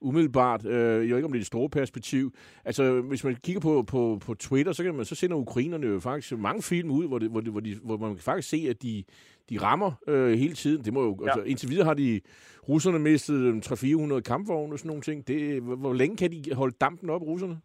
umiddelbart, 0.00 0.66
øh, 0.66 1.00
ved 1.00 1.02
ikke 1.02 1.24
om 1.24 1.32
det 1.32 1.38
er 1.38 1.40
det 1.40 1.46
store 1.46 1.68
perspektiv. 1.68 2.34
Altså, 2.64 3.00
hvis 3.00 3.24
man 3.24 3.36
kigger 3.42 3.60
på, 3.60 3.82
på, 3.82 4.18
på 4.20 4.34
Twitter, 4.34 4.72
så, 4.72 4.82
kan 4.82 4.94
man, 4.94 5.04
så 5.04 5.14
sender 5.14 5.36
ukrainerne 5.36 5.86
jo 5.86 6.00
faktisk 6.00 6.38
mange 6.38 6.62
film 6.62 6.90
ud, 6.90 7.08
hvor, 7.08 7.18
det, 7.18 7.30
hvor, 7.30 7.40
det, 7.40 7.50
hvor, 7.50 7.60
de, 7.60 7.76
hvor 7.82 7.96
man 7.96 8.14
kan 8.14 8.22
faktisk 8.22 8.48
se, 8.48 8.66
at 8.70 8.82
de, 8.82 9.04
de 9.50 9.58
rammer 9.58 9.92
øh, 10.08 10.38
hele 10.38 10.54
tiden. 10.54 10.84
Det 10.84 10.92
må 10.92 11.02
jo, 11.02 11.18
ja. 11.20 11.30
altså, 11.30 11.42
indtil 11.42 11.70
videre 11.70 11.84
har 11.84 11.94
de 11.94 12.20
russerne 12.68 12.98
mistet 12.98 13.34
øh, 13.34 13.56
300-400 14.16 14.20
kampvogne 14.20 14.74
og 14.74 14.78
sådan 14.78 14.88
nogle 14.88 15.02
ting. 15.02 15.28
Det, 15.28 15.62
hvor, 15.62 15.76
hvor 15.76 15.92
længe 15.92 16.16
kan 16.16 16.32
de 16.32 16.54
holde 16.54 16.76
dampen 16.80 17.10
op, 17.10 17.22
russerne? 17.22 17.60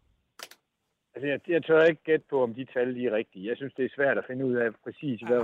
Altså, 1.14 1.26
jeg, 1.26 1.40
jeg 1.48 1.64
tør 1.64 1.82
ikke 1.82 2.02
gætte 2.04 2.24
på, 2.30 2.42
om 2.42 2.54
de 2.54 2.64
tal 2.64 2.94
de 2.94 3.06
er 3.06 3.14
rigtige. 3.14 3.48
Jeg 3.48 3.56
synes, 3.56 3.74
det 3.74 3.84
er 3.84 3.94
svært 3.94 4.18
at 4.18 4.24
finde 4.26 4.46
ud 4.46 4.54
af 4.54 4.68
præcis, 4.84 5.20
hvad, 5.20 5.42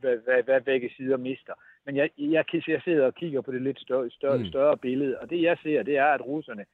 hvad, 0.00 0.16
hvad, 0.16 0.42
hvad 0.42 0.60
begge 0.60 0.90
sider 0.96 1.16
mister. 1.16 1.52
Men 1.86 1.96
jeg, 1.96 2.10
jeg, 2.18 2.44
jeg 2.68 2.80
sidder 2.84 3.06
og 3.06 3.14
kigger 3.14 3.40
på 3.40 3.52
det 3.52 3.62
lidt 3.62 3.80
større, 3.80 4.10
større, 4.10 4.38
mm. 4.38 4.46
større 4.46 4.76
billede, 4.76 5.18
og 5.18 5.30
det 5.30 5.42
jeg 5.42 5.58
ser, 5.62 5.82
det 5.82 5.96
er, 5.96 6.06
at 6.06 6.26
russerne 6.26 6.64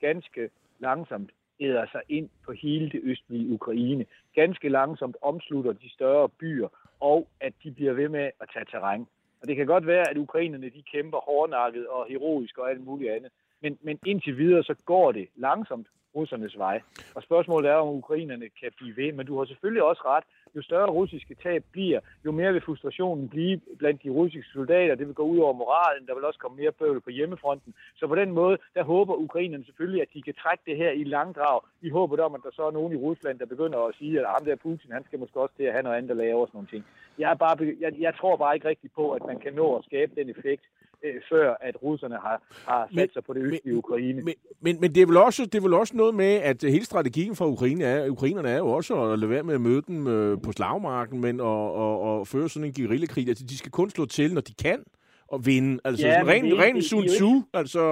ganske 0.00 0.50
langsomt 0.78 1.30
æder 1.60 1.86
sig 1.92 2.02
ind 2.08 2.28
på 2.44 2.52
hele 2.52 2.90
det 2.90 3.00
østlige 3.04 3.52
Ukraine. 3.52 4.06
Ganske 4.34 4.68
langsomt 4.68 5.16
omslutter 5.22 5.72
de 5.72 5.90
større 5.90 6.28
byer, 6.28 6.68
og 7.00 7.28
at 7.40 7.52
de 7.62 7.70
bliver 7.70 7.92
ved 7.92 8.08
med 8.08 8.30
at 8.40 8.50
tage 8.52 8.64
terræn. 8.70 9.06
Og 9.42 9.48
det 9.48 9.56
kan 9.56 9.66
godt 9.66 9.86
være, 9.86 10.10
at 10.10 10.16
ukrainerne 10.16 10.70
de 10.70 10.82
kæmper 10.92 11.18
hårdnakket 11.18 11.86
og 11.86 12.06
heroisk 12.08 12.58
og 12.58 12.70
alt 12.70 12.84
muligt 12.84 13.12
andet. 13.12 13.30
Men, 13.60 13.78
men 13.82 13.98
indtil 14.06 14.38
videre, 14.38 14.64
så 14.64 14.74
går 14.84 15.12
det 15.12 15.28
langsomt 15.36 15.86
russernes 16.16 16.58
vej. 16.58 16.80
Og 17.14 17.22
spørgsmålet 17.22 17.70
er, 17.70 17.74
om 17.74 17.88
ukrainerne 17.88 18.48
kan 18.60 18.70
blive 18.76 18.96
ved. 18.96 19.12
Men 19.12 19.26
du 19.26 19.38
har 19.38 19.44
selvfølgelig 19.44 19.82
også 19.82 20.02
ret. 20.04 20.24
Jo 20.56 20.62
større 20.62 20.90
russiske 20.90 21.34
tab 21.42 21.64
bliver, 21.72 22.00
jo 22.24 22.32
mere 22.32 22.52
vil 22.52 22.62
frustrationen 22.62 23.28
blive 23.28 23.60
blandt 23.78 24.02
de 24.02 24.10
russiske 24.10 24.50
soldater. 24.52 24.94
Det 24.94 25.06
vil 25.06 25.14
gå 25.14 25.22
ud 25.22 25.38
over 25.38 25.52
moralen. 25.52 26.06
Der 26.06 26.14
vil 26.14 26.24
også 26.24 26.38
komme 26.38 26.56
mere 26.56 26.72
bøvl 26.72 27.00
på 27.00 27.10
hjemmefronten. 27.10 27.74
Så 27.96 28.06
på 28.06 28.14
den 28.14 28.30
måde, 28.30 28.58
der 28.74 28.82
håber 28.82 29.14
ukrainerne 29.14 29.64
selvfølgelig, 29.64 30.02
at 30.02 30.08
de 30.14 30.22
kan 30.22 30.34
trække 30.34 30.62
det 30.66 30.76
her 30.76 30.90
i 30.90 31.04
langdrag. 31.04 31.60
I 31.82 31.88
håber 31.90 32.24
om, 32.24 32.34
at 32.34 32.40
der 32.44 32.50
så 32.52 32.62
er 32.66 32.70
nogen 32.70 32.92
i 32.92 32.96
Rusland, 32.96 33.38
der 33.38 33.46
begynder 33.46 33.78
at 33.78 33.94
sige, 33.98 34.20
at 34.20 34.26
ham 34.26 34.44
der 34.44 34.56
Putin, 34.56 34.92
han 34.92 35.04
skal 35.04 35.18
måske 35.18 35.40
også 35.40 35.54
til 35.56 35.64
at 35.64 35.72
have 35.72 35.82
noget 35.82 35.96
andet 35.96 36.10
at 36.10 36.16
lave 36.16 36.40
og 36.40 36.48
sådan 36.48 36.56
nogle 36.56 36.68
ting. 36.68 36.84
Jeg, 37.18 37.30
er 37.30 37.34
bare, 37.34 37.56
jeg, 37.80 37.92
jeg 37.98 38.14
tror 38.14 38.36
bare 38.36 38.54
ikke 38.54 38.68
rigtigt 38.68 38.94
på, 38.94 39.10
at 39.12 39.22
man 39.26 39.38
kan 39.38 39.52
nå 39.52 39.76
at 39.76 39.84
skabe 39.84 40.12
den 40.20 40.30
effekt, 40.30 40.64
øh, 41.04 41.14
før 41.30 41.54
at 41.60 41.76
russerne 41.82 42.14
har, 42.14 42.42
har 42.68 42.86
sat 42.86 42.96
Men- 42.96 43.10
sig 43.12 43.24
på 43.24 43.32
det 43.32 43.42
østlige 43.42 43.76
Ukraine. 43.76 44.22
Men, 44.22 44.34
men, 44.60 44.80
men 44.80 44.94
det, 44.94 45.02
er 45.02 45.06
vel 45.06 45.16
også, 45.16 45.44
det 45.44 45.54
er 45.54 45.60
vel 45.62 45.74
også 45.74 45.96
noget 45.96 46.14
med, 46.14 46.32
at 46.34 46.62
hele 46.62 46.84
strategien 46.84 47.36
for 47.36 47.46
Ukraine 47.46 47.84
er, 47.84 48.08
ukrainerne 48.10 48.48
er 48.50 48.58
jo 48.58 48.68
også 48.68 49.02
at 49.02 49.18
lade 49.18 49.30
være 49.30 49.42
med 49.42 49.54
at 49.54 49.60
møde 49.60 49.82
dem 49.88 50.06
øh, 50.06 50.38
på 50.42 50.52
slagmarken, 50.52 51.20
men 51.20 51.40
at, 51.40 51.46
at, 51.46 52.20
at 52.20 52.28
føre 52.28 52.48
sådan 52.48 52.66
en 52.68 52.74
guerillakrig. 52.74 53.28
Altså, 53.28 53.44
de 53.44 53.58
skal 53.58 53.70
kun 53.70 53.90
slå 53.90 54.06
til, 54.06 54.34
når 54.34 54.40
de 54.40 54.54
kan 54.54 54.84
og 55.28 55.46
vinde. 55.46 55.80
Altså, 55.84 56.06
Ja, 56.06 56.12
sådan 56.12 56.26
men 56.26 56.34
ren, 56.34 56.44
det 56.44 56.58
ren 56.58 56.76
det- 56.76 56.84
Sun 56.84 57.08
Tzu. 57.08 57.42
Altså, 57.54 57.82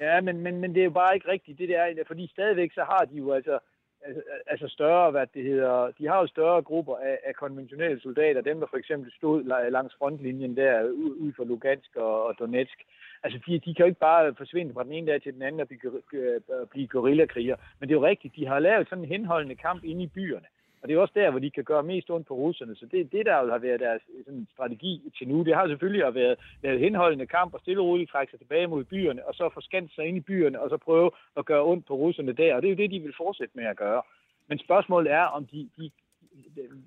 Ja, 0.00 0.20
men, 0.20 0.40
men, 0.40 0.60
men 0.60 0.74
det 0.74 0.80
er 0.80 0.84
jo 0.84 0.90
bare 0.90 1.14
ikke 1.14 1.28
rigtigt, 1.28 1.58
det 1.58 1.68
der, 1.68 2.04
fordi 2.06 2.28
stadigvæk 2.30 2.70
så 2.74 2.80
har 2.90 3.04
de 3.12 3.16
jo 3.18 3.32
altså, 3.32 3.58
altså, 4.06 4.22
altså 4.46 4.68
større, 4.68 5.10
hvad 5.10 5.26
det 5.34 5.44
hedder, 5.44 5.90
de 5.98 6.08
har 6.08 6.20
jo 6.20 6.26
større 6.26 6.62
grupper 6.62 6.96
af, 6.96 7.18
af 7.24 7.34
konventionelle 7.34 8.00
soldater, 8.00 8.40
dem 8.40 8.60
der 8.60 8.66
for 8.70 8.76
eksempel 8.76 9.12
stod 9.12 9.70
langs 9.70 9.94
frontlinjen 9.98 10.56
der, 10.56 10.82
ud, 10.82 11.16
ud 11.24 11.32
for 11.36 11.44
Lugansk 11.44 11.96
og, 11.96 12.24
og 12.24 12.34
Donetsk. 12.38 12.78
Altså, 13.22 13.40
de, 13.46 13.52
de 13.58 13.74
kan 13.74 13.84
jo 13.84 13.86
ikke 13.86 14.00
bare 14.00 14.34
forsvinde 14.34 14.74
fra 14.74 14.84
den 14.84 14.92
ene 14.92 15.06
dag 15.06 15.22
til 15.22 15.34
den 15.34 15.42
anden 15.42 15.60
og 15.60 15.68
blive, 15.68 16.40
blive 16.70 16.86
gorillakriger. 16.86 17.56
Men 17.78 17.88
det 17.88 17.94
er 17.94 18.00
jo 18.00 18.06
rigtigt, 18.06 18.36
de 18.36 18.46
har 18.46 18.58
lavet 18.58 18.88
sådan 18.88 19.04
en 19.04 19.10
henholdende 19.10 19.56
kamp 19.56 19.84
inde 19.84 20.02
i 20.02 20.06
byerne. 20.06 20.46
Og 20.82 20.88
det 20.88 20.94
er 20.94 21.00
også 21.00 21.14
der, 21.16 21.30
hvor 21.30 21.38
de 21.38 21.50
kan 21.50 21.64
gøre 21.64 21.82
mest 21.82 22.10
ondt 22.10 22.26
på 22.26 22.34
russerne. 22.34 22.74
Så 22.76 22.86
det, 22.86 23.12
det 23.12 23.26
der 23.26 23.42
jo 23.42 23.50
har 23.50 23.58
været 23.58 23.80
deres 23.80 24.02
sådan, 24.24 24.46
strategi 24.52 25.12
til 25.18 25.28
nu, 25.28 25.42
det 25.42 25.54
har 25.54 25.68
selvfølgelig 25.68 26.06
at 26.06 26.14
været 26.14 26.38
lavet 26.62 26.80
henholdende 26.80 27.26
kamp 27.26 27.54
og 27.54 27.60
stille 27.60 27.80
og 27.82 27.86
roligt 27.86 28.10
trække 28.10 28.30
sig 28.30 28.40
tilbage 28.40 28.66
mod 28.66 28.84
byerne, 28.84 29.26
og 29.26 29.34
så 29.34 29.50
forskanse 29.54 29.94
sig 29.94 30.04
ind 30.06 30.16
i 30.16 30.20
byerne, 30.20 30.60
og 30.60 30.70
så 30.70 30.76
prøve 30.76 31.10
at 31.36 31.44
gøre 31.44 31.64
ondt 31.64 31.86
på 31.86 31.94
russerne 31.94 32.32
der. 32.32 32.54
Og 32.54 32.62
det 32.62 32.68
er 32.68 32.72
jo 32.72 32.82
det, 32.82 32.90
de 32.90 33.00
vil 33.00 33.14
fortsætte 33.16 33.56
med 33.56 33.64
at 33.64 33.76
gøre. 33.76 34.02
Men 34.48 34.58
spørgsmålet 34.58 35.12
er, 35.12 35.22
om 35.22 35.46
de, 35.46 35.68
de, 35.76 35.90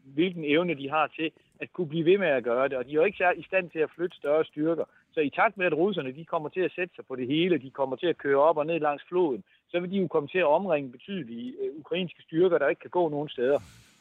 hvilken 0.04 0.44
evne 0.46 0.76
de 0.76 0.90
har 0.90 1.08
til 1.08 1.32
at 1.60 1.74
kunne 1.74 1.88
blive 1.88 2.06
ved 2.06 2.18
med 2.18 2.28
at 2.28 2.44
gøre 2.44 2.68
det. 2.70 2.78
Og 2.78 2.86
de 2.86 2.90
er 2.90 2.94
jo 2.94 3.04
ikke 3.04 3.24
i 3.38 3.44
stand 3.44 3.70
til 3.70 3.80
at 3.80 3.90
flytte 3.96 4.18
større 4.18 4.46
styrker. 4.46 4.86
Så 5.12 5.20
i 5.20 5.30
takt 5.30 5.58
med, 5.58 5.66
at 5.66 5.74
russerne 5.74 6.12
de 6.12 6.26
kommer 6.26 6.50
til 6.50 6.60
at 6.60 6.72
sætte 6.76 6.96
sig 6.96 7.06
på 7.06 7.16
det 7.16 7.28
hele, 7.28 7.58
de 7.58 7.70
kommer 7.70 7.96
til 7.96 8.08
at 8.08 8.18
køre 8.18 8.38
op 8.38 8.58
og 8.58 8.66
ned 8.66 8.80
langs 8.80 9.04
floden, 9.10 9.44
så 9.72 9.80
vil 9.80 9.92
de 9.92 9.98
jo 9.98 10.08
komme 10.08 10.30
til 10.30 10.40
at 10.40 10.46
omringe 10.46 10.92
betydelige 10.92 11.54
øh, 11.62 11.80
ukrainske 11.80 12.22
styrker, 12.22 12.58
der 12.58 12.68
ikke 12.68 12.80
kan 12.80 12.90
gå 12.90 13.10
nogen 13.10 13.30
steder. 13.30 13.60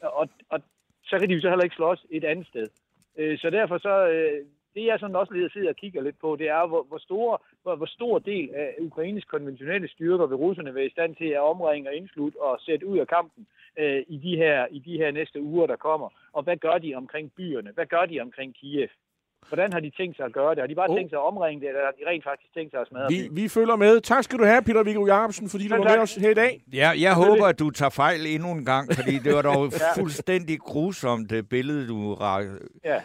Og, 0.09 0.29
og 0.49 0.61
så 1.05 1.19
kan 1.19 1.29
de 1.29 1.35
jo 1.35 1.41
så 1.41 1.49
heller 1.49 1.65
ikke 1.65 1.77
slås 1.77 2.07
et 2.11 2.25
andet 2.25 2.47
sted. 2.47 2.67
Øh, 3.19 3.39
så 3.39 3.51
derfor 3.51 3.79
så, 3.79 4.09
øh, 4.09 4.47
det 4.75 4.87
jeg 4.87 5.01
sådan 5.01 5.17
også 5.17 5.33
lige 5.33 5.51
sidder 5.51 5.69
og 5.69 5.77
kigger 5.77 6.03
lidt 6.03 6.19
på, 6.21 6.37
det 6.37 6.49
er, 6.49 6.67
hvor, 6.67 6.83
hvor, 6.83 6.99
store, 6.99 7.39
hvor, 7.63 7.77
hvor 7.77 7.87
stor 7.87 8.19
del 8.19 8.55
af 8.55 8.75
Ukraines 8.81 9.25
konventionelle 9.25 9.89
styrker 9.89 10.27
vil 10.27 10.37
russerne 10.37 10.75
være 10.75 10.87
i 10.87 10.91
stand 10.91 11.17
til 11.17 11.29
at 11.29 11.41
omringe 11.41 11.89
og 11.91 11.95
indslutte 11.95 12.43
og 12.43 12.61
sætte 12.61 12.87
ud 12.87 12.99
af 12.99 13.09
kampen 13.09 13.47
øh, 13.79 14.03
i, 14.09 14.17
de 14.19 14.37
her, 14.37 14.67
i 14.71 14.79
de 14.79 14.97
her 14.97 15.11
næste 15.11 15.43
uger, 15.43 15.67
der 15.67 15.77
kommer. 15.77 16.09
Og 16.33 16.43
hvad 16.43 16.57
gør 16.57 16.79
de 16.79 16.95
omkring 16.95 17.33
byerne? 17.37 17.71
Hvad 17.75 17.87
gør 17.87 18.07
de 18.07 18.21
omkring 18.21 18.55
Kiev? 18.55 18.89
Hvordan 19.49 19.73
har 19.73 19.81
de 19.81 19.91
tænkt 19.91 20.17
sig 20.17 20.25
at 20.25 20.33
gøre 20.33 20.51
det? 20.55 20.59
Har 20.59 20.67
de 20.67 20.75
bare 20.75 20.91
Oh. 20.91 20.97
tænkt 20.97 21.11
sig 21.11 21.17
at 21.19 21.25
omringe 21.27 21.61
det, 21.61 21.69
eller 21.69 21.81
har 21.85 21.91
de 21.93 22.11
rent 22.11 22.25
faktisk 22.25 22.55
tænkt 22.55 22.71
sig 22.73 22.81
at 22.81 22.87
smadre 22.89 23.07
Vi, 23.09 23.23
det? 23.23 23.37
vi 23.37 23.49
følger 23.49 23.77
med. 23.77 24.01
Tak 24.01 24.25
skal 24.25 24.39
du 24.39 24.45
have, 24.45 24.63
Peter 24.63 24.83
Viggo 24.83 25.07
Jacobsen, 25.07 25.49
fordi 25.49 25.69
du 25.69 25.77
var 25.77 25.85
med 25.85 25.99
os 25.99 26.15
her 26.15 26.31
i 26.31 26.35
dag. 26.35 26.63
Ja, 26.73 26.91
jeg 27.01 27.15
håber, 27.15 27.47
at 27.47 27.59
du 27.59 27.71
tager 27.71 27.91
fejl 27.91 28.27
endnu 28.27 28.53
en 28.53 28.65
gang, 28.65 28.93
fordi 28.95 29.19
det 29.19 29.35
var 29.35 29.43
dog 29.43 29.73
fuldstændig 29.99 30.59
grusomt, 30.61 31.31
det 31.31 31.49
billede, 31.49 31.89
du 31.89 32.15
rakte. 32.15 32.51
Ja. 32.85 33.01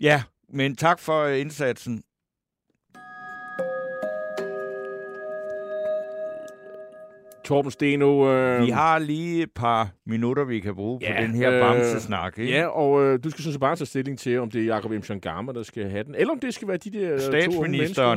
Ja, 0.00 0.22
men 0.48 0.76
tak 0.76 1.00
for 1.00 1.26
indsatsen. 1.26 2.02
Torben 7.44 7.70
Steno. 7.70 8.30
Øh, 8.32 8.62
Vi 8.66 8.70
har 8.70 8.98
lige 8.98 9.42
et 9.42 9.50
par 9.54 9.88
minutter, 10.06 10.44
vi 10.44 10.60
kan 10.60 10.74
bruge 10.74 10.98
Ja, 11.02 11.16
på 11.16 11.22
den 11.22 11.34
her 11.34 11.52
øh, 11.52 11.60
bamsesnak. 11.60 12.38
Ikke? 12.38 12.52
Ja, 12.52 12.66
og 12.66 13.02
øh, 13.04 13.18
du 13.24 13.30
skal 13.30 13.44
sådan 13.44 13.60
bare 13.60 13.76
tage 13.76 13.86
stilling 13.86 14.18
til, 14.18 14.38
om 14.40 14.50
det 14.50 14.60
er 14.60 14.74
Jacob 14.74 14.90
M. 14.90 15.02
Changama, 15.02 15.52
der 15.52 15.62
skal 15.62 15.90
have 15.90 16.04
den, 16.04 16.14
eller 16.14 16.32
om 16.32 16.40
det 16.40 16.54
skal 16.54 16.68
være 16.68 16.76
de 16.76 16.90
der 16.90 17.12
øh, 17.14 17.18
to 17.20 17.24
Statsministeren, 17.26 17.70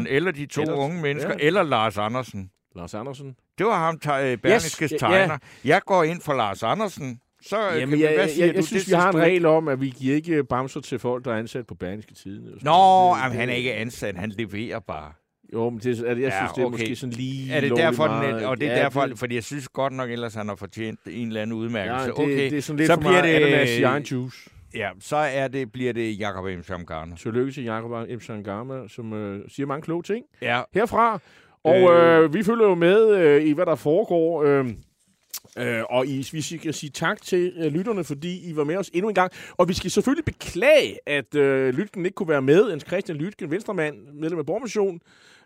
mennesker. 0.03 0.15
eller 0.15 0.31
de 0.31 0.45
to 0.45 0.61
Eller- 0.61 0.73
unge 0.75 1.01
mennesker, 1.01 1.33
ja. 1.39 1.45
eller 1.45 1.63
Lars 1.63 1.97
Andersen. 1.97 2.49
Lars 2.75 2.93
Andersen. 2.93 3.35
Det 3.57 3.65
var 3.65 3.77
ham, 3.85 3.99
der 3.99 4.35
Berlingskes 4.37 4.91
ja, 4.91 4.95
ja. 5.11 5.17
tegner. 5.17 5.37
Jeg 5.65 5.81
går 5.85 6.03
ind 6.03 6.21
for 6.21 6.33
Lars 6.33 6.63
Andersen. 6.63 7.19
Så, 7.41 7.57
øh, 7.71 7.79
Jamen, 7.79 7.89
kan- 7.89 7.99
jeg, 7.99 8.09
hvad 8.15 8.19
jeg, 8.23 8.29
siger 8.29 8.45
jeg, 8.45 8.53
du? 8.53 8.57
jeg 8.57 8.63
synes, 8.63 8.83
Det 8.85 8.91
vi 8.91 8.95
har 8.95 9.09
en 9.09 9.13
du- 9.15 9.19
regel 9.21 9.45
om, 9.45 9.67
at 9.67 9.81
vi 9.81 9.89
giver 9.97 10.15
ikke 10.15 10.43
bamser 10.43 10.81
til 10.81 10.99
folk, 10.99 11.25
der 11.25 11.33
er 11.33 11.37
ansat 11.37 11.67
på 11.67 11.75
Berlingske 11.75 12.13
Tiden. 12.13 12.43
Nå, 12.61 13.15
jamen, 13.23 13.37
han 13.37 13.49
er 13.49 13.53
ikke 13.53 13.73
ansat, 13.73 14.15
han 14.15 14.29
leverer 14.29 14.79
bare. 14.79 15.11
Jo, 15.53 15.69
men 15.69 15.79
det, 15.79 15.99
er- 15.99 16.07
jeg 16.07 16.17
Ja, 16.17 16.37
synes, 16.37 16.51
det 16.51 16.61
er 16.61 16.65
okay. 16.65 16.71
måske 16.79 16.95
sådan 16.95 17.13
lige 17.13 17.53
Er 17.53 17.61
det 17.61 17.71
derfor, 17.77 18.07
meget. 18.07 18.35
den, 18.35 18.43
og 18.43 18.59
det 18.61 18.67
er 18.67 18.71
Ja, 18.77 18.83
derfor, 18.83 19.05
det- 19.05 19.19
fordi 19.19 19.35
jeg 19.35 19.43
synes 19.43 19.67
godt 19.67 19.93
nok, 19.93 20.09
ellers 20.09 20.33
han 20.33 20.47
har 20.47 20.55
fortjent 20.55 20.99
en 21.09 21.27
eller 21.27 21.41
anden 21.41 21.57
udmærkelse. 21.57 22.01
Ja, 22.01 22.05
det, 22.07 22.13
okay, 22.19 22.49
det 22.51 22.57
er 22.57 22.61
sådan 22.61 22.77
lidt 22.77 22.87
så 22.87 22.93
for 22.93 22.99
bliver 22.99 23.11
meget 23.11 23.23
det, 23.23 23.45
ananas 23.45 23.69
i 23.77 23.83
egen 23.83 24.03
juice. 24.03 24.37
Ja, 24.75 24.89
så 24.99 25.15
er 25.15 25.47
det, 25.47 25.71
bliver 25.71 25.93
det 25.93 26.19
Jacob 26.19 26.45
M. 26.45 26.63
Schamgarner. 26.63 27.15
Tillykke 27.15 27.51
til 27.51 27.63
Jacob 27.63 28.09
M. 28.09 28.19
Sangama, 28.19 28.87
som 28.87 29.13
øh, 29.13 29.39
siger 29.49 29.67
mange 29.67 29.81
kloge 29.81 30.03
ting 30.03 30.25
Ja, 30.41 30.61
herfra. 30.73 31.19
Og 31.63 31.77
øh, 31.93 32.33
vi 32.33 32.43
følger 32.43 32.67
jo 32.67 32.75
med 32.75 33.09
øh, 33.15 33.43
i, 33.43 33.51
hvad 33.51 33.65
der 33.65 33.75
foregår. 33.75 34.43
Øh, 34.43 34.65
øh, 35.57 35.83
og 35.89 36.07
I, 36.07 36.25
vi 36.31 36.41
skal 36.41 36.73
sige 36.73 36.89
tak 36.89 37.21
til 37.21 37.53
øh, 37.57 37.65
lytterne, 37.73 38.03
fordi 38.03 38.49
I 38.49 38.55
var 38.55 38.63
med 38.63 38.77
os 38.77 38.89
endnu 38.93 39.09
en 39.09 39.15
gang. 39.15 39.31
Og 39.57 39.69
vi 39.69 39.73
skal 39.73 39.91
selvfølgelig 39.91 40.25
beklage, 40.25 40.97
at 41.09 41.35
øh, 41.35 41.73
Lytken 41.73 42.05
ikke 42.05 42.15
kunne 42.15 42.29
være 42.29 42.41
med. 42.41 42.69
Jens 42.69 42.83
Christian 42.87 43.17
Lytken, 43.17 43.51
venstremand, 43.51 43.95
medlem 44.13 44.39
af 44.39 44.45
Borgmission, 44.45 44.99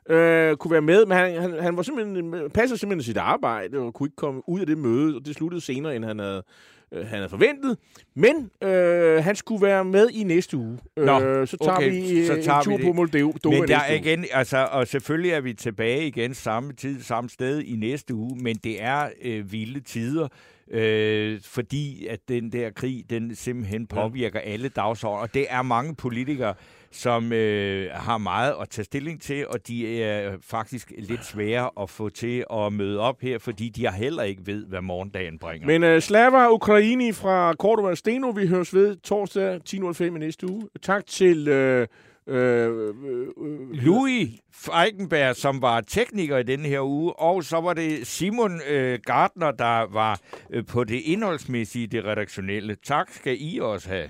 øh, 0.10 0.56
kunne 0.56 0.72
være 0.72 0.82
med, 0.82 1.06
men 1.06 1.18
han, 1.18 1.42
han, 1.42 1.54
han 1.60 1.78
var 1.78 1.84
simpelthen, 1.84 2.34
øh, 2.34 2.50
passede 2.50 2.80
simpelthen 2.80 3.04
sit 3.04 3.18
arbejde 3.18 3.78
og 3.78 3.94
kunne 3.94 4.08
ikke 4.08 4.16
komme 4.16 4.50
ud 4.50 4.60
af 4.60 4.66
det 4.66 4.78
møde, 4.78 5.16
og 5.16 5.26
det 5.26 5.36
sluttede 5.36 5.62
senere, 5.62 5.96
end 5.96 6.06
han 6.06 6.20
havde, 6.20 6.44
øh, 6.92 7.06
han 7.06 7.18
havde 7.18 7.30
forventet. 7.30 7.78
Men 8.16 8.52
øh, 8.64 9.24
han 9.24 9.36
skulle 9.36 9.66
være 9.66 9.86
med 9.86 10.10
i 10.10 10.24
næste 10.24 10.58
uge. 10.58 10.80
Nå, 10.98 11.22
øh, 11.22 11.48
så 11.48 11.58
tager 11.58 11.78
okay, 11.78 11.92
vi 11.92 12.26
så 12.26 12.34
øh, 12.36 12.44
tager 12.44 12.58
en 12.58 12.64
tur 12.64 12.78
vi 12.78 12.84
på 12.84 12.88
det. 12.88 12.96
Moldova 12.96 13.60
men 13.60 13.68
der 13.68 13.78
er 13.78 13.92
uge. 13.92 14.00
igen, 14.00 14.26
altså, 14.32 14.68
og 14.72 14.88
selvfølgelig 14.88 15.32
er 15.32 15.42
vi 15.42 15.54
tilbage 15.54 16.08
igen 16.08 16.34
samme 16.34 16.74
tid, 16.74 17.02
samme 17.02 17.30
sted 17.30 17.62
i 17.62 17.76
næste 17.76 18.14
uge, 18.14 18.38
men 18.44 18.56
det 18.56 18.84
er 18.84 19.10
øh, 19.22 19.52
vilde 19.52 19.80
tider, 19.80 20.28
øh, 20.72 21.40
fordi 21.44 22.08
at 22.08 22.20
den 22.30 22.52
der 22.52 22.70
krig, 22.70 23.06
den 23.10 23.36
simpelthen 23.36 23.88
påvirker 23.88 24.40
alle 24.40 24.70
dagsordner, 24.70 25.22
og 25.22 25.34
det 25.34 25.46
er 25.50 25.62
mange 25.62 25.96
politikere, 25.96 26.54
som 26.92 27.34
øh, 27.34 27.92
har 27.94 28.18
meget 28.18 28.56
at 28.62 28.70
tage 28.70 28.86
stilling 28.86 29.22
til, 29.22 29.48
og 29.48 29.68
de 29.68 30.04
er 30.04 30.38
faktisk 30.42 30.92
lidt 30.98 31.26
svære 31.26 31.70
at 31.82 31.90
få 31.90 32.10
til 32.10 32.46
at 32.54 32.74
møde 32.74 33.00
op 33.00 33.22
her, 33.22 33.40
fordi 33.40 33.70
de 33.70 33.92
heller 33.92 34.24
ikke 34.24 34.42
ved, 34.46 34.66
hvad 34.66 34.82
morgendagen 34.82 35.40
bringer. 35.40 35.68
Men 35.68 35.96
uh, 35.96 36.00
Slava 36.00 36.48
Ukraini 36.48 37.12
fra 37.12 37.54
Cordova 37.54 37.96
Steno, 37.96 38.30
vi 38.30 38.48
høres 38.48 38.74
ved 38.74 38.96
torsdag 38.96 39.60
10.05 39.70 40.04
i 40.04 40.10
næste 40.10 40.50
uge. 40.50 40.68
Tak 40.82 41.06
til... 41.06 41.48
Øh, 41.48 41.88
øh, 42.28 42.88
øh, 42.88 42.96
øh, 43.38 43.72
Louis 43.72 44.30
Feigenberg, 44.54 45.36
som 45.36 45.62
var 45.62 45.82
tekniker 45.82 46.38
i 46.38 46.44
denne 46.44 46.68
her 46.68 46.82
uge, 46.82 47.14
og 47.14 47.44
så 47.44 47.62
var 47.62 47.74
det 47.74 48.08
Simon 48.08 48.62
øh, 48.70 49.00
Gardner, 49.06 49.52
der 49.52 49.94
var 49.94 50.20
øh, 50.50 50.66
på 50.66 50.84
det 50.84 51.02
indholdsmæssige, 51.02 51.88
det 51.88 52.06
redaktionelle. 52.06 52.76
Tak 52.76 53.12
skal 53.12 53.38
I 53.40 53.60
også 53.60 53.90
have. 53.90 54.10